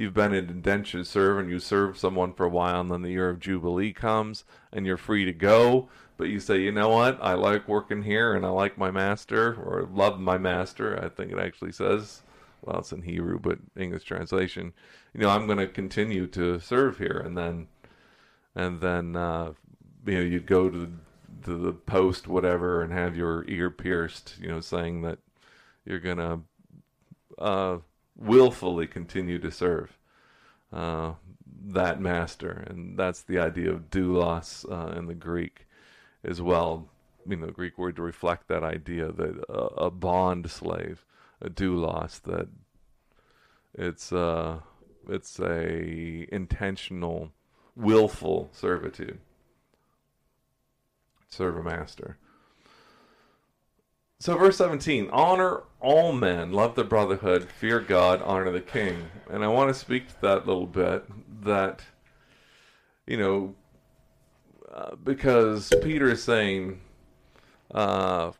you've 0.01 0.15
been 0.15 0.33
in 0.33 0.49
indentured 0.49 1.07
serve 1.07 1.39
and 1.39 1.51
you 1.51 1.59
serve 1.59 1.99
someone 1.99 2.33
for 2.33 2.47
a 2.47 2.49
while 2.49 2.81
and 2.81 2.91
then 2.91 3.03
the 3.03 3.11
year 3.11 3.29
of 3.29 3.39
jubilee 3.39 3.93
comes 3.93 4.45
and 4.73 4.87
you're 4.87 4.97
free 4.97 5.27
to 5.27 5.33
go. 5.33 5.91
But 6.17 6.31
you 6.31 6.41
say 6.41 6.63
you 6.63 6.73
know 6.73 6.89
what? 6.89 7.19
I 7.23 7.35
like 7.35 7.69
working 7.69 8.03
here 8.03 8.35
and 8.35 8.47
i 8.47 8.49
like 8.49 8.79
my 8.79 8.91
master 8.91 9.55
or 9.63 9.87
love 9.93 10.19
my 10.19 10.39
master 10.39 10.99
i 11.05 11.09
think 11.09 11.31
it 11.31 11.39
actually 11.39 11.73
says 11.73 12.23
well 12.63 12.79
it's 12.79 12.93
in 12.93 13.03
hebrew 13.03 13.39
but 13.39 13.59
english 13.77 14.05
translation 14.05 14.73
you 15.15 15.21
know 15.21 15.31
i'm 15.31 15.47
going 15.47 15.59
to 15.59 15.67
continue 15.67 16.27
to 16.27 16.59
serve 16.61 16.99
here 16.99 17.23
and 17.25 17.37
then 17.37 17.67
and 18.55 18.81
then 18.81 19.17
uh, 19.17 19.53
you 20.07 20.15
know 20.15 20.21
you'd 20.21 20.47
go 20.47 20.69
to 20.69 20.79
the, 20.79 20.91
to 21.45 21.57
the 21.57 21.73
post 21.73 22.27
whatever 22.27 22.83
and 22.83 22.93
have 22.93 23.17
your 23.17 23.45
ear 23.49 23.71
pierced 23.71 24.37
you 24.41 24.49
know 24.49 24.61
saying 24.61 25.03
that 25.03 25.19
you're 25.85 26.01
going 26.01 26.19
to 26.19 26.41
uh, 27.39 27.79
willfully 28.21 28.87
continue 28.87 29.39
to 29.41 29.51
serve. 29.51 29.99
uh, 30.73 31.15
that 31.63 32.01
master, 32.01 32.65
and 32.69 32.99
that's 32.99 33.23
the 33.23 33.39
idea 33.39 33.71
of 33.71 33.91
doulos 33.91 34.65
uh, 34.71 34.97
in 34.99 35.07
the 35.07 35.15
Greek 35.15 35.67
as 36.25 36.41
well. 36.41 36.89
You 37.29 37.37
know, 37.37 37.47
the 37.47 37.53
Greek 37.53 37.77
word 37.79 37.97
to 37.97 38.03
reflect 38.03 38.49
that 38.49 38.63
idea 38.63 39.13
that 39.13 39.45
uh, 39.49 39.69
a 39.77 39.91
bond 39.91 40.51
slave, 40.51 41.05
a 41.41 41.51
doulos, 41.51 42.21
that 42.23 42.49
it's 43.75 44.13
uh, 44.13 44.61
it's 45.09 45.39
a 45.41 46.27
intentional, 46.33 47.33
willful 47.77 48.51
servitude. 48.53 49.21
Serve 51.29 51.59
a 51.59 51.63
master. 51.63 52.19
So, 54.21 54.37
verse 54.37 54.59
17 54.59 55.09
honor 55.13 55.63
all 55.81 56.13
men, 56.13 56.53
love 56.53 56.75
the 56.75 56.85
brotherhood, 56.85 57.49
fear 57.49 57.81
God, 57.81 58.21
honor 58.21 58.51
the 58.51 58.61
king. 58.61 59.07
And 59.31 59.43
I 59.43 59.49
want 59.49 59.73
to 59.73 59.75
speak 59.75 60.09
to 60.09 60.21
that 60.21 60.45
a 60.45 60.45
little 60.45 60.67
bit 60.67 61.07
that, 61.43 61.81
you 63.07 63.17
know, 63.17 63.55
uh, 64.71 64.97
because 65.03 65.73
Peter 65.83 66.11
is 66.11 66.23
saying, 66.23 66.83
uh, 67.71 68.33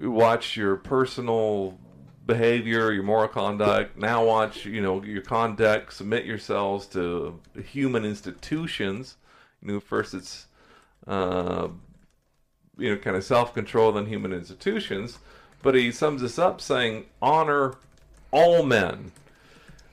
watch 0.00 0.56
your 0.56 0.76
personal 0.76 1.80
behavior, 2.24 2.92
your 2.92 3.02
moral 3.02 3.26
conduct. 3.26 3.98
Now 3.98 4.24
watch, 4.24 4.64
you 4.64 4.80
know, 4.80 5.02
your 5.02 5.22
conduct. 5.22 5.94
Submit 5.94 6.26
yourselves 6.26 6.86
to 6.88 7.40
human 7.64 8.04
institutions. 8.04 9.16
You 9.60 9.72
know, 9.72 9.80
first 9.80 10.14
it's, 10.14 10.46
uh, 11.08 11.70
you 12.78 12.90
know, 12.90 12.96
kind 12.96 13.16
of 13.16 13.24
self-control 13.24 13.92
than 13.92 14.06
human 14.06 14.32
institutions. 14.32 15.18
But 15.62 15.74
he 15.74 15.90
sums 15.92 16.20
this 16.20 16.38
up 16.38 16.60
saying, 16.60 17.06
honor 17.22 17.74
all 18.30 18.62
men. 18.62 19.12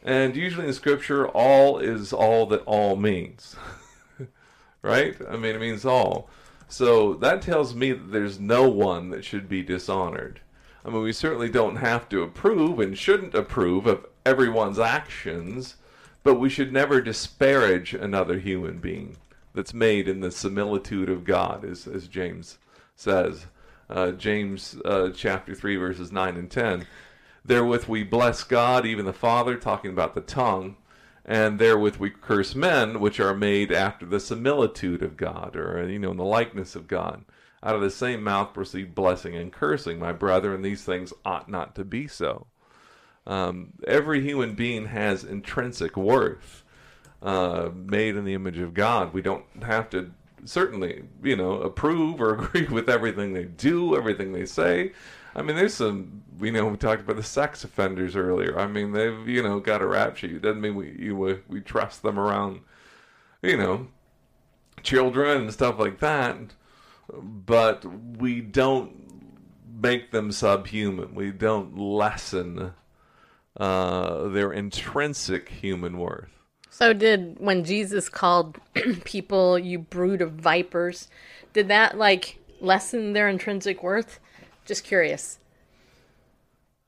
And 0.03 0.35
usually 0.35 0.67
in 0.67 0.73
Scripture, 0.73 1.27
all 1.27 1.77
is 1.77 2.11
all 2.11 2.45
that 2.47 2.63
all 2.65 2.95
means. 2.95 3.55
right? 4.81 5.15
I 5.29 5.37
mean, 5.37 5.55
it 5.55 5.61
means 5.61 5.85
all. 5.85 6.29
So 6.67 7.13
that 7.15 7.41
tells 7.41 7.75
me 7.75 7.91
that 7.91 8.11
there's 8.11 8.39
no 8.39 8.69
one 8.69 9.09
that 9.09 9.25
should 9.25 9.47
be 9.47 9.61
dishonored. 9.61 10.39
I 10.83 10.89
mean, 10.89 11.03
we 11.03 11.13
certainly 11.13 11.49
don't 11.49 11.75
have 11.75 12.09
to 12.09 12.23
approve 12.23 12.79
and 12.79 12.97
shouldn't 12.97 13.35
approve 13.35 13.85
of 13.85 14.05
everyone's 14.25 14.79
actions, 14.79 15.75
but 16.23 16.35
we 16.35 16.49
should 16.49 16.73
never 16.73 17.01
disparage 17.01 17.93
another 17.93 18.39
human 18.39 18.79
being 18.79 19.17
that's 19.53 19.73
made 19.73 20.07
in 20.07 20.21
the 20.21 20.31
similitude 20.31 21.09
of 21.09 21.25
God, 21.25 21.63
as, 21.63 21.87
as 21.87 22.07
James 22.07 22.57
says. 23.01 23.47
Uh, 23.89 24.11
James 24.11 24.77
uh, 24.85 25.09
chapter 25.13 25.53
3, 25.53 25.75
verses 25.75 26.11
9 26.11 26.37
and 26.37 26.49
10. 26.49 26.87
Therewith 27.43 27.87
we 27.87 28.03
bless 28.03 28.43
God, 28.43 28.85
even 28.85 29.05
the 29.05 29.13
Father, 29.13 29.57
talking 29.57 29.91
about 29.91 30.13
the 30.13 30.21
tongue, 30.21 30.77
and 31.25 31.59
therewith 31.59 31.97
we 31.97 32.09
curse 32.09 32.55
men, 32.55 32.99
which 32.99 33.19
are 33.19 33.33
made 33.33 33.71
after 33.71 34.05
the 34.05 34.19
similitude 34.19 35.01
of 35.01 35.17
God, 35.17 35.55
or, 35.55 35.89
you 35.89 35.99
know, 35.99 36.11
in 36.11 36.17
the 36.17 36.23
likeness 36.23 36.75
of 36.75 36.87
God. 36.87 37.25
Out 37.63 37.75
of 37.75 37.81
the 37.81 37.89
same 37.89 38.23
mouth 38.23 38.53
proceed 38.53 38.95
blessing 38.95 39.35
and 39.35 39.51
cursing. 39.51 39.99
My 39.99 40.13
brethren, 40.13 40.61
these 40.61 40.83
things 40.83 41.13
ought 41.25 41.49
not 41.49 41.75
to 41.75 41.83
be 41.83 42.07
so. 42.07 42.47
Um, 43.27 43.73
every 43.85 44.21
human 44.21 44.55
being 44.55 44.87
has 44.87 45.23
intrinsic 45.23 45.95
worth, 45.95 46.63
uh, 47.21 47.69
made 47.75 48.15
in 48.15 48.25
the 48.25 48.33
image 48.33 48.57
of 48.57 48.73
God. 48.73 49.13
We 49.13 49.21
don't 49.21 49.45
have 49.61 49.89
to 49.91 50.11
certainly, 50.45 51.03
you 51.23 51.35
know, 51.35 51.53
approve 51.61 52.21
or 52.21 52.33
agree 52.39 52.67
with 52.67 52.89
everything 52.89 53.33
they 53.33 53.45
do, 53.45 53.95
everything 53.95 54.33
they 54.33 54.45
say. 54.45 54.93
I 55.35 55.41
mean, 55.41 55.55
there's 55.55 55.73
some, 55.73 56.23
you 56.41 56.51
know, 56.51 56.67
we 56.67 56.77
talked 56.77 57.01
about 57.01 57.15
the 57.15 57.23
sex 57.23 57.63
offenders 57.63 58.15
earlier. 58.15 58.59
I 58.59 58.67
mean, 58.67 58.91
they've, 58.91 59.27
you 59.27 59.41
know, 59.41 59.59
got 59.59 59.81
a 59.81 59.87
rap 59.87 60.17
sheet. 60.17 60.41
Doesn't 60.41 60.61
mean 60.61 60.75
we 60.75 60.95
you 60.99 61.15
we, 61.15 61.39
we 61.47 61.61
trust 61.61 62.01
them 62.01 62.19
around, 62.19 62.61
you 63.41 63.55
know, 63.55 63.87
children 64.83 65.41
and 65.41 65.53
stuff 65.53 65.79
like 65.79 65.99
that. 65.99 66.37
But 67.13 67.85
we 68.17 68.41
don't 68.41 69.01
make 69.81 70.11
them 70.11 70.31
subhuman. 70.31 71.15
We 71.15 71.31
don't 71.31 71.77
lessen 71.77 72.73
uh, 73.57 74.27
their 74.27 74.51
intrinsic 74.51 75.49
human 75.49 75.97
worth. 75.97 76.40
So 76.73 76.93
did 76.93 77.35
when 77.39 77.63
Jesus 77.63 78.09
called 78.09 78.57
people 79.03 79.59
you 79.59 79.77
brood 79.77 80.21
of 80.21 80.31
vipers, 80.31 81.09
did 81.53 81.67
that 81.67 81.97
like 81.97 82.39
lessen 82.59 83.13
their 83.13 83.27
intrinsic 83.29 83.83
worth? 83.83 84.19
Just 84.65 84.83
curious. 84.83 85.37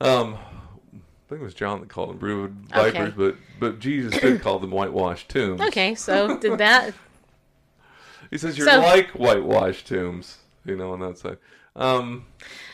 Um, 0.02 0.36
I 0.36 1.30
think 1.30 1.42
it 1.42 1.44
was 1.44 1.54
John 1.54 1.82
that 1.82 1.90
called 1.90 2.10
them 2.10 2.18
brood 2.18 2.56
Okay. 2.74 2.92
vipers, 2.92 3.14
but 3.16 3.36
but 3.60 3.80
Jesus 3.80 4.20
did 4.20 4.42
call 4.42 4.58
them 4.58 4.72
whitewashed 4.72 5.30
tombs. 5.30 5.62
Okay, 5.62 5.96
so 5.96 6.38
did 6.38 6.58
that 6.58 6.94
He 8.32 8.38
says 8.38 8.58
you're 8.58 8.68
So- 8.68 8.80
like 8.80 9.12
whitewashed 9.12 9.88
tombs, 9.88 10.38
you 10.66 10.76
know, 10.78 10.94
on 10.94 11.02
that 11.02 11.18
side. 11.18 11.38
Um, 11.76 12.26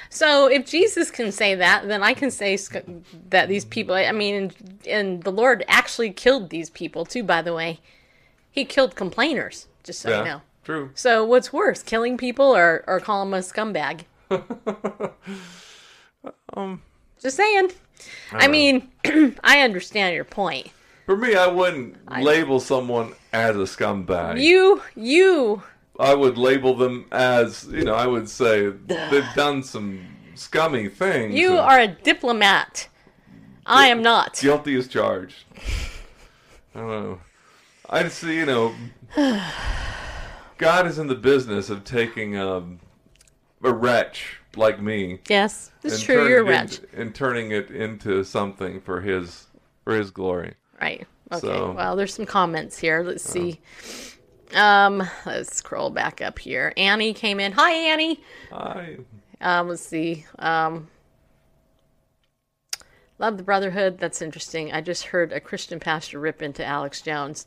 So 0.09 0.47
if 0.47 0.65
Jesus 0.65 1.11
can 1.11 1.31
say 1.31 1.55
that, 1.55 1.87
then 1.87 2.01
I 2.01 2.13
can 2.13 2.31
say 2.31 2.57
that 3.29 3.47
these 3.47 3.65
people. 3.65 3.95
I 3.95 4.11
mean, 4.11 4.35
and, 4.35 4.55
and 4.87 5.23
the 5.23 5.31
Lord 5.31 5.63
actually 5.67 6.11
killed 6.11 6.49
these 6.49 6.69
people 6.69 7.05
too. 7.05 7.23
By 7.23 7.41
the 7.41 7.53
way, 7.53 7.79
He 8.51 8.65
killed 8.65 8.95
complainers. 8.95 9.67
Just 9.83 10.01
so 10.01 10.09
yeah, 10.09 10.17
you 10.19 10.25
know. 10.25 10.41
true. 10.63 10.91
So 10.95 11.23
what's 11.23 11.53
worse, 11.53 11.83
killing 11.83 12.17
people 12.17 12.45
or 12.45 12.83
or 12.87 12.99
calling 12.99 13.31
them 13.31 13.39
a 13.39 13.43
scumbag? 13.43 14.05
Um, 16.53 16.81
Just 17.21 17.37
saying. 17.37 17.71
I, 18.31 18.47
mean, 18.47 18.89
I 19.43 19.61
understand 19.61 20.15
your 20.15 20.25
point. 20.25 20.69
For 21.05 21.17
me, 21.17 21.35
I 21.35 21.47
wouldn't 21.47 21.95
label 22.21 22.59
someone 22.59 23.13
as 23.33 23.55
a 23.55 23.59
scumbag. 23.59 24.41
You 24.41 24.81
you 24.95 25.63
I 25.99 26.13
would 26.15 26.37
label 26.37 26.75
them 26.75 27.05
as, 27.11 27.67
you 27.69 27.83
know, 27.83 27.93
I 27.93 28.07
would 28.07 28.29
say 28.29 28.69
they've 28.69 29.27
done 29.35 29.61
some 29.63 29.99
scummy 30.35 30.87
things. 30.87 31.35
you 31.35 31.57
are 31.57 31.79
a 31.79 31.87
diplomat. 31.87 32.87
I 33.65 33.87
am 33.87 34.01
not. 34.01 34.39
guilty 34.41 34.75
as 34.75 34.87
charged. 34.87 35.43
I 36.73 36.79
don't 36.79 36.87
know. 36.87 37.19
I 37.89 38.07
see, 38.07 38.37
you 38.37 38.45
know, 38.45 38.73
God 40.57 40.87
is 40.87 40.97
in 40.99 41.07
the 41.07 41.15
business 41.15 41.69
of 41.69 41.83
taking 41.83 42.37
um, 42.37 42.79
a 43.63 43.73
wretch 43.73 44.37
like 44.55 44.81
me 44.81 45.19
Yes, 45.27 45.71
it's 45.83 46.01
true. 46.01 46.27
You're 46.27 46.39
a 46.39 46.43
wretch. 46.43 46.79
into- 46.79 47.01
and 47.01 47.13
turning 47.15 47.51
it 47.51 47.69
into 47.69 48.23
something 48.23 48.81
for 48.81 49.01
His 49.01 49.47
for 49.83 49.93
His 49.95 50.09
glory. 50.11 50.55
Right. 50.81 51.07
Okay. 51.31 51.39
So- 51.47 51.73
Well, 51.73 51.95
there's 51.95 52.13
some 52.13 52.25
comments 52.25 52.79
here. 52.79 53.03
Let's 53.03 53.23
see. 53.23 53.59
Um, 54.55 55.07
let's 55.25 55.55
scroll 55.57 55.89
back 55.89 56.21
up 56.21 56.39
here. 56.39 56.73
Annie 56.77 57.13
came 57.13 57.39
in. 57.39 57.51
Hi, 57.53 57.71
Annie. 57.71 58.21
I 58.51 58.97
Um, 59.41 59.69
let's 59.69 59.81
see. 59.81 60.25
Um, 60.39 60.87
love 63.19 63.37
the 63.37 63.43
brotherhood. 63.43 63.99
That's 63.99 64.21
interesting. 64.21 64.71
I 64.71 64.81
just 64.81 65.05
heard 65.05 65.31
a 65.31 65.39
Christian 65.39 65.79
pastor 65.79 66.19
rip 66.19 66.41
into 66.41 66.65
Alex 66.65 67.01
Jones. 67.01 67.45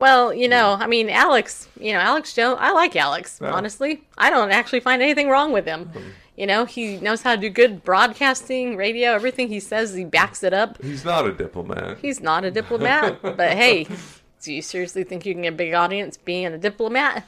Well, 0.00 0.34
you 0.34 0.48
know, 0.48 0.72
I 0.80 0.88
mean, 0.88 1.08
Alex, 1.08 1.68
you 1.78 1.92
know, 1.92 2.00
Alex 2.00 2.34
Jones, 2.34 2.58
I 2.60 2.72
like 2.72 2.96
Alex, 2.96 3.40
honestly. 3.40 4.02
I 4.18 4.30
don't 4.30 4.50
actually 4.50 4.80
find 4.80 5.00
anything 5.00 5.28
wrong 5.28 5.52
with 5.52 5.64
him. 5.64 5.92
You 6.36 6.46
know, 6.46 6.64
he 6.64 6.96
knows 6.96 7.22
how 7.22 7.36
to 7.36 7.40
do 7.40 7.48
good 7.48 7.84
broadcasting, 7.84 8.76
radio, 8.76 9.12
everything 9.12 9.46
he 9.46 9.60
says, 9.60 9.94
he 9.94 10.04
backs 10.04 10.42
it 10.42 10.52
up. 10.52 10.82
he's 10.82 11.04
not 11.04 11.26
a 11.26 11.32
diplomat. 11.32 11.98
He's 12.00 12.20
not 12.20 12.44
a 12.44 12.50
diplomat, 12.50 13.22
but 13.22 13.52
hey, 13.52 13.86
do 14.42 14.52
you 14.52 14.60
seriously 14.62 15.04
think 15.04 15.24
you 15.24 15.32
can 15.34 15.42
get 15.42 15.54
a 15.54 15.56
big 15.56 15.72
audience 15.72 16.16
being 16.16 16.46
a 16.46 16.58
diplomat? 16.58 17.24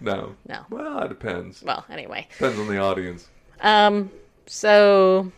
No. 0.00 0.34
No. 0.46 0.64
Well, 0.70 1.02
it 1.02 1.08
depends. 1.08 1.62
Well, 1.62 1.84
anyway. 1.90 2.28
Depends 2.32 2.58
on 2.58 2.68
the 2.68 2.78
audience. 2.78 3.28
Um, 3.60 4.10
so, 4.46 5.32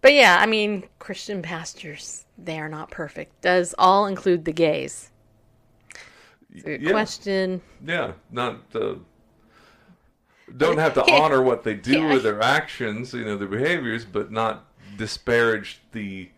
but 0.00 0.12
yeah, 0.14 0.38
I 0.40 0.46
mean, 0.46 0.84
Christian 0.98 1.42
pastors, 1.42 2.24
they 2.38 2.58
are 2.58 2.68
not 2.68 2.90
perfect. 2.90 3.40
Does 3.42 3.74
all 3.78 4.06
include 4.06 4.44
the 4.44 4.52
gays? 4.52 5.10
Good 6.64 6.82
Yeah. 6.82 6.90
question. 6.92 7.60
Yeah, 7.84 8.12
not 8.30 8.60
uh, 8.74 8.94
don't 10.56 10.78
have 10.78 10.94
to 10.94 11.04
honor 11.12 11.42
what 11.42 11.64
they 11.64 11.74
do 11.74 12.00
Yeah. 12.02 12.12
with 12.14 12.22
their 12.22 12.40
actions, 12.42 13.12
you 13.12 13.24
know, 13.24 13.36
their 13.36 13.48
behaviors, 13.48 14.04
but 14.04 14.30
not 14.30 14.66
disparage 14.96 15.80
the 15.92 16.30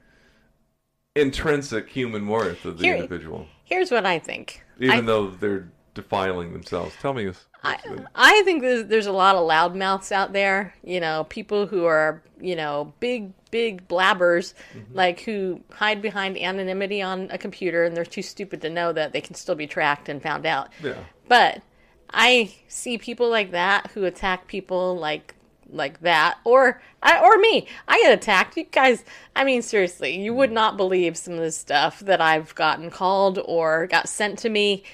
intrinsic 1.17 1.89
human 1.89 2.29
worth 2.29 2.64
of 2.64 2.79
the 2.79 2.85
Here- 2.85 2.97
individual, 2.97 3.47
Here's 3.64 3.91
what 3.91 4.07
I 4.07 4.19
think. 4.19 4.62
even 4.79 4.99
I, 4.99 5.01
though 5.01 5.31
they're 5.31 5.69
defiling 5.95 6.53
themselves. 6.53 6.95
Tell 7.01 7.14
me, 7.14 7.25
this. 7.25 7.47
I, 7.64 7.79
I 8.14 8.43
think 8.45 8.62
there's, 8.62 8.85
there's 8.87 9.07
a 9.07 9.12
lot 9.12 9.35
of 9.35 9.49
loudmouths 9.49 10.12
out 10.12 10.33
there, 10.33 10.75
you 10.85 11.01
know, 11.01 11.25
people 11.25 11.67
who 11.67 11.85
are, 11.87 12.23
you 12.41 12.55
know, 12.55 12.93
big, 13.01 13.33
big 13.51 13.89
blabbers, 13.89 14.55
mm-hmm. 14.75 14.95
like 14.95 15.21
who 15.21 15.61
hide 15.73 16.01
behind 16.01 16.39
anonymity 16.39 17.03
on 17.03 17.29
a 17.33 17.39
computer 17.39 17.85
and 17.85 17.97
they're 17.97 18.05
too 18.05 18.23
stupid 18.23 18.61
to 18.61 18.71
know 18.71 18.93
that 18.93 19.12
they 19.12 19.21
can 19.21 19.35
still 19.35 19.55
be 19.57 19.67
tracked 19.67 20.09
and 20.09 20.23
found 20.23 20.47
out. 20.47 20.69
yeah, 20.83 20.95
But 21.29 21.62
I 22.11 22.55
see 22.69 22.99
people 22.99 23.29
like 23.31 23.51
that 23.51 23.91
who 23.93 24.05
attack 24.05 24.47
people 24.47 24.97
like 24.97 25.35
like 25.71 26.01
that 26.01 26.39
or 26.45 26.81
I, 27.03 27.19
or 27.21 27.39
me. 27.39 27.67
I 27.89 27.99
get 28.03 28.12
attacked. 28.12 28.57
You 28.57 28.64
guys 28.64 29.05
i 29.35 29.45
mean 29.45 29.62
seriously 29.62 30.19
you 30.19 30.35
would 30.35 30.53
not 30.53 30.77
believe 30.77 31.17
some 31.17 31.35
of 31.35 31.41
the 31.41 31.53
stuff 31.53 32.01
that 32.01 32.21
i've 32.21 32.55
gotten 32.55 32.91
called 32.91 33.39
or 33.45 33.87
got 33.87 34.09
sent 34.09 34.39
to 34.41 34.49
me. 34.49 34.85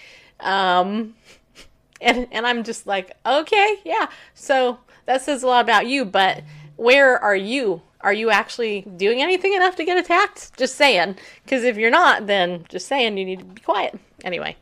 Um 0.40 1.14
and 2.00 2.26
and 2.32 2.46
i'm 2.46 2.64
just 2.64 2.86
like 2.86 3.16
okay 3.24 3.76
yeah. 3.84 4.08
So 4.34 4.78
that 5.06 5.22
says 5.22 5.42
a 5.42 5.46
lot 5.46 5.64
about 5.64 5.86
you 5.86 6.04
but 6.04 6.42
where 6.76 7.18
are 7.18 7.36
you? 7.36 7.82
Are 8.00 8.12
you 8.12 8.30
actually 8.30 8.82
doing 8.96 9.22
anything 9.22 9.54
enough 9.54 9.76
to 9.76 9.84
get 9.84 9.96
attacked? 9.96 10.56
Just 10.56 10.74
saying. 10.74 11.16
Because 11.44 11.62
if 11.62 11.76
you're 11.76 11.90
not 11.90 12.26
then 12.26 12.64
just 12.68 12.88
saying 12.88 13.16
you 13.18 13.24
need 13.24 13.40
to 13.40 13.44
be 13.44 13.60
quiet. 13.60 13.98
Anyway. 14.24 14.56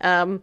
Um 0.00 0.42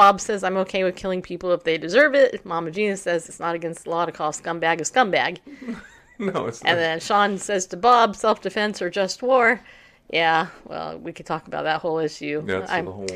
Bob 0.00 0.18
says, 0.18 0.42
I'm 0.42 0.56
okay 0.56 0.82
with 0.82 0.96
killing 0.96 1.20
people 1.20 1.52
if 1.52 1.64
they 1.64 1.76
deserve 1.76 2.14
it. 2.14 2.42
Mama 2.46 2.70
Gina 2.70 2.96
says, 2.96 3.28
it's 3.28 3.38
not 3.38 3.54
against 3.54 3.84
the 3.84 3.90
law 3.90 4.06
to 4.06 4.12
call 4.12 4.32
scumbag 4.32 4.80
a 4.80 4.84
scumbag. 4.84 5.38
No, 6.18 6.46
it's 6.48 6.62
not. 6.62 6.70
And 6.70 6.78
then 6.78 7.00
Sean 7.00 7.38
says 7.38 7.66
to 7.68 7.78
Bob, 7.78 8.14
self 8.14 8.42
defense 8.42 8.82
or 8.82 8.90
just 8.90 9.22
war. 9.22 9.58
Yeah, 10.12 10.48
well, 10.66 10.98
we 10.98 11.12
could 11.14 11.24
talk 11.24 11.46
about 11.46 11.62
that 11.62 11.80
whole 11.80 11.98
issue. 11.98 12.42
That's 12.44 12.70
I'm- 12.70 12.84
the 12.84 12.92
whole. 12.92 13.06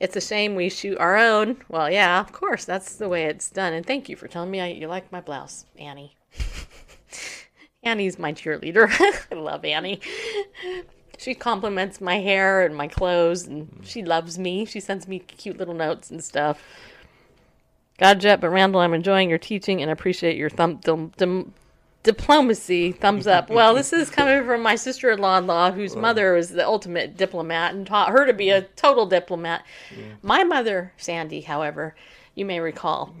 It's 0.00 0.16
a 0.16 0.20
shame 0.22 0.54
we 0.54 0.70
shoot 0.70 0.96
our 0.96 1.18
own. 1.18 1.58
Well, 1.68 1.90
yeah, 1.90 2.20
of 2.20 2.32
course, 2.32 2.64
that's 2.64 2.96
the 2.96 3.08
way 3.08 3.24
it's 3.24 3.50
done. 3.50 3.74
And 3.74 3.84
thank 3.84 4.08
you 4.08 4.16
for 4.16 4.28
telling 4.28 4.50
me 4.50 4.60
I, 4.60 4.68
you 4.68 4.86
like 4.86 5.12
my 5.12 5.20
blouse, 5.20 5.66
Annie. 5.78 6.16
Annie's 7.82 8.18
my 8.18 8.32
cheerleader. 8.32 8.88
I 9.32 9.34
love 9.34 9.64
Annie. 9.66 10.00
She 11.18 11.34
compliments 11.34 12.00
my 12.00 12.20
hair 12.20 12.62
and 12.64 12.76
my 12.76 12.86
clothes, 12.86 13.44
and 13.44 13.80
she 13.82 14.02
loves 14.04 14.38
me. 14.38 14.64
She 14.64 14.78
sends 14.78 15.08
me 15.08 15.18
cute 15.18 15.58
little 15.58 15.74
notes 15.74 16.10
and 16.10 16.22
stuff. 16.22 16.62
God, 17.98 18.20
Jet, 18.20 18.40
but 18.40 18.50
Randall, 18.50 18.80
I'm 18.80 18.94
enjoying 18.94 19.28
your 19.28 19.38
teaching 19.38 19.82
and 19.82 19.90
appreciate 19.90 20.36
your 20.36 20.48
thumb 20.48 20.80
diplomacy. 22.04 22.92
Thumbs 22.92 23.26
up. 23.26 23.50
Well, 23.50 23.74
this 23.74 23.92
is 23.92 24.10
coming 24.10 24.46
from 24.46 24.62
my 24.62 24.76
sister-in-law, 24.76 25.38
in-law, 25.38 25.72
whose 25.72 25.96
mother 25.96 26.34
was 26.34 26.50
the 26.50 26.64
ultimate 26.64 27.16
diplomat 27.16 27.74
and 27.74 27.84
taught 27.84 28.10
her 28.10 28.24
to 28.24 28.32
be 28.32 28.50
a 28.50 28.62
total 28.62 29.04
diplomat. 29.04 29.64
My 30.22 30.44
mother, 30.44 30.92
Sandy, 30.96 31.40
however, 31.40 31.96
you 32.36 32.44
may 32.44 32.60
recall, 32.60 33.16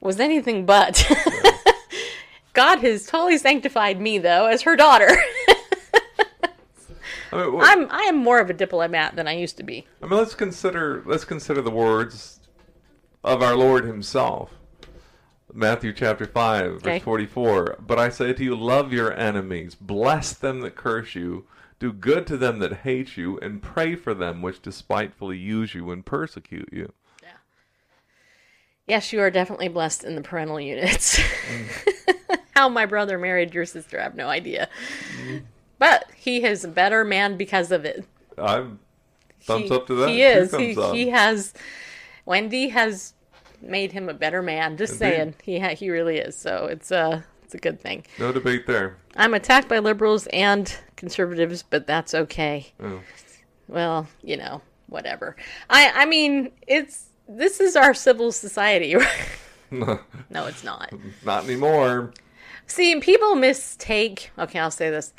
was 0.00 0.18
anything 0.18 0.64
but. 0.64 1.06
God 2.54 2.78
has 2.78 3.06
totally 3.06 3.36
sanctified 3.36 4.00
me, 4.00 4.16
though, 4.16 4.46
as 4.46 4.62
her 4.62 4.76
daughter. 4.76 5.10
I 7.34 7.46
mean, 7.46 7.60
I'm 7.60 7.90
I 7.90 8.02
am 8.02 8.16
more 8.16 8.40
of 8.40 8.50
a 8.50 8.54
diplomat 8.54 9.16
than 9.16 9.26
I 9.26 9.32
used 9.32 9.56
to 9.58 9.62
be. 9.62 9.86
I 10.02 10.06
mean, 10.06 10.18
let's 10.18 10.34
consider 10.34 11.02
let's 11.06 11.24
consider 11.24 11.60
the 11.62 11.70
words 11.70 12.40
of 13.22 13.42
our 13.42 13.56
Lord 13.56 13.84
Himself. 13.84 14.52
Matthew 15.52 15.92
chapter 15.92 16.26
five, 16.26 16.82
verse 16.82 17.02
forty-four. 17.02 17.78
But 17.86 17.98
I 17.98 18.08
say 18.08 18.32
to 18.32 18.44
you, 18.44 18.54
love 18.54 18.92
your 18.92 19.12
enemies, 19.12 19.74
bless 19.74 20.32
them 20.32 20.60
that 20.60 20.74
curse 20.76 21.14
you, 21.14 21.46
do 21.78 21.92
good 21.92 22.26
to 22.28 22.36
them 22.36 22.58
that 22.60 22.78
hate 22.78 23.16
you, 23.16 23.38
and 23.38 23.62
pray 23.62 23.94
for 23.94 24.14
them 24.14 24.42
which 24.42 24.62
despitefully 24.62 25.38
use 25.38 25.74
you 25.74 25.90
and 25.90 26.04
persecute 26.04 26.68
you. 26.72 26.92
Yes, 28.86 29.12
you 29.12 29.20
are 29.20 29.30
definitely 29.30 29.68
blessed 29.68 30.04
in 30.04 30.14
the 30.14 30.20
parental 30.20 30.60
units. 30.60 31.18
Mm. 31.18 32.38
How 32.54 32.68
my 32.68 32.84
brother 32.84 33.18
married 33.18 33.54
your 33.54 33.64
sister, 33.64 33.98
I 33.98 34.02
have 34.02 34.14
no 34.14 34.28
idea. 34.28 34.68
Mm. 35.24 35.44
But 35.84 36.06
he 36.16 36.42
is 36.42 36.64
a 36.64 36.68
better 36.68 37.04
man 37.04 37.36
because 37.36 37.70
of 37.70 37.84
it. 37.84 38.06
I'm 38.38 38.78
thumbs 39.42 39.68
he, 39.68 39.76
up 39.76 39.86
to 39.88 39.94
that. 39.96 40.08
He 40.08 40.22
is. 40.22 40.56
He, 40.56 40.72
he 40.72 41.10
has. 41.10 41.52
Wendy 42.24 42.70
has 42.70 43.12
made 43.60 43.92
him 43.92 44.08
a 44.08 44.14
better 44.14 44.40
man. 44.40 44.78
Just 44.78 44.94
Indeed. 44.94 44.98
saying, 44.98 45.34
he 45.42 45.58
ha- 45.60 45.74
he 45.74 45.90
really 45.90 46.16
is. 46.16 46.38
So 46.38 46.68
it's 46.70 46.90
a 46.90 47.22
it's 47.42 47.52
a 47.52 47.58
good 47.58 47.82
thing. 47.82 48.06
No 48.18 48.32
debate 48.32 48.66
there. 48.66 48.96
I'm 49.14 49.34
attacked 49.34 49.68
by 49.68 49.78
liberals 49.78 50.26
and 50.28 50.74
conservatives, 50.96 51.62
but 51.62 51.86
that's 51.86 52.14
okay. 52.14 52.72
Oh. 52.82 53.00
Well, 53.68 54.08
you 54.22 54.38
know, 54.38 54.62
whatever. 54.86 55.36
I 55.68 55.92
I 55.94 56.06
mean, 56.06 56.50
it's 56.66 57.08
this 57.28 57.60
is 57.60 57.76
our 57.76 57.92
civil 57.92 58.32
society. 58.32 58.96
no, 59.70 59.98
it's 60.30 60.64
not. 60.64 60.94
Not 61.26 61.44
anymore. 61.44 62.14
See, 62.66 62.98
people 63.00 63.34
mistake. 63.34 64.30
Okay, 64.38 64.58
I'll 64.58 64.70
say 64.70 64.88
this. 64.88 65.12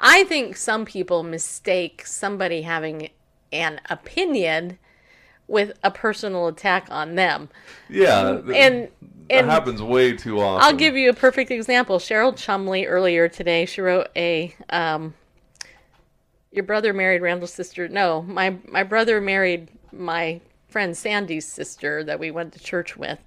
I 0.00 0.24
think 0.24 0.56
some 0.56 0.84
people 0.84 1.22
mistake 1.22 2.06
somebody 2.06 2.62
having 2.62 3.10
an 3.52 3.80
opinion 3.88 4.78
with 5.46 5.72
a 5.82 5.90
personal 5.90 6.46
attack 6.46 6.86
on 6.90 7.16
them. 7.16 7.48
Yeah, 7.88 8.38
And 8.54 8.88
that 8.88 8.90
and 9.28 9.50
happens 9.50 9.82
way 9.82 10.16
too 10.16 10.40
often. 10.40 10.64
I'll 10.64 10.76
give 10.76 10.96
you 10.96 11.10
a 11.10 11.14
perfect 11.14 11.50
example. 11.50 11.98
Cheryl 11.98 12.36
Chumley 12.36 12.86
earlier 12.86 13.28
today, 13.28 13.66
she 13.66 13.80
wrote 13.80 14.08
a 14.16 14.54
um 14.70 15.14
your 16.52 16.64
brother 16.64 16.92
married 16.92 17.22
Randall's 17.22 17.52
sister. 17.52 17.88
No, 17.88 18.22
my 18.22 18.56
my 18.68 18.82
brother 18.82 19.20
married 19.20 19.68
my 19.92 20.40
friend 20.68 20.96
Sandy's 20.96 21.46
sister 21.46 22.04
that 22.04 22.18
we 22.18 22.30
went 22.30 22.52
to 22.54 22.58
church 22.60 22.96
with. 22.96 23.18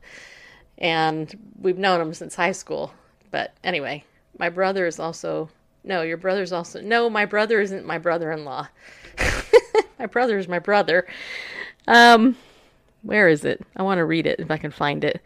And 0.77 1.53
we've 1.59 1.77
known 1.77 2.01
him 2.01 2.13
since 2.13 2.35
high 2.35 2.51
school. 2.51 2.93
But 3.31 3.53
anyway, 3.63 4.03
my 4.37 4.49
brother 4.49 4.87
is 4.87 4.99
also 4.99 5.49
no, 5.83 6.01
your 6.01 6.17
brother's 6.17 6.51
also 6.51 6.81
no, 6.81 7.09
my 7.09 7.25
brother 7.25 7.59
isn't 7.59 7.85
my 7.85 7.97
brother-in-law. 7.97 8.67
my 9.99 10.05
brother 10.05 10.37
is 10.37 10.47
my 10.47 10.59
brother. 10.59 11.07
Um 11.87 12.35
where 13.03 13.27
is 13.27 13.45
it? 13.45 13.61
I 13.75 13.83
want 13.83 13.99
to 13.99 14.05
read 14.05 14.25
it 14.25 14.39
if 14.39 14.49
I 14.49 14.57
can 14.57 14.71
find 14.71 15.03
it. 15.03 15.21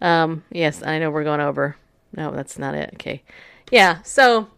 Um, 0.00 0.44
yes, 0.50 0.82
I 0.82 0.98
know 0.98 1.10
we're 1.10 1.24
going 1.24 1.40
over. 1.40 1.76
No, 2.14 2.30
that's 2.30 2.58
not 2.58 2.74
it. 2.74 2.90
Okay. 2.94 3.22
Yeah, 3.70 4.02
so 4.02 4.48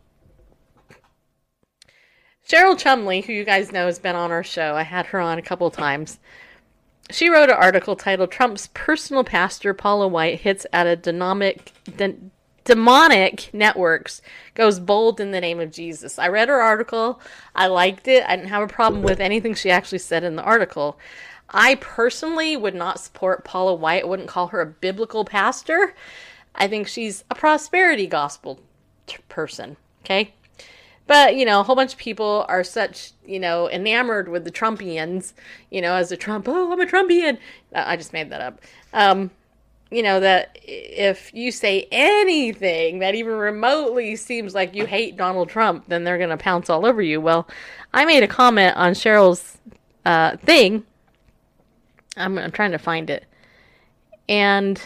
Cheryl 2.49 2.79
Chumley, 2.79 3.23
who 3.23 3.33
you 3.33 3.45
guys 3.45 3.73
know 3.73 3.87
has 3.87 3.99
been 3.99 4.17
on 4.17 4.33
our 4.33 4.43
show, 4.43 4.75
I 4.75 4.83
had 4.83 5.07
her 5.07 5.21
on 5.21 5.39
a 5.39 5.43
couple 5.43 5.71
times. 5.71 6.19
She 7.11 7.29
wrote 7.29 7.51
an 7.51 7.57
article 7.57 7.97
titled 7.97 8.31
Trump's 8.31 8.71
personal 8.75 9.25
pastor, 9.25 9.73
Paula 9.73 10.09
White, 10.09 10.41
hits 10.41 10.67
at 10.73 10.87
a 10.87 10.97
demonic, 10.97 11.73
de- 11.97 12.17
demonic 12.65 13.51
networks, 13.53 14.23
goes 14.55 14.81
bold 14.81 15.21
in 15.21 15.31
the 15.31 15.41
name 15.41 15.61
of 15.61 15.71
Jesus. 15.71 16.19
I 16.19 16.29
read 16.29 16.49
her 16.49 16.61
article. 16.61 17.21
I 17.55 17.67
liked 17.67 18.09
it. 18.09 18.25
I 18.27 18.37
didn't 18.37 18.49
have 18.49 18.63
a 18.63 18.73
problem 18.73 19.03
with 19.03 19.21
anything 19.21 19.55
she 19.55 19.71
actually 19.71 19.99
said 19.99 20.25
in 20.25 20.37
the 20.37 20.43
article. 20.43 20.99
I 21.51 21.77
personally 21.77 22.57
would 22.57 22.75
not 22.75 22.99
support 23.01 23.45
Paula 23.45 23.75
White. 23.75 24.03
I 24.03 24.07
wouldn't 24.07 24.29
call 24.29 24.49
her 24.49 24.61
a 24.61 24.67
biblical 24.67 25.25
pastor. 25.25 25.95
I 26.55 26.67
think 26.69 26.89
she's 26.89 27.25
a 27.31 27.35
prosperity 27.35 28.07
gospel 28.07 28.61
t- 29.07 29.19
person. 29.29 29.77
Okay. 30.05 30.35
But, 31.07 31.37
you 31.37 31.45
know, 31.45 31.61
a 31.61 31.63
whole 31.63 31.77
bunch 31.77 31.93
of 31.93 31.99
people 31.99 32.47
are 32.49 32.65
such, 32.65 33.13
you 33.27 33.39
know, 33.39 33.69
enamored 33.69 34.29
with 34.29 34.45
the 34.45 34.51
Trumpians, 34.51 35.35
you 35.71 35.83
know, 35.83 35.95
as 35.95 36.11
a 36.11 36.17
Trump, 36.17 36.49
oh, 36.49 36.73
I'm 36.73 36.81
a 36.81 36.87
Trumpian. 36.87 37.37
Uh, 37.75 37.85
I 37.87 37.97
just 37.97 38.15
made 38.15 38.31
that 38.31 38.41
up. 38.41 38.61
Um, 38.95 39.31
you 39.95 40.03
know, 40.03 40.19
that 40.19 40.59
if 40.61 41.33
you 41.33 41.53
say 41.53 41.87
anything 41.93 42.99
that 42.99 43.15
even 43.15 43.35
remotely 43.35 44.17
seems 44.17 44.53
like 44.53 44.75
you 44.75 44.87
hate 44.87 45.17
Donald 45.17 45.49
Trump, 45.49 45.85
then 45.87 46.03
they're 46.03 46.19
going 46.19 46.31
to 46.31 46.37
pounce 46.37 46.69
all 46.69 46.85
over 46.85 47.01
you. 47.01 47.21
Well, 47.21 47.47
I 47.93 48.05
made 48.05 48.25
a 48.25 48.29
comment 48.29 48.77
on 48.77 48.95
Cheryl's 48.95 49.57
uh, 50.05 50.37
thing. 50.39 50.83
I'm, 52.17 52.37
I'm 52.39 52.51
trying 52.51 52.73
to 52.73 52.79
find 52.79 53.09
it. 53.09 53.25
And 54.29 54.83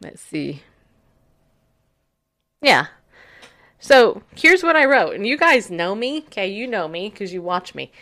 let's 0.00 0.22
see. 0.22 0.62
Yeah. 2.62 2.86
So 3.80 4.22
here's 4.34 4.62
what 4.62 4.76
I 4.76 4.86
wrote. 4.86 5.14
And 5.14 5.26
you 5.26 5.36
guys 5.36 5.70
know 5.70 5.94
me. 5.94 6.20
Okay, 6.28 6.48
you 6.48 6.66
know 6.66 6.88
me 6.88 7.10
because 7.10 7.34
you 7.34 7.42
watch 7.42 7.74
me. 7.74 7.92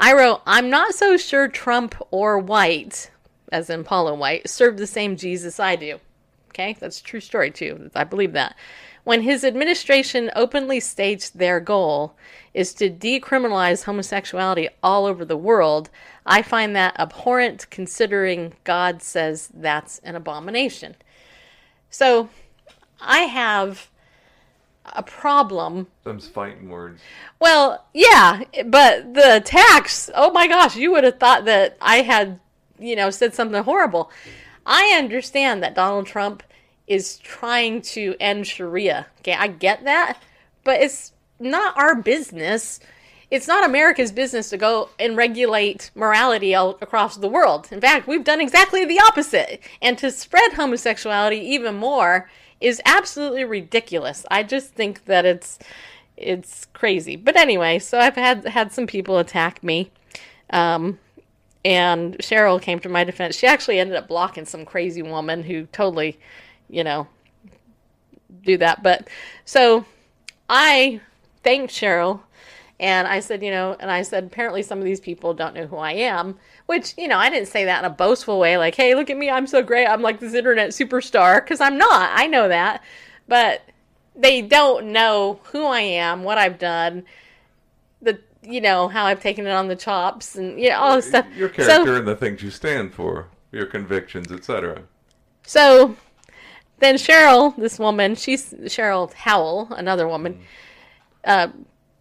I 0.00 0.14
wrote, 0.14 0.40
I'm 0.46 0.70
not 0.70 0.94
so 0.94 1.18
sure 1.18 1.46
Trump 1.46 1.94
or 2.10 2.38
White, 2.38 3.10
as 3.52 3.70
in 3.70 3.84
Paula 3.84 4.14
White, 4.14 4.48
serve 4.48 4.78
the 4.78 4.86
same 4.86 5.16
Jesus 5.16 5.60
I 5.60 5.76
do. 5.76 6.00
Okay, 6.48 6.76
that's 6.80 7.00
a 7.00 7.04
true 7.04 7.20
story 7.20 7.50
too. 7.50 7.90
I 7.94 8.04
believe 8.04 8.32
that. 8.32 8.56
When 9.04 9.22
his 9.22 9.44
administration 9.44 10.30
openly 10.36 10.80
states 10.80 11.30
their 11.30 11.60
goal 11.60 12.14
is 12.54 12.72
to 12.74 12.90
decriminalize 12.90 13.84
homosexuality 13.84 14.68
all 14.82 15.06
over 15.06 15.24
the 15.24 15.36
world, 15.36 15.90
I 16.24 16.42
find 16.42 16.76
that 16.76 16.98
abhorrent 16.98 17.68
considering 17.70 18.54
God 18.64 19.02
says 19.02 19.48
that's 19.52 19.98
an 20.00 20.14
abomination. 20.14 20.94
So 21.90 22.28
I 23.00 23.20
have 23.20 23.90
a 24.86 25.02
problem 25.02 25.88
Them's 26.04 26.28
fighting 26.28 26.68
words. 26.68 27.00
well, 27.40 27.86
yeah, 27.94 28.42
but 28.66 29.14
the 29.14 29.36
attacks, 29.36 30.10
oh 30.14 30.30
my 30.32 30.46
gosh, 30.46 30.76
you 30.76 30.92
would 30.92 31.04
have 31.04 31.18
thought 31.18 31.44
that 31.46 31.76
I 31.80 32.02
had, 32.02 32.40
you 32.82 32.96
know, 32.96 33.10
said 33.10 33.34
something 33.34 33.62
horrible. 33.62 34.10
I 34.66 34.94
understand 34.96 35.62
that 35.62 35.74
Donald 35.74 36.06
Trump 36.06 36.42
is 36.86 37.18
trying 37.18 37.82
to 37.82 38.14
end 38.20 38.46
Sharia. 38.46 39.06
Okay, 39.20 39.34
I 39.34 39.48
get 39.48 39.84
that, 39.84 40.18
but 40.64 40.80
it's 40.80 41.12
not 41.38 41.76
our 41.76 41.94
business. 41.94 42.80
It's 43.30 43.48
not 43.48 43.64
America's 43.64 44.12
business 44.12 44.50
to 44.50 44.58
go 44.58 44.90
and 44.98 45.16
regulate 45.16 45.90
morality 45.94 46.54
all 46.54 46.76
across 46.82 47.16
the 47.16 47.28
world. 47.28 47.68
In 47.70 47.80
fact, 47.80 48.06
we've 48.06 48.24
done 48.24 48.40
exactly 48.40 48.84
the 48.84 49.00
opposite. 49.00 49.62
And 49.80 49.96
to 49.98 50.10
spread 50.10 50.52
homosexuality 50.52 51.38
even 51.38 51.76
more 51.76 52.28
is 52.60 52.80
absolutely 52.84 53.44
ridiculous. 53.44 54.26
I 54.30 54.42
just 54.42 54.74
think 54.74 55.06
that 55.06 55.24
it's 55.24 55.58
it's 56.16 56.66
crazy. 56.74 57.16
But 57.16 57.36
anyway, 57.36 57.78
so 57.78 57.98
I've 57.98 58.16
had 58.16 58.44
had 58.44 58.72
some 58.72 58.86
people 58.86 59.18
attack 59.18 59.62
me. 59.64 59.90
Um, 60.50 60.98
and 61.64 62.16
Cheryl 62.18 62.60
came 62.60 62.78
to 62.80 62.88
my 62.88 63.04
defense. 63.04 63.36
She 63.36 63.46
actually 63.46 63.78
ended 63.78 63.96
up 63.96 64.08
blocking 64.08 64.44
some 64.44 64.64
crazy 64.64 65.02
woman 65.02 65.42
who 65.42 65.66
totally, 65.66 66.18
you 66.68 66.82
know, 66.82 67.06
do 68.44 68.56
that. 68.58 68.82
But 68.82 69.08
so 69.44 69.84
I 70.48 71.00
thanked 71.42 71.72
Cheryl 71.72 72.20
and 72.80 73.06
I 73.06 73.20
said, 73.20 73.42
you 73.42 73.50
know, 73.50 73.76
and 73.78 73.90
I 73.90 74.02
said, 74.02 74.24
apparently 74.24 74.62
some 74.62 74.78
of 74.78 74.84
these 74.84 75.00
people 75.00 75.34
don't 75.34 75.54
know 75.54 75.66
who 75.66 75.76
I 75.76 75.92
am, 75.92 76.38
which, 76.66 76.94
you 76.98 77.06
know, 77.06 77.16
I 77.18 77.30
didn't 77.30 77.48
say 77.48 77.64
that 77.64 77.84
in 77.84 77.90
a 77.90 77.94
boastful 77.94 78.40
way, 78.40 78.56
like, 78.56 78.74
hey, 78.74 78.96
look 78.96 79.08
at 79.08 79.16
me, 79.16 79.30
I'm 79.30 79.46
so 79.46 79.62
great, 79.62 79.86
I'm 79.86 80.02
like 80.02 80.18
this 80.18 80.34
internet 80.34 80.70
superstar, 80.70 81.36
because 81.36 81.60
I'm 81.60 81.78
not. 81.78 82.10
I 82.12 82.26
know 82.26 82.48
that. 82.48 82.82
But 83.28 83.62
they 84.16 84.42
don't 84.42 84.86
know 84.86 85.38
who 85.44 85.64
I 85.64 85.80
am, 85.80 86.24
what 86.24 86.38
I've 86.38 86.58
done, 86.58 87.04
the, 88.00 88.18
you 88.42 88.60
know, 88.60 88.88
how 88.88 89.04
I've 89.04 89.20
taken 89.20 89.46
it 89.46 89.50
on 89.50 89.68
the 89.68 89.76
chops, 89.76 90.36
and, 90.36 90.60
you 90.60 90.70
know, 90.70 90.78
all 90.78 90.96
this 90.96 91.08
stuff. 91.08 91.26
Your 91.36 91.48
So- 91.48 91.64
character 91.64 91.96
and 91.96 92.06
the 92.06 92.16
things 92.16 92.42
you 92.42 92.50
stand 92.50 92.94
for, 92.94 93.28
your 93.50 93.66
convictions, 93.66 94.30
etc. 94.32 94.82
So 95.44 95.96
then 96.78 96.96
Cheryl, 96.96 97.56
this 97.56 97.78
woman, 97.78 98.14
she's 98.16 98.52
Cheryl 98.64 99.12
Howell, 99.12 99.68
another 99.72 100.08
woman. 100.08 100.40
Uh, 101.24 101.48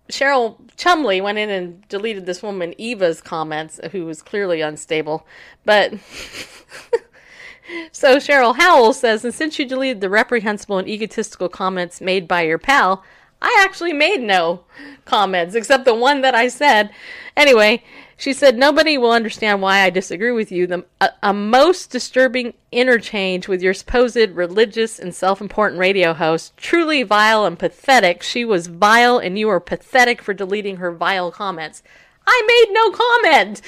Cheryl 0.10 0.58
Chumley 0.76 1.22
went 1.22 1.38
in 1.38 1.50
and 1.50 1.88
deleted 1.88 2.26
this 2.26 2.42
woman 2.44 2.74
Eva's 2.78 3.22
comments, 3.22 3.80
who 3.92 4.06
was 4.06 4.22
clearly 4.22 4.60
unstable. 4.62 5.26
But 5.64 5.94
so 7.92 8.18
Cheryl 8.18 8.58
Howell 8.58 8.94
says, 8.94 9.24
and 9.24 9.34
since 9.34 9.58
you 9.60 9.66
deleted 9.66 10.02
the 10.02 10.10
reprehensible 10.10 10.78
and 10.78 10.88
egotistical 10.88 11.50
comments 11.50 12.02
made 12.02 12.28
by 12.28 12.42
your 12.42 12.58
pal, 12.58 13.04
I 13.42 13.58
actually 13.66 13.94
made 13.94 14.22
no 14.22 14.66
comments 15.06 15.56
except 15.56 15.86
the 15.86 15.96
one 15.96 16.22
that 16.22 16.36
I 16.36 16.48
said. 16.48 16.92
Anyway, 17.36 17.84
she 18.16 18.34
said 18.34 18.56
nobody 18.56 19.00
will 19.00 19.12
understand 19.12 19.62
why 19.62 19.80
I 19.80 19.89
disagree 19.89 20.32
with 20.32 20.52
you. 20.52 20.68
The 20.68 20.86
a, 21.00 21.10
a 21.24 21.34
most 21.34 21.89
disturbing 21.89 22.54
interchange 22.72 23.48
with 23.48 23.64
your 23.64 23.74
supposed 23.74 24.16
religious 24.16 25.00
and 25.00 25.16
self-important 25.16 25.80
radio 25.80 26.14
host, 26.14 26.56
truly 26.56 27.02
vile 27.02 27.46
and 27.46 27.58
pathetic. 27.58 28.22
She 28.22 28.46
was 28.46 28.68
vile, 28.68 29.18
and 29.18 29.39
you 29.39 29.50
are 29.50 29.60
pathetic 29.60 30.22
for 30.22 30.36
deleting 30.36 30.78
her 30.78 30.92
vile 30.92 31.32
comments. 31.32 31.82
I 32.28 32.44
made 32.46 32.74
no 32.74 32.92
comment. 32.92 33.62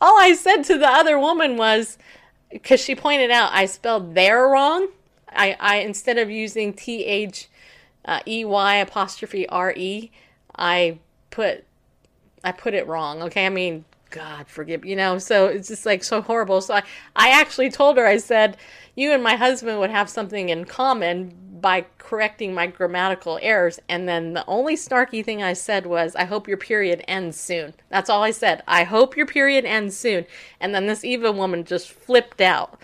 All 0.00 0.20
I 0.20 0.34
said 0.34 0.62
to 0.64 0.78
the 0.78 0.88
other 0.88 1.18
woman 1.18 1.56
was 1.56 1.98
because 2.48 2.80
she 2.80 2.94
pointed 2.94 3.32
out 3.32 3.50
I 3.52 3.66
spelled 3.66 4.14
there 4.14 4.48
wrong. 4.48 4.86
I, 5.28 5.56
I 5.58 5.76
instead 5.78 6.16
of 6.16 6.30
using 6.30 6.72
T 6.72 7.04
H 7.04 7.48
uh, 8.04 8.20
E 8.26 8.44
Y 8.44 8.74
apostrophe 8.76 9.48
R 9.48 9.72
E, 9.76 10.10
I 10.56 10.98
put 11.30 11.64
I 12.42 12.52
put 12.52 12.74
it 12.74 12.86
wrong. 12.86 13.22
Okay, 13.22 13.46
I 13.46 13.50
mean, 13.50 13.84
God 14.10 14.48
forgive 14.48 14.84
you 14.84 14.96
know. 14.96 15.18
So 15.18 15.46
it's 15.46 15.68
just 15.68 15.86
like 15.86 16.04
so 16.04 16.22
horrible. 16.22 16.60
So 16.60 16.74
I 16.74 16.82
I 17.16 17.30
actually 17.30 17.70
told 17.70 17.96
her 17.96 18.06
I 18.06 18.18
said 18.18 18.56
you 18.94 19.12
and 19.12 19.22
my 19.22 19.36
husband 19.36 19.78
would 19.80 19.90
have 19.90 20.08
something 20.10 20.48
in 20.48 20.64
common 20.64 21.34
by 21.60 21.84
correcting 21.98 22.54
my 22.54 22.66
grammatical 22.66 23.38
errors. 23.42 23.78
And 23.88 24.08
then 24.08 24.32
the 24.32 24.44
only 24.46 24.76
snarky 24.76 25.24
thing 25.24 25.42
I 25.42 25.52
said 25.52 25.86
was, 25.86 26.16
I 26.16 26.24
hope 26.24 26.48
your 26.48 26.56
period 26.56 27.04
ends 27.06 27.38
soon. 27.38 27.74
That's 27.88 28.10
all 28.10 28.22
I 28.22 28.30
said. 28.30 28.62
I 28.66 28.84
hope 28.84 29.16
your 29.16 29.26
period 29.26 29.64
ends 29.64 29.96
soon. 29.96 30.26
And 30.58 30.74
then 30.74 30.86
this 30.86 31.04
Eva 31.04 31.32
woman 31.32 31.64
just 31.64 31.90
flipped 31.90 32.40
out 32.40 32.80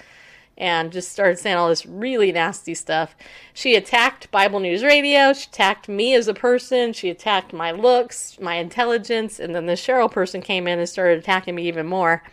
and 0.59 0.93
just 0.93 1.13
started 1.13 1.39
saying 1.39 1.57
all 1.57 1.69
this 1.69 1.85
really 1.87 2.33
nasty 2.33 2.75
stuff. 2.75 3.15
She 3.53 3.75
attacked 3.75 4.31
Bible 4.31 4.61
News 4.61 4.83
Radio. 4.83 5.33
She 5.33 5.49
attacked 5.49 5.89
me 5.89 6.15
as 6.15 6.29
a 6.29 6.35
person. 6.35 6.93
She 6.93 7.11
attacked 7.11 7.53
my 7.53 7.73
looks, 7.73 8.39
my 8.41 8.55
intelligence. 8.55 9.39
And 9.39 9.55
then 9.55 9.67
the 9.67 9.75
Cheryl 9.75 10.11
person 10.11 10.41
came 10.41 10.67
in 10.67 10.79
and 10.79 10.89
started 10.89 11.19
attacking 11.19 11.55
me 11.55 11.69
even 11.69 11.87
more. 11.87 12.23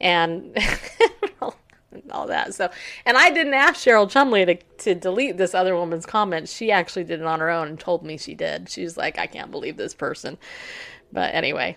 And 0.00 0.56
all 2.10 2.26
that. 2.26 2.54
So, 2.54 2.70
and 3.04 3.16
I 3.16 3.30
didn't 3.30 3.54
ask 3.54 3.84
Cheryl 3.84 4.08
Chumley 4.08 4.44
to, 4.46 4.54
to 4.54 4.94
delete 4.94 5.36
this 5.36 5.54
other 5.54 5.74
woman's 5.74 6.06
comment. 6.06 6.48
She 6.48 6.70
actually 6.70 7.04
did 7.04 7.20
it 7.20 7.26
on 7.26 7.40
her 7.40 7.50
own 7.50 7.68
and 7.68 7.80
told 7.80 8.04
me 8.04 8.16
she 8.16 8.34
did. 8.34 8.68
She 8.68 8.84
was 8.84 8.96
like, 8.96 9.18
I 9.18 9.26
can't 9.26 9.50
believe 9.50 9.76
this 9.76 9.94
person. 9.94 10.38
But 11.12 11.34
anyway, 11.34 11.76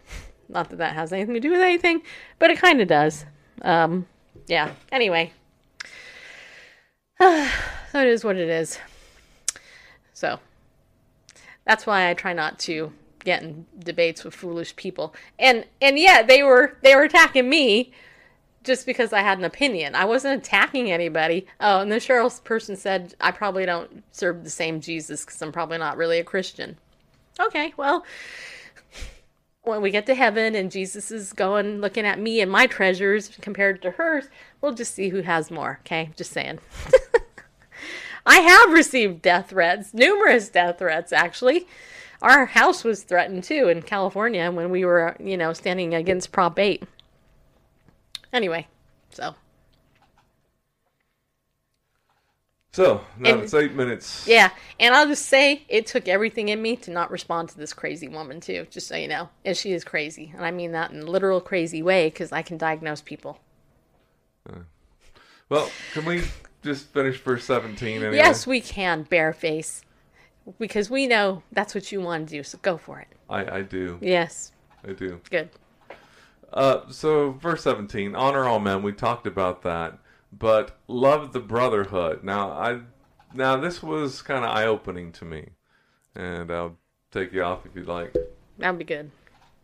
not 0.50 0.70
that 0.70 0.78
that 0.78 0.94
has 0.94 1.14
anything 1.14 1.34
to 1.34 1.40
do 1.40 1.52
with 1.52 1.62
anything, 1.62 2.02
but 2.40 2.50
it 2.50 2.60
kind 2.60 2.82
of 2.82 2.88
does. 2.88 3.26
Um, 3.62 4.08
yeah. 4.48 4.72
Anyway, 4.92 5.34
so 7.92 8.02
it 8.02 8.08
is 8.08 8.24
what 8.24 8.36
it 8.36 8.50
is. 8.50 8.80
So 10.14 10.40
that's 11.66 11.86
why 11.86 12.10
I 12.10 12.16
try 12.16 12.34
not 12.34 12.58
to 12.60 12.92
get 13.24 13.44
in 13.44 13.68
debates 13.78 14.24
with 14.24 14.34
foolish 14.34 14.76
people. 14.76 15.14
And 15.38 15.66
and 15.82 16.00
yeah, 16.00 16.24
they 16.24 16.42
were 16.42 16.78
they 16.82 16.96
were 16.96 17.04
attacking 17.04 17.48
me 17.48 17.92
just 18.64 18.88
because 18.88 19.14
I 19.14 19.20
had 19.20 19.38
an 19.38 19.44
opinion. 19.44 19.94
I 19.94 20.06
wasn't 20.06 20.42
attacking 20.42 20.92
anybody. 20.92 21.46
Oh, 21.60 21.82
and 21.82 21.92
the 21.92 21.98
Cheryl 21.98 22.44
person 22.44 22.76
said 22.76 23.14
I 23.22 23.30
probably 23.30 23.66
don't 23.68 24.04
serve 24.12 24.44
the 24.44 24.50
same 24.50 24.82
Jesus 24.82 25.24
because 25.24 25.40
I'm 25.44 25.52
probably 25.52 25.78
not 25.78 25.98
really 25.98 26.18
a 26.18 26.24
Christian. 26.24 26.78
Okay, 27.40 27.72
well, 27.78 28.04
when 29.64 29.82
we 29.82 29.92
get 29.92 30.06
to 30.08 30.16
heaven 30.16 30.56
and 30.56 30.72
Jesus 30.72 31.12
is 31.12 31.34
going 31.34 31.82
looking 31.82 32.06
at 32.06 32.20
me 32.20 32.42
and 32.42 32.52
my 32.52 32.66
treasures 32.66 33.30
compared 33.42 33.82
to 33.82 33.92
hers, 33.92 34.28
we'll 34.60 34.74
just 34.74 34.96
see 34.96 35.10
who 35.10 35.22
has 35.22 35.52
more. 35.52 35.80
Okay, 35.82 36.10
just 36.16 36.32
saying. 36.32 36.60
I 38.26 38.40
have 38.40 38.72
received 38.72 39.22
death 39.22 39.50
threats, 39.50 39.94
numerous 39.94 40.50
death 40.50 40.80
threats 40.80 41.12
actually. 41.12 41.68
Our 42.22 42.46
house 42.46 42.84
was 42.84 43.04
threatened 43.04 43.44
too 43.44 43.68
in 43.70 43.82
California 43.82 44.52
when 44.52 44.70
we 44.70 44.86
were, 44.86 45.16
you 45.20 45.38
know, 45.38 45.54
standing 45.54 45.94
against 45.94 46.32
Prop 46.32 46.58
8. 46.58 46.84
Anyway, 48.34 48.68
so 49.12 49.36
So 52.74 53.04
now 53.18 53.32
And- 53.32 53.42
it's 53.44 53.54
eight 53.54 53.74
minutes. 53.74 54.26
yeah, 54.26 54.50
and 54.80 54.96
I'll 54.96 55.08
just 55.08 55.26
say 55.26 55.66
it 55.68 55.88
took 55.88 56.08
everything 56.08 56.48
in 56.50 56.62
me 56.62 56.78
to 56.78 56.92
not 56.92 57.12
respond 57.12 57.50
to 57.50 57.58
this 57.58 57.74
crazy 57.74 58.08
woman 58.08 58.40
too, 58.40 58.66
just 58.70 58.88
so 58.88 58.96
you 58.96 59.10
know. 59.10 59.30
And 59.44 59.58
she 59.58 59.74
is 59.74 59.84
crazy, 59.84 60.32
and 60.36 60.46
I 60.46 60.52
mean 60.52 60.72
that 60.72 60.92
in 60.92 61.02
a 61.02 61.06
literal 61.06 61.42
crazy 61.42 61.82
way 61.84 62.08
because 62.08 62.32
I 62.32 62.42
can 62.42 62.58
diagnose 62.58 63.02
people. 63.02 63.40
Well, 65.50 65.70
can 65.94 66.06
we 66.06 66.24
just 66.64 66.88
finish 66.94 67.20
verse 67.20 67.44
seventeen? 67.44 67.98
Anyway? 67.98 68.16
Yes, 68.16 68.48
we 68.48 68.62
can, 68.62 69.04
bareface, 69.04 69.82
because 70.58 70.90
we 70.90 71.08
know 71.08 71.44
that's 71.52 71.76
what 71.76 71.92
you 71.92 72.00
want 72.00 72.30
to 72.30 72.36
do. 72.38 72.42
So 72.44 72.58
go 72.62 72.78
for 72.78 73.02
it. 73.02 73.08
I, 73.30 73.58
I 73.58 73.62
do. 73.64 73.98
Yes, 74.02 74.54
I 74.88 74.94
do. 74.94 75.20
good. 75.30 75.50
Uh, 76.54 76.90
so 76.90 77.32
verse 77.32 77.64
17, 77.64 78.14
honor 78.14 78.46
all 78.46 78.60
men. 78.60 78.82
We 78.84 78.92
talked 78.92 79.26
about 79.26 79.62
that, 79.64 79.98
but 80.32 80.78
love 80.88 81.34
the 81.34 81.40
brotherhood. 81.40 82.24
Now, 82.24 82.52
I 82.52 82.80
now 83.34 83.58
this 83.58 83.82
was 83.84 84.22
kind 84.22 84.44
of 84.46 84.52
eye 84.52 84.66
opening 84.66 85.12
to 85.14 85.26
me, 85.26 85.50
and 86.16 86.52
I'll 86.52 86.78
take 87.12 87.34
you 87.34 87.44
off 87.44 87.66
if 87.66 87.76
you'd 87.76 87.88
like. 87.88 88.16
That'd 88.58 88.78
be 88.80 88.84
good. 88.86 89.12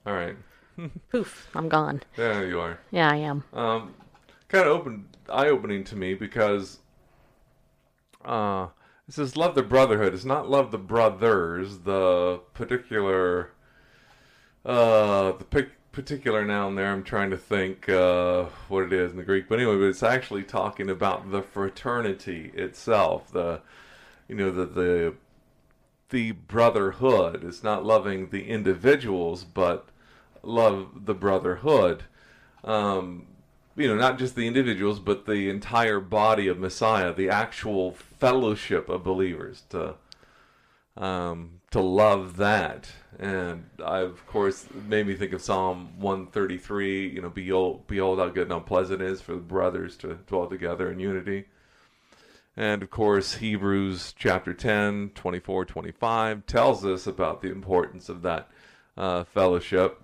All 0.06 0.14
right, 0.14 0.36
Poof, 1.12 1.50
I'm 1.56 1.68
gone. 1.70 2.02
there 2.16 2.48
you 2.48 2.60
are. 2.60 2.80
Yeah, 2.92 3.10
I 3.12 3.18
am. 3.18 3.44
Um, 3.54 3.94
kind 4.48 4.66
of 4.66 4.72
open 4.72 5.08
eye 5.30 5.48
opening 5.50 5.84
to 5.86 5.96
me 5.96 6.14
because 6.14 6.80
uh, 8.24 8.68
it 9.08 9.14
says 9.14 9.36
love 9.38 9.56
the 9.56 9.64
brotherhood. 9.64 10.14
It's 10.14 10.26
not 10.26 10.50
love 10.50 10.72
the 10.72 10.78
brothers. 10.78 11.80
The 11.80 12.42
particular 12.54 13.52
uh, 14.66 15.34
the 15.34 15.46
pic- 15.46 15.72
particular 15.98 16.46
noun 16.46 16.76
there. 16.76 16.94
I'm 16.94 17.02
trying 17.02 17.32
to 17.32 17.38
think 17.38 17.90
uh, 17.90 18.46
what 18.68 18.84
it 18.84 18.94
is 18.94 19.10
in 19.10 19.18
the 19.18 19.24
Greek, 19.24 19.50
but 19.50 19.58
anyway, 19.58 19.78
but 19.78 19.86
it's 19.86 20.04
actually 20.04 20.44
talking 20.44 20.92
about 20.92 21.32
the 21.32 21.42
fraternity 21.42 22.52
itself. 22.54 23.32
The 23.32 23.62
you 24.28 24.36
know 24.36 24.52
the 24.52 24.68
the 24.68 25.16
the 26.12 26.34
brotherhood. 26.34 27.44
It's 27.44 27.64
not 27.64 27.84
loving 27.84 28.30
the 28.30 28.48
individuals, 28.48 29.44
but 29.44 29.90
love 30.44 31.06
the 31.06 31.16
brotherhood. 31.16 32.04
Um, 32.64 33.26
you 33.76 33.88
know, 33.88 33.96
not 33.96 34.20
just 34.20 34.36
the 34.36 34.46
individuals, 34.46 35.00
but 35.00 35.26
the 35.26 35.50
entire 35.50 36.00
body 36.00 36.48
of 36.48 36.60
Messiah, 36.60 37.12
the 37.12 37.32
actual 37.32 37.92
fellowship 37.92 38.88
of 38.88 39.04
believers. 39.04 39.64
To 39.70 39.96
um, 40.96 41.57
to 41.72 41.82
love 41.82 42.38
that, 42.38 42.90
and 43.20 43.70
I, 43.84 44.00
of 44.00 44.26
course, 44.28 44.68
made 44.88 45.08
me 45.08 45.16
think 45.16 45.34
of 45.34 45.42
Psalm 45.42 45.90
one 46.00 46.28
thirty 46.28 46.58
three. 46.58 47.10
You 47.10 47.22
know, 47.22 47.30
behold, 47.30 47.88
behold 47.88 48.20
how 48.20 48.30
good 48.30 48.44
and 48.44 48.52
how 48.54 48.60
pleasant 48.60 49.02
it 49.02 49.10
is 49.10 49.22
for 49.22 49.34
the 49.34 49.42
brothers 49.42 49.98
to 49.98 50.16
dwell 50.28 50.48
together 50.48 50.92
in 50.92 51.00
unity. 51.00 51.46
And 52.56 52.82
of 52.82 52.90
course, 52.90 53.36
Hebrews 53.36 54.16
chapter 54.18 54.52
10, 54.54 55.12
24, 55.14 55.66
25 55.66 56.46
tells 56.48 56.84
us 56.86 57.06
about 57.06 57.42
the 57.42 57.52
importance 57.52 58.10
of 58.10 58.24
that 58.24 58.50
uh, 58.98 59.26
fellowship. 59.26 60.02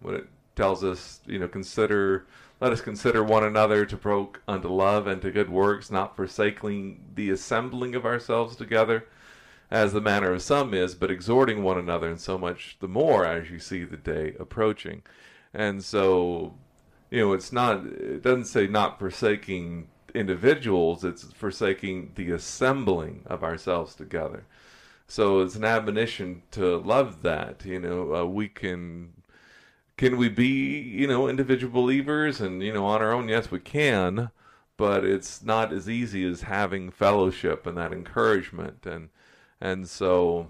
When 0.00 0.16
it 0.16 0.26
tells 0.56 0.82
us, 0.82 1.20
you 1.26 1.38
know, 1.38 1.46
consider 1.46 2.26
Let 2.60 2.72
us 2.72 2.80
consider 2.80 3.24
one 3.24 3.42
another 3.42 3.84
to 3.84 3.96
provoke 3.96 4.40
unto 4.46 4.68
love 4.68 5.08
and 5.08 5.20
to 5.22 5.32
good 5.32 5.50
works, 5.50 5.90
not 5.90 6.14
forsaking 6.14 7.00
the 7.16 7.30
assembling 7.30 7.96
of 7.96 8.06
ourselves 8.06 8.54
together, 8.54 9.04
as 9.72 9.94
the 9.94 10.02
manner 10.02 10.30
of 10.34 10.42
some 10.42 10.74
is, 10.74 10.94
but 10.94 11.10
exhorting 11.10 11.62
one 11.62 11.78
another, 11.78 12.10
and 12.10 12.20
so 12.20 12.36
much 12.36 12.76
the 12.80 12.86
more 12.86 13.24
as 13.24 13.50
you 13.50 13.58
see 13.58 13.84
the 13.84 13.96
day 13.96 14.34
approaching. 14.38 15.02
And 15.54 15.82
so, 15.82 16.52
you 17.10 17.20
know, 17.20 17.32
it's 17.32 17.52
not, 17.52 17.86
it 17.86 18.22
doesn't 18.22 18.44
say 18.44 18.66
not 18.66 18.98
forsaking 18.98 19.88
individuals, 20.14 21.04
it's 21.04 21.24
forsaking 21.32 22.12
the 22.16 22.32
assembling 22.32 23.22
of 23.24 23.42
ourselves 23.42 23.94
together. 23.94 24.44
So 25.08 25.40
it's 25.40 25.56
an 25.56 25.64
admonition 25.64 26.42
to 26.50 26.76
love 26.76 27.22
that. 27.22 27.64
You 27.64 27.80
know, 27.80 28.14
uh, 28.14 28.24
we 28.26 28.48
can 28.48 29.14
can 29.96 30.18
we 30.18 30.28
be 30.28 30.80
you 30.80 31.06
know 31.06 31.28
individual 31.28 31.72
believers 31.72 32.40
and 32.42 32.62
you 32.62 32.74
know 32.74 32.84
on 32.84 33.00
our 33.00 33.12
own? 33.12 33.28
Yes, 33.28 33.50
we 33.50 33.60
can, 33.60 34.30
but 34.76 35.04
it's 35.04 35.42
not 35.42 35.72
as 35.72 35.88
easy 35.88 36.28
as 36.28 36.42
having 36.42 36.90
fellowship 36.90 37.66
and 37.66 37.76
that 37.78 37.92
encouragement 37.92 38.86
and 38.86 39.08
and 39.62 39.88
so. 39.88 40.48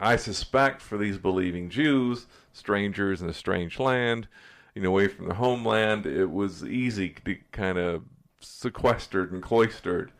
I 0.00 0.14
suspect 0.14 0.80
for 0.80 0.96
these 0.96 1.18
believing 1.18 1.70
Jews, 1.70 2.28
strangers 2.52 3.20
in 3.20 3.28
a 3.28 3.34
strange 3.34 3.80
land, 3.80 4.28
you 4.72 4.82
know, 4.82 4.90
away 4.90 5.08
from 5.08 5.26
their 5.26 5.34
homeland, 5.34 6.06
it 6.06 6.30
was 6.30 6.62
easy 6.62 7.16
to 7.24 7.36
kind 7.50 7.78
of 7.78 8.04
sequestered 8.40 9.32
and 9.32 9.42
cloistered, 9.42 10.12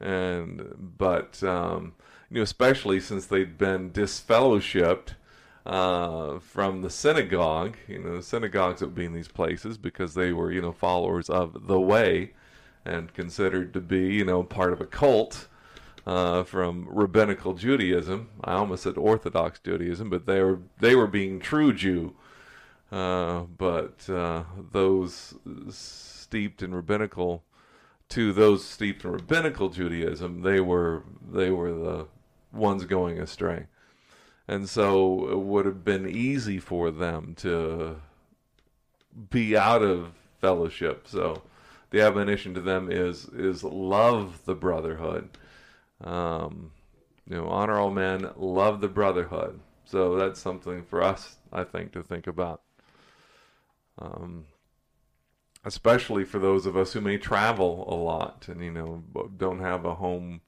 and 0.00 0.94
but 0.96 1.42
um, 1.42 1.92
you 2.30 2.36
know, 2.36 2.42
especially 2.42 3.00
since 3.00 3.26
they'd 3.26 3.58
been 3.58 3.90
disfellowshipped 3.90 5.10
uh, 5.66 6.38
from 6.38 6.80
the 6.80 6.90
synagogue. 6.90 7.76
You 7.86 7.98
know, 7.98 8.16
the 8.16 8.22
synagogues 8.22 8.80
would 8.80 8.94
be 8.94 9.04
in 9.04 9.12
these 9.12 9.28
places 9.28 9.76
because 9.76 10.14
they 10.14 10.32
were, 10.32 10.50
you 10.50 10.62
know, 10.62 10.72
followers 10.72 11.28
of 11.28 11.66
the 11.66 11.80
way 11.80 12.32
and 12.84 13.12
considered 13.12 13.74
to 13.74 13.80
be, 13.80 14.14
you 14.14 14.24
know, 14.24 14.42
part 14.42 14.72
of 14.72 14.80
a 14.80 14.86
cult 14.86 15.48
uh, 16.08 16.42
from 16.42 16.88
rabbinical 16.88 17.52
Judaism. 17.52 18.30
I 18.42 18.54
almost 18.54 18.84
said 18.84 18.96
Orthodox 18.96 19.60
Judaism, 19.60 20.08
but 20.08 20.24
they 20.24 20.42
were 20.42 20.60
they 20.80 20.96
were 20.96 21.06
being 21.06 21.38
true 21.38 21.72
Jew. 21.72 22.16
Uh, 22.90 23.40
but 23.40 24.08
uh, 24.08 24.44
those 24.72 25.34
steeped 25.68 26.62
in 26.62 26.74
rabbinical 26.74 27.44
to 28.08 28.32
those 28.32 28.64
steeped 28.64 29.04
in 29.04 29.12
rabbinical 29.12 29.68
Judaism, 29.68 30.40
they 30.40 30.60
were 30.60 31.02
they 31.30 31.50
were 31.50 31.72
the 31.72 32.06
ones 32.52 32.86
going 32.86 33.20
astray. 33.20 33.66
And 34.50 34.66
so 34.66 35.28
it 35.28 35.38
would 35.38 35.66
have 35.66 35.84
been 35.84 36.08
easy 36.08 36.58
for 36.58 36.90
them 36.90 37.34
to 37.40 38.00
be 39.28 39.54
out 39.54 39.82
of 39.82 40.12
fellowship. 40.40 41.06
So 41.06 41.42
the 41.90 42.00
admonition 42.00 42.54
to 42.54 42.62
them 42.62 42.90
is 42.90 43.26
is 43.26 43.62
love 43.62 44.46
the 44.46 44.54
brotherhood. 44.54 45.36
Um, 46.02 46.72
you 47.28 47.36
know, 47.36 47.48
honor 47.48 47.78
all 47.78 47.90
men, 47.90 48.30
love 48.36 48.80
the 48.80 48.88
brotherhood. 48.88 49.60
So 49.84 50.16
that's 50.16 50.40
something 50.40 50.84
for 50.84 51.02
us, 51.02 51.36
I 51.52 51.64
think, 51.64 51.92
to 51.92 52.02
think 52.02 52.26
about. 52.26 52.62
Um, 53.98 54.44
especially 55.64 56.24
for 56.24 56.38
those 56.38 56.66
of 56.66 56.76
us 56.76 56.92
who 56.92 57.00
may 57.00 57.18
travel 57.18 57.84
a 57.88 57.96
lot 57.96 58.46
and 58.46 58.62
you 58.62 58.70
know 58.70 59.02
don't 59.36 59.58
have 59.58 59.84
a 59.84 59.96
home 59.96 60.40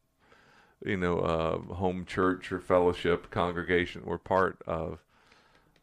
you 0.85 0.97
know, 0.97 1.18
uh, 1.18 1.74
home 1.74 2.05
church 2.05 2.51
or 2.52 2.60
fellowship 2.60 3.31
congregation 3.31 4.02
we're 4.05 4.18
part 4.18 4.62
of, 4.66 5.05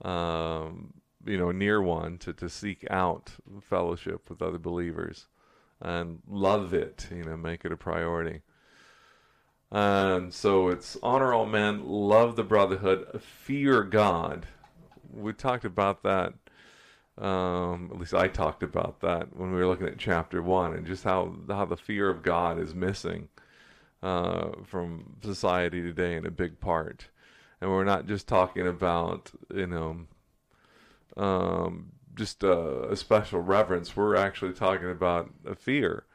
um, 0.01 0.93
you 1.25 1.37
know, 1.37 1.51
near 1.51 1.81
one 1.81 2.17
to, 2.17 2.33
to 2.33 2.49
seek 2.49 2.85
out 2.89 3.31
fellowship 3.61 4.29
with 4.29 4.41
other 4.41 4.57
believers 4.57 5.27
and 5.79 6.19
love 6.27 6.73
it, 6.73 7.07
you 7.11 7.23
know, 7.23 7.37
make 7.37 7.63
it 7.63 7.71
a 7.71 7.77
priority. 7.77 8.41
And 9.71 10.33
so 10.33 10.69
it's 10.69 10.97
honor 11.03 11.33
all 11.33 11.45
men, 11.45 11.85
love 11.85 12.35
the 12.35 12.43
brotherhood, 12.43 13.21
fear 13.21 13.83
God. 13.83 14.45
We 15.13 15.33
talked 15.33 15.65
about 15.65 16.03
that. 16.03 16.33
Um, 17.17 17.89
at 17.91 17.99
least 17.99 18.13
I 18.13 18.27
talked 18.27 18.63
about 18.63 19.01
that 19.01 19.35
when 19.35 19.51
we 19.51 19.57
were 19.57 19.67
looking 19.67 19.87
at 19.87 19.97
chapter 19.97 20.41
one, 20.41 20.73
and 20.73 20.85
just 20.85 21.03
how 21.03 21.35
how 21.47 21.65
the 21.65 21.75
fear 21.75 22.09
of 22.09 22.21
God 22.21 22.59
is 22.59 22.75
missing 22.75 23.29
uh, 24.03 24.49
from 24.63 25.15
society 25.23 25.81
today 25.81 26.15
in 26.15 26.25
a 26.25 26.31
big 26.31 26.59
part. 26.59 27.07
And 27.59 27.71
we're 27.71 27.83
not 27.83 28.05
just 28.05 28.27
talking 28.27 28.67
about, 28.67 29.31
you 29.51 29.65
know, 29.65 30.05
um, 31.17 31.93
just 32.13 32.43
a, 32.43 32.91
a, 32.91 32.95
special 32.95 33.41
reverence. 33.41 33.95
We're 33.95 34.15
actually 34.15 34.53
talking 34.53 34.91
about 34.91 35.31
a 35.43 35.55
fear. 35.55 36.05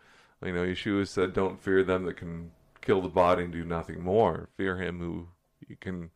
You 0.44 0.52
know, 0.52 0.64
Yeshua 0.64 1.08
said, 1.08 1.32
"Don't 1.32 1.60
fear 1.60 1.82
them 1.82 2.04
that 2.04 2.16
can 2.16 2.52
kill 2.82 3.00
the 3.00 3.08
body 3.08 3.44
and 3.44 3.52
do 3.52 3.64
nothing 3.64 4.02
more. 4.02 4.48
Fear 4.56 4.76
Him 4.76 4.98
who 4.98 5.28
you 5.66 5.76
can 5.76 6.10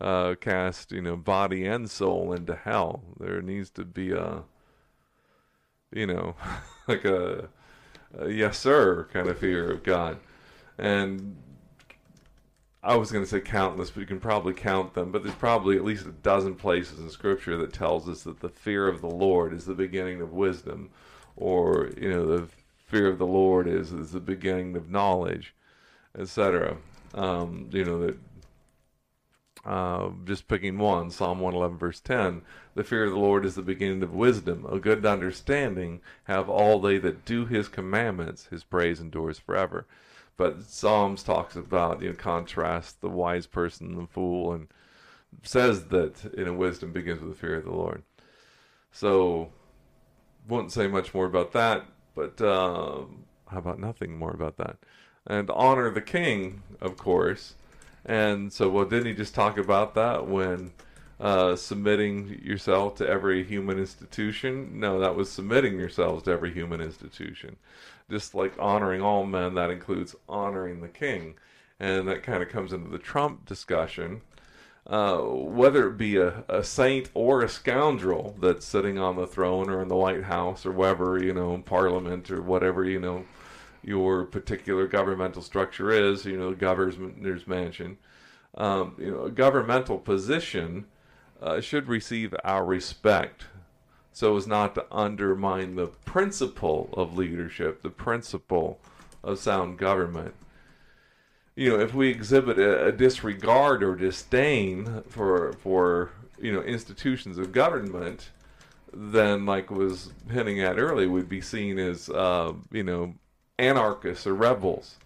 uh, 0.00 0.34
cast, 0.40 0.92
you 0.92 1.00
know, 1.00 1.16
body 1.16 1.66
and 1.66 1.90
soul 1.90 2.32
into 2.32 2.54
hell." 2.54 3.02
There 3.18 3.40
needs 3.40 3.70
to 3.70 3.84
be 3.84 4.12
a, 4.12 4.42
you 5.92 6.06
know, 6.06 6.34
like 6.88 7.04
a, 7.04 7.48
a 8.18 8.30
yes 8.30 8.58
sir 8.58 9.08
kind 9.12 9.28
of 9.28 9.38
fear 9.38 9.70
of 9.70 9.82
God 9.82 10.18
and 10.78 11.36
I 12.82 12.96
was 12.96 13.10
going 13.10 13.24
to 13.24 13.30
say 13.30 13.40
countless, 13.40 13.90
but 13.90 14.00
you 14.00 14.06
can 14.06 14.20
probably 14.20 14.54
count 14.54 14.94
them. 14.94 15.10
But 15.10 15.22
there's 15.24 15.34
probably 15.34 15.76
at 15.76 15.84
least 15.84 16.06
a 16.06 16.12
dozen 16.12 16.54
places 16.54 16.98
in 17.00 17.10
Scripture 17.10 17.56
that 17.58 17.72
tells 17.72 18.08
us 18.08 18.22
that 18.22 18.40
the 18.40 18.48
fear 18.48 18.86
of 18.86 19.00
the 19.00 19.10
Lord 19.10 19.52
is 19.52 19.64
the 19.64 19.74
beginning 19.74 20.20
of 20.20 20.32
wisdom, 20.32 20.90
or 21.34 21.90
you 22.00 22.10
know, 22.10 22.26
the 22.26 22.48
fear 22.86 23.08
of 23.08 23.18
the 23.18 23.26
Lord 23.26 23.66
is 23.66 23.92
is 23.92 24.12
the 24.12 24.20
beginning 24.20 24.76
of 24.76 24.90
knowledge, 24.90 25.54
etc. 26.18 26.76
Um, 27.14 27.68
you 27.72 27.84
know 27.84 28.06
that. 28.06 28.18
Uh, 29.64 30.10
just 30.24 30.46
picking 30.46 30.78
one, 30.78 31.10
Psalm 31.10 31.40
111, 31.40 31.76
verse 31.76 31.98
10. 31.98 32.42
The 32.76 32.84
fear 32.84 33.02
of 33.02 33.10
the 33.10 33.18
Lord 33.18 33.44
is 33.44 33.56
the 33.56 33.62
beginning 33.62 34.00
of 34.04 34.14
wisdom. 34.14 34.64
A 34.70 34.78
good 34.78 35.04
understanding 35.04 36.02
have 36.24 36.48
all 36.48 36.80
they 36.80 36.98
that 36.98 37.24
do 37.24 37.46
his 37.46 37.66
commandments. 37.66 38.46
His 38.46 38.62
praise 38.62 39.00
endures 39.00 39.40
forever. 39.40 39.84
But 40.36 40.64
Psalms 40.64 41.22
talks 41.22 41.56
about 41.56 42.02
you 42.02 42.10
know 42.10 42.14
contrast 42.14 43.00
the 43.00 43.08
wise 43.08 43.46
person 43.46 43.88
and 43.88 43.98
the 44.02 44.06
fool, 44.06 44.52
and 44.52 44.68
says 45.42 45.86
that 45.86 46.32
you 46.36 46.44
know 46.44 46.52
wisdom 46.52 46.92
begins 46.92 47.20
with 47.20 47.30
the 47.30 47.38
fear 47.38 47.56
of 47.56 47.64
the 47.64 47.70
Lord. 47.70 48.02
So, 48.92 49.50
won't 50.46 50.72
say 50.72 50.86
much 50.86 51.14
more 51.14 51.26
about 51.26 51.52
that. 51.52 51.86
But 52.14 52.40
uh, 52.40 53.02
how 53.48 53.58
about 53.58 53.80
nothing 53.80 54.16
more 54.16 54.32
about 54.32 54.58
that? 54.58 54.76
And 55.26 55.50
honor 55.50 55.90
the 55.90 56.00
king, 56.00 56.62
of 56.80 56.96
course. 56.96 57.54
And 58.04 58.52
so, 58.52 58.68
well, 58.68 58.84
didn't 58.84 59.06
he 59.06 59.14
just 59.14 59.34
talk 59.34 59.58
about 59.58 59.94
that 59.94 60.28
when 60.28 60.72
uh, 61.18 61.56
submitting 61.56 62.40
yourself 62.44 62.94
to 62.96 63.08
every 63.08 63.42
human 63.42 63.78
institution? 63.78 64.78
No, 64.78 65.00
that 65.00 65.16
was 65.16 65.30
submitting 65.30 65.78
yourselves 65.78 66.22
to 66.24 66.30
every 66.30 66.52
human 66.52 66.80
institution 66.80 67.56
just 68.10 68.34
like 68.34 68.54
honoring 68.58 69.02
all 69.02 69.24
men, 69.24 69.54
that 69.54 69.70
includes 69.70 70.14
honoring 70.28 70.80
the 70.80 70.88
king. 70.88 71.34
And 71.78 72.08
that 72.08 72.22
kind 72.22 72.42
of 72.42 72.48
comes 72.48 72.72
into 72.72 72.88
the 72.88 72.98
Trump 72.98 73.46
discussion. 73.46 74.22
Uh, 74.86 75.18
whether 75.18 75.88
it 75.88 75.98
be 75.98 76.16
a, 76.16 76.44
a 76.48 76.62
saint 76.62 77.10
or 77.12 77.42
a 77.42 77.48
scoundrel 77.48 78.36
that's 78.40 78.64
sitting 78.64 78.98
on 78.98 79.16
the 79.16 79.26
throne 79.26 79.68
or 79.68 79.82
in 79.82 79.88
the 79.88 79.96
White 79.96 80.22
House 80.24 80.64
or 80.64 80.70
wherever, 80.70 81.20
you 81.20 81.34
know, 81.34 81.54
in 81.54 81.62
Parliament 81.64 82.30
or 82.30 82.40
whatever, 82.40 82.84
you 82.84 83.00
know, 83.00 83.24
your 83.86 84.24
particular 84.24 84.86
governmental 84.86 85.40
structure 85.40 85.90
is, 85.90 86.24
you 86.24 86.36
know, 86.36 86.52
governor's 86.52 87.46
mansion. 87.46 87.98
Um, 88.56 88.96
you 88.98 89.10
know, 89.10 89.24
a 89.24 89.30
governmental 89.30 89.98
position 89.98 90.86
uh, 91.40 91.60
should 91.60 91.88
receive 91.88 92.34
our 92.42 92.64
respect 92.64 93.44
so 94.12 94.34
as 94.36 94.46
not 94.46 94.74
to 94.74 94.86
undermine 94.90 95.76
the 95.76 95.88
principle 95.88 96.88
of 96.94 97.18
leadership, 97.18 97.82
the 97.82 97.90
principle 97.90 98.80
of 99.22 99.38
sound 99.38 99.78
government. 99.78 100.34
You 101.54 101.70
know, 101.70 101.80
if 101.80 101.92
we 101.92 102.08
exhibit 102.08 102.58
a, 102.58 102.86
a 102.86 102.92
disregard 102.92 103.82
or 103.82 103.94
disdain 103.94 105.02
for 105.08 105.52
for 105.62 106.12
you 106.40 106.50
know 106.50 106.62
institutions 106.62 107.36
of 107.36 107.52
government, 107.52 108.30
then 108.90 109.44
like 109.44 109.70
was 109.70 110.12
hinting 110.30 110.60
at 110.60 110.78
earlier, 110.78 111.10
would 111.10 111.28
be 111.28 111.42
seen 111.42 111.78
as 111.78 112.08
uh, 112.08 112.54
you 112.72 112.82
know 112.82 113.14
anarchists 113.58 114.26
or 114.26 114.34
rebels. 114.34 114.96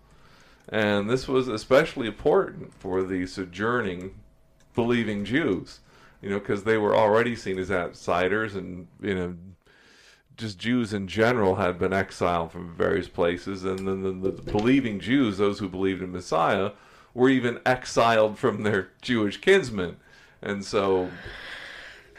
And 0.68 1.10
this 1.10 1.26
was 1.26 1.48
especially 1.48 2.06
important 2.06 2.72
for 2.74 3.02
the 3.02 3.26
sojourning, 3.26 4.14
believing 4.74 5.24
Jews 5.24 5.80
you 6.20 6.28
know, 6.28 6.38
because 6.38 6.64
they 6.64 6.76
were 6.76 6.94
already 6.94 7.34
seen 7.34 7.58
as 7.58 7.70
outsiders, 7.70 8.54
and 8.54 8.86
you 9.00 9.14
know, 9.14 9.36
just 10.36 10.58
Jews 10.58 10.92
in 10.92 11.08
general 11.08 11.56
had 11.56 11.78
been 11.78 11.92
exiled 11.92 12.52
from 12.52 12.74
various 12.74 13.08
places, 13.08 13.64
and 13.64 13.86
then 13.86 14.02
the, 14.02 14.30
the 14.30 14.42
believing 14.42 15.00
Jews, 15.00 15.38
those 15.38 15.58
who 15.58 15.68
believed 15.68 16.02
in 16.02 16.12
Messiah, 16.12 16.72
were 17.14 17.28
even 17.28 17.60
exiled 17.64 18.38
from 18.38 18.62
their 18.62 18.90
Jewish 19.00 19.38
kinsmen, 19.38 19.96
and 20.42 20.64
so 20.64 21.10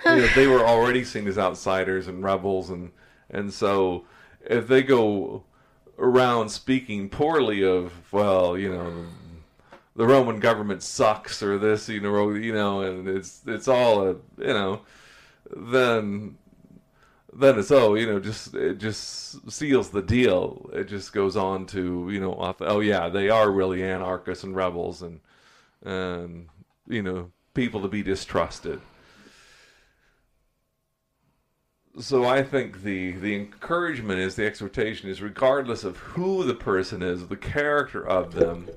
you 0.05 0.15
know, 0.15 0.27
they 0.33 0.47
were 0.47 0.65
already 0.65 1.03
seen 1.03 1.27
as 1.27 1.37
outsiders 1.37 2.07
and 2.07 2.23
rebels, 2.23 2.69
and 2.69 2.91
And 3.29 3.53
so 3.53 4.05
if 4.45 4.67
they 4.67 4.81
go 4.81 5.43
around 6.01 6.49
speaking 6.49 7.07
poorly 7.07 7.63
of, 7.63 7.93
well, 8.11 8.57
you 8.57 8.73
know, 8.73 9.05
the 9.95 10.05
Roman 10.05 10.39
government 10.39 10.83
sucks 10.83 11.43
or 11.43 11.57
this, 11.57 11.87
you 11.87 12.01
know, 12.01 12.31
you 12.31 12.53
know, 12.53 12.81
and 12.81 13.07
it's 13.07 13.41
it's 13.45 13.67
all 13.67 14.07
a, 14.07 14.15
you 14.37 14.53
know, 14.53 14.81
then 15.55 16.37
then 17.33 17.59
it's 17.59 17.71
oh, 17.71 17.95
you 17.95 18.07
know, 18.07 18.19
just 18.19 18.55
it 18.55 18.79
just 18.79 19.49
seals 19.51 19.91
the 19.91 20.01
deal. 20.01 20.69
It 20.73 20.85
just 20.85 21.13
goes 21.13 21.37
on 21.37 21.65
to 21.67 22.09
you 22.11 22.19
know, 22.19 22.33
off, 22.33 22.57
oh 22.61 22.79
yeah, 22.79 23.07
they 23.09 23.29
are 23.29 23.51
really 23.51 23.83
anarchists 23.83 24.43
and 24.43 24.55
rebels 24.55 25.01
and 25.01 25.19
and 25.83 26.47
you 26.87 27.03
know, 27.03 27.31
people 27.53 27.81
to 27.81 27.87
be 27.87 28.03
distrusted. 28.03 28.81
So 31.99 32.25
I 32.25 32.41
think 32.41 32.83
the 32.83 33.11
the 33.13 33.35
encouragement 33.35 34.19
is 34.19 34.35
the 34.35 34.45
exhortation 34.45 35.09
is 35.09 35.21
regardless 35.21 35.83
of 35.83 35.97
who 35.97 36.45
the 36.45 36.53
person 36.53 37.01
is, 37.01 37.27
the 37.27 37.35
character 37.35 38.07
of 38.07 38.33
them. 38.33 38.69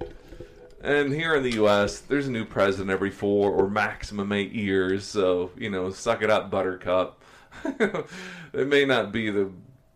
And 0.82 1.12
here 1.12 1.34
in 1.36 1.42
the 1.42 1.52
U.S., 1.52 2.00
there's 2.00 2.26
a 2.26 2.30
new 2.30 2.44
president 2.44 2.90
every 2.90 3.10
four 3.10 3.52
or 3.52 3.70
maximum 3.70 4.32
eight 4.32 4.52
years. 4.52 5.04
So 5.04 5.52
you 5.56 5.70
know, 5.70 5.90
suck 5.90 6.22
it 6.22 6.30
up, 6.30 6.50
Buttercup. 6.50 7.22
it 7.64 8.66
may 8.66 8.84
not 8.84 9.12
be 9.12 9.30
the 9.30 9.50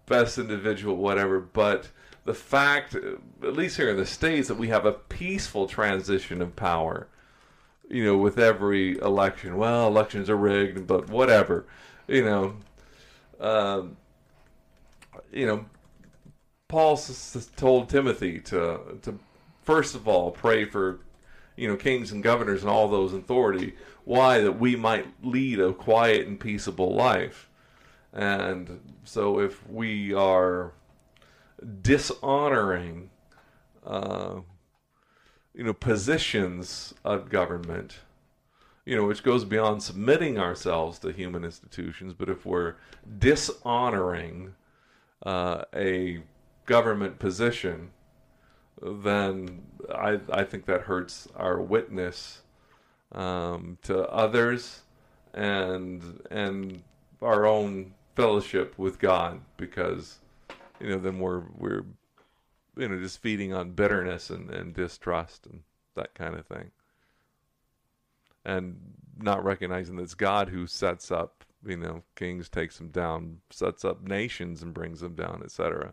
best 0.06 0.38
individual, 0.38 0.96
whatever, 0.96 1.40
but 1.40 1.88
the 2.24 2.34
fact, 2.34 2.94
at 2.94 3.52
least 3.54 3.76
here 3.76 3.90
in 3.90 3.96
the 3.96 4.06
states, 4.06 4.48
that 4.48 4.58
we 4.58 4.68
have 4.68 4.86
a 4.86 4.92
peaceful 4.92 5.66
transition 5.66 6.40
of 6.40 6.54
power. 6.54 7.08
You 7.90 8.04
know, 8.04 8.16
with 8.16 8.38
every 8.38 8.98
election, 8.98 9.56
well, 9.56 9.88
elections 9.88 10.30
are 10.30 10.36
rigged, 10.36 10.86
but 10.86 11.08
whatever. 11.08 11.66
You 12.06 12.24
know, 12.24 12.56
um, 13.40 13.96
you 15.32 15.46
know, 15.46 15.66
Paul 16.68 16.94
s- 16.94 17.36
s- 17.36 17.46
told 17.56 17.88
Timothy 17.88 18.40
to 18.40 18.98
to 19.02 19.18
first 19.62 19.94
of 19.94 20.06
all 20.06 20.30
pray 20.30 20.64
for 20.64 21.00
you 21.56 21.68
know 21.68 21.76
kings 21.76 22.12
and 22.12 22.22
governors 22.22 22.62
and 22.62 22.70
all 22.70 22.88
those 22.88 23.12
in 23.12 23.20
authority. 23.20 23.74
Why 24.04 24.40
that 24.40 24.58
we 24.58 24.74
might 24.76 25.06
lead 25.22 25.60
a 25.60 25.72
quiet 25.72 26.26
and 26.26 26.40
peaceable 26.40 26.94
life. 26.94 27.48
And 28.12 28.80
so, 29.04 29.38
if 29.38 29.68
we 29.68 30.14
are 30.14 30.72
dishonoring, 31.82 33.10
uh, 33.84 34.40
you 35.54 35.64
know, 35.64 35.74
positions 35.74 36.94
of 37.04 37.28
government, 37.28 37.98
you 38.88 38.96
know, 38.96 39.04
which 39.04 39.22
goes 39.22 39.44
beyond 39.44 39.82
submitting 39.82 40.38
ourselves 40.38 40.98
to 40.98 41.12
human 41.12 41.44
institutions, 41.44 42.14
but 42.14 42.30
if 42.30 42.46
we're 42.46 42.76
dishonoring 43.18 44.54
uh, 45.26 45.64
a 45.74 46.22
government 46.64 47.18
position, 47.18 47.90
then 48.80 49.60
I, 49.94 50.20
I 50.32 50.42
think 50.44 50.64
that 50.64 50.80
hurts 50.82 51.28
our 51.36 51.60
witness 51.60 52.40
um, 53.12 53.76
to 53.82 54.08
others 54.08 54.80
and 55.34 56.22
and 56.30 56.82
our 57.20 57.44
own 57.44 57.92
fellowship 58.16 58.72
with 58.78 58.98
God 58.98 59.42
because 59.58 60.16
you 60.80 60.88
know 60.88 60.98
then 60.98 61.18
we're 61.18 61.42
we're 61.58 61.84
you 62.78 62.88
know 62.88 62.98
just 62.98 63.20
feeding 63.20 63.52
on 63.52 63.72
bitterness 63.72 64.30
and, 64.30 64.48
and 64.48 64.72
distrust 64.72 65.44
and 65.44 65.60
that 65.94 66.14
kind 66.14 66.34
of 66.34 66.46
thing 66.46 66.70
and 68.48 68.78
not 69.18 69.44
recognizing 69.44 69.96
that 69.96 70.02
it's 70.04 70.14
God 70.14 70.48
who 70.48 70.66
sets 70.66 71.10
up 71.12 71.44
you 71.66 71.76
know 71.76 72.02
kings 72.16 72.48
takes 72.48 72.78
them 72.78 72.88
down 72.88 73.38
sets 73.50 73.84
up 73.84 74.00
nations 74.02 74.62
and 74.62 74.72
brings 74.72 75.00
them 75.00 75.14
down 75.14 75.42
etc 75.44 75.92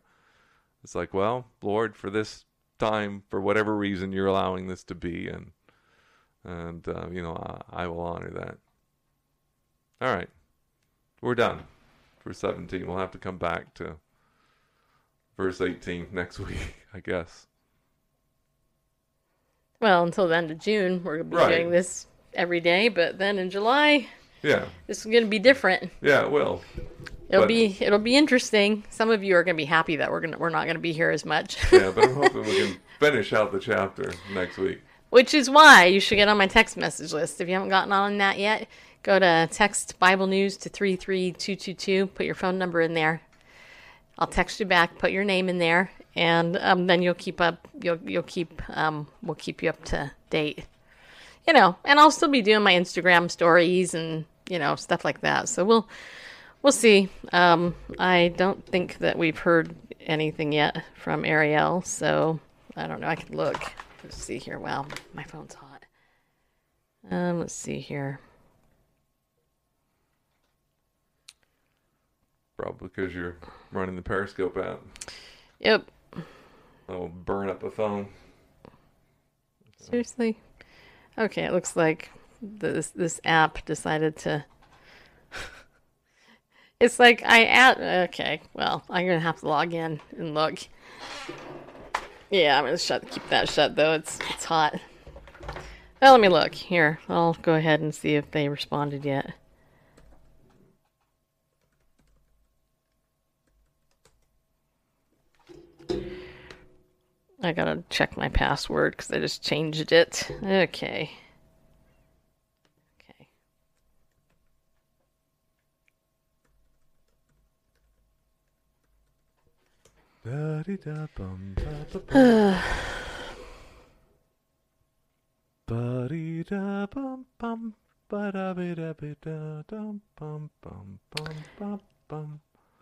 it's 0.84 0.94
like 0.96 1.12
well 1.14 1.48
Lord 1.64 1.96
for 1.96 2.12
this 2.12 2.46
time 2.78 3.24
for 3.30 3.42
whatever 3.42 3.76
reason 3.76 4.12
you're 4.12 4.28
allowing 4.28 4.68
this 4.68 4.84
to 4.86 4.96
be 4.96 5.28
and 5.28 5.52
and 6.44 6.88
uh, 6.88 7.08
you 7.12 7.22
know 7.22 7.36
I, 7.72 7.84
I 7.84 7.88
will 7.88 8.02
honor 8.02 8.30
that. 8.30 8.58
All 10.02 10.14
right. 10.16 10.30
We're 11.22 11.34
done 11.36 11.64
for 12.20 12.32
17 12.34 12.86
we'll 12.86 12.98
have 12.98 13.12
to 13.12 13.18
come 13.18 13.38
back 13.40 13.74
to 13.76 13.96
verse 15.36 15.60
18 15.62 16.08
next 16.12 16.40
week 16.48 16.76
i 16.94 17.00
guess. 17.00 17.48
Well, 19.82 20.04
until 20.04 20.28
the 20.28 20.36
end 20.36 20.52
of 20.52 20.60
June, 20.60 21.04
we're 21.04 21.18
going 21.18 21.30
to 21.30 21.36
be 21.36 21.42
Right. 21.42 21.58
doing 21.58 21.70
this 21.70 22.08
every 22.36 22.60
day, 22.60 22.90
but 22.90 23.18
then 23.18 23.38
in 23.40 23.50
July, 23.50 24.08
yeah 24.42 24.66
this 24.88 25.00
is 25.00 25.06
going 25.06 25.24
to 25.24 25.30
be 25.30 25.40
different. 25.40 25.92
yeah 26.02 26.24
it 26.24 26.32
will 26.32 26.62
It'll 27.28 27.42
But- 27.42 27.48
be 27.48 27.76
it'll 27.80 27.98
be 27.98 28.16
interesting. 28.16 28.84
Some 28.92 29.10
of 29.10 29.24
you 29.24 29.36
are 29.36 29.44
going 29.44 29.56
to 29.56 29.62
be 29.62 29.66
happy 29.66 29.96
that 29.96 30.12
we're 30.12 30.20
going 30.22 30.34
to 30.34 30.38
we're 30.38 30.50
not 30.52 30.66
going 30.66 30.76
to 30.76 30.82
be 30.82 30.94
here 30.94 31.10
as 31.10 31.26
much. 31.26 31.58
yeah 31.72 31.92
but 31.94 32.04
i'm 32.06 32.14
hoping 32.24 32.44
we 32.44 32.58
can 32.58 32.78
finish 33.00 33.34
out 33.34 33.52
the 33.52 33.60
chapter 33.60 34.14
next 34.34 34.58
week 34.58 34.82
Which 35.10 35.34
is 35.34 35.50
why 35.50 35.86
you 35.86 36.00
should 36.00 36.18
get 36.18 36.28
on 36.28 36.38
my 36.38 36.46
text 36.48 36.78
message 36.78 37.14
list. 37.14 37.42
If 37.42 37.48
you 37.48 37.56
haven't 37.56 37.70
gotten 37.70 37.92
on 37.92 38.20
that 38.20 38.38
yet, 38.38 38.68
go 39.02 39.18
to 39.18 39.48
text 39.52 39.98
Bible 40.00 40.28
News 40.28 40.56
to 40.58 40.70
33222. 40.70 42.08
Put 42.08 42.26
your 42.28 42.36
phone 42.36 42.58
number 42.60 42.82
in 42.82 42.94
there. 42.94 43.22
I'll 44.20 44.28
text 44.28 44.60
you 44.60 44.66
back. 44.68 44.98
Put 45.00 45.12
your 45.12 45.24
name 45.24 45.50
in 45.50 45.58
there, 45.58 45.92
and 46.16 46.56
um, 46.58 46.88
then 46.88 47.02
you'll 47.02 47.16
keep 47.16 47.42
up. 47.42 47.68
You'll 47.82 48.00
you'll 48.06 48.24
keep 48.24 48.62
um, 48.70 49.08
we'll 49.24 49.36
keep 49.36 49.62
you 49.64 49.70
up 49.70 49.84
to 49.86 50.12
date. 50.30 50.66
You 51.48 51.54
know, 51.54 51.76
and 51.86 52.00
I'll 52.00 52.12
still 52.12 52.30
be 52.30 52.42
doing 52.42 52.64
my 52.64 52.74
Instagram 52.74 53.30
stories 53.30 53.94
and 53.94 54.26
you 54.50 54.60
know 54.60 54.76
stuff 54.76 55.06
like 55.06 55.22
that. 55.22 55.48
So 55.50 55.64
we'll 55.64 55.88
we'll 56.62 56.74
see. 56.74 57.10
Um, 57.32 57.76
I 58.00 58.34
don't 58.36 58.66
think 58.66 58.98
that 59.00 59.18
we've 59.18 59.38
heard 59.38 59.76
anything 60.02 60.52
yet 60.52 60.84
from 60.96 61.24
Ariel, 61.26 61.82
so 61.82 62.40
I 62.76 62.88
don't 62.88 63.00
know. 63.02 63.08
I 63.08 63.16
can 63.16 63.36
look. 63.36 63.62
Let's 64.04 64.18
see 64.18 64.38
here. 64.38 64.60
Wow, 64.60 64.88
my 65.14 65.24
phone's 65.24 65.54
hot. 65.54 65.84
Um, 67.10 67.40
let's 67.40 67.54
see 67.54 67.80
here. 67.80 68.20
probably 72.58 72.88
because 72.88 73.14
you're 73.14 73.36
running 73.72 73.98
the 73.98 74.02
periscope 74.02 74.56
app 74.58 74.80
Yep. 75.60 75.92
i'll 76.88 77.10
burn 77.10 77.50
up 77.50 77.64
a 77.64 77.70
phone 77.70 78.08
Seriously. 79.78 80.40
Okay, 81.18 81.44
it 81.44 81.54
looks 81.54 81.76
like 81.76 82.10
this 82.42 82.90
this 82.90 83.22
app 83.24 83.64
decided 83.66 84.18
to. 84.18 84.46
it's 86.80 87.00
like 87.00 87.24
I 87.26 87.46
add. 87.46 88.10
Okay, 88.10 88.42
well, 88.54 88.84
I'm 88.90 89.06
gonna 89.06 89.20
have 89.20 89.40
to 89.40 89.48
log 89.48 89.74
in 89.74 90.00
and 90.18 90.34
look. 90.34 90.60
Yeah, 92.30 92.58
I'm 92.58 92.66
gonna 92.66 92.78
shut 92.78 93.10
keep 93.10 93.28
that 93.30 93.50
shut 93.50 93.76
though. 93.76 93.94
It's 93.94 94.20
it's 94.30 94.46
hot. 94.46 94.80
Well, 96.02 96.12
let 96.12 96.22
me 96.22 96.28
look 96.28 96.54
here. 96.54 97.00
I'll 97.08 97.34
go 97.42 97.54
ahead 97.56 97.80
and 97.80 97.96
see 97.96 98.16
if 98.16 98.30
they 98.32 98.50
responded 98.50 99.06
yet. 99.06 99.34
I 107.46 107.52
gotta 107.54 107.84
check 107.90 108.18
my 108.18 108.30
password 108.30 108.94
because 108.94 109.12
I 109.12 109.20
just 109.20 109.44
changed 109.44 109.92
it. 109.92 110.30
Okay. 110.44 111.12
Okay. 113.00 113.28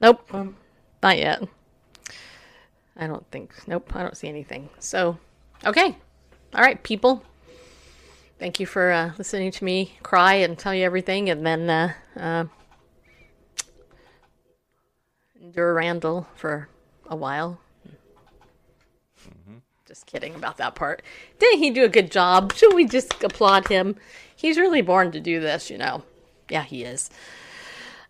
Nope. 0.02 0.26
Not 1.02 1.18
yet. 1.18 1.44
I 2.95 3.07
don't 3.07 3.25
think. 3.31 3.53
Nope. 3.67 3.95
I 3.95 4.01
don't 4.03 4.17
see 4.17 4.27
anything. 4.27 4.69
So, 4.79 5.17
okay. 5.65 5.97
All 6.53 6.61
right, 6.61 6.81
people. 6.83 7.23
Thank 8.39 8.59
you 8.59 8.65
for 8.65 8.91
uh, 8.91 9.11
listening 9.17 9.51
to 9.51 9.63
me 9.63 9.97
cry 10.03 10.35
and 10.35 10.57
tell 10.57 10.73
you 10.73 10.83
everything, 10.83 11.29
and 11.29 11.45
then 11.45 11.69
uh, 11.69 11.93
uh, 12.17 12.45
endure 15.41 15.73
Randall 15.73 16.27
for 16.35 16.67
a 17.07 17.15
while. 17.15 17.59
Just 19.93 20.07
kidding 20.07 20.33
about 20.33 20.57
that 20.57 20.73
part. 20.73 21.03
Didn't 21.37 21.59
he 21.59 21.69
do 21.69 21.83
a 21.83 21.87
good 21.87 22.11
job? 22.11 22.53
Should 22.53 22.73
we 22.73 22.85
just 22.85 23.23
applaud 23.23 23.67
him? 23.67 23.95
He's 24.35 24.57
really 24.57 24.81
born 24.81 25.11
to 25.11 25.19
do 25.19 25.39
this, 25.39 25.69
you 25.69 25.77
know. 25.77 26.01
Yeah, 26.49 26.63
he 26.63 26.83
is. 26.83 27.11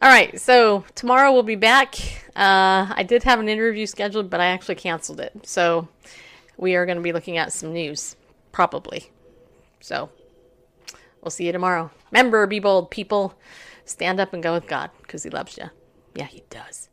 All 0.04 0.10
right, 0.10 0.38
so 0.38 0.84
tomorrow 0.96 1.32
we'll 1.32 1.44
be 1.44 1.56
back. 1.56 1.96
Uh, 2.36 2.92
I 2.94 3.06
did 3.08 3.24
have 3.24 3.40
an 3.40 3.48
interview 3.48 3.86
scheduled, 3.86 4.30
but 4.30 4.42
I 4.42 4.48
actually 4.48 4.76
canceled 4.76 5.22
it. 5.22 5.32
So 5.48 5.88
we 6.58 6.76
are 6.76 6.86
going 6.86 6.98
to 6.98 7.02
be 7.02 7.14
looking 7.14 7.38
at 7.38 7.54
some 7.54 7.72
news, 7.72 8.18
probably. 8.52 9.12
So 9.80 10.10
we'll 11.22 11.32
see 11.32 11.46
you 11.46 11.54
tomorrow. 11.54 11.90
Remember, 12.12 12.46
be 12.48 12.60
bold, 12.60 12.92
people. 12.92 13.40
Stand 13.86 14.20
up 14.20 14.34
and 14.34 14.44
go 14.44 14.52
with 14.52 14.68
God 14.68 14.92
because 15.04 15.24
He 15.24 15.30
loves 15.30 15.58
you. 15.58 15.70
Yeah, 16.16 16.26
He 16.26 16.44
does. 16.50 16.90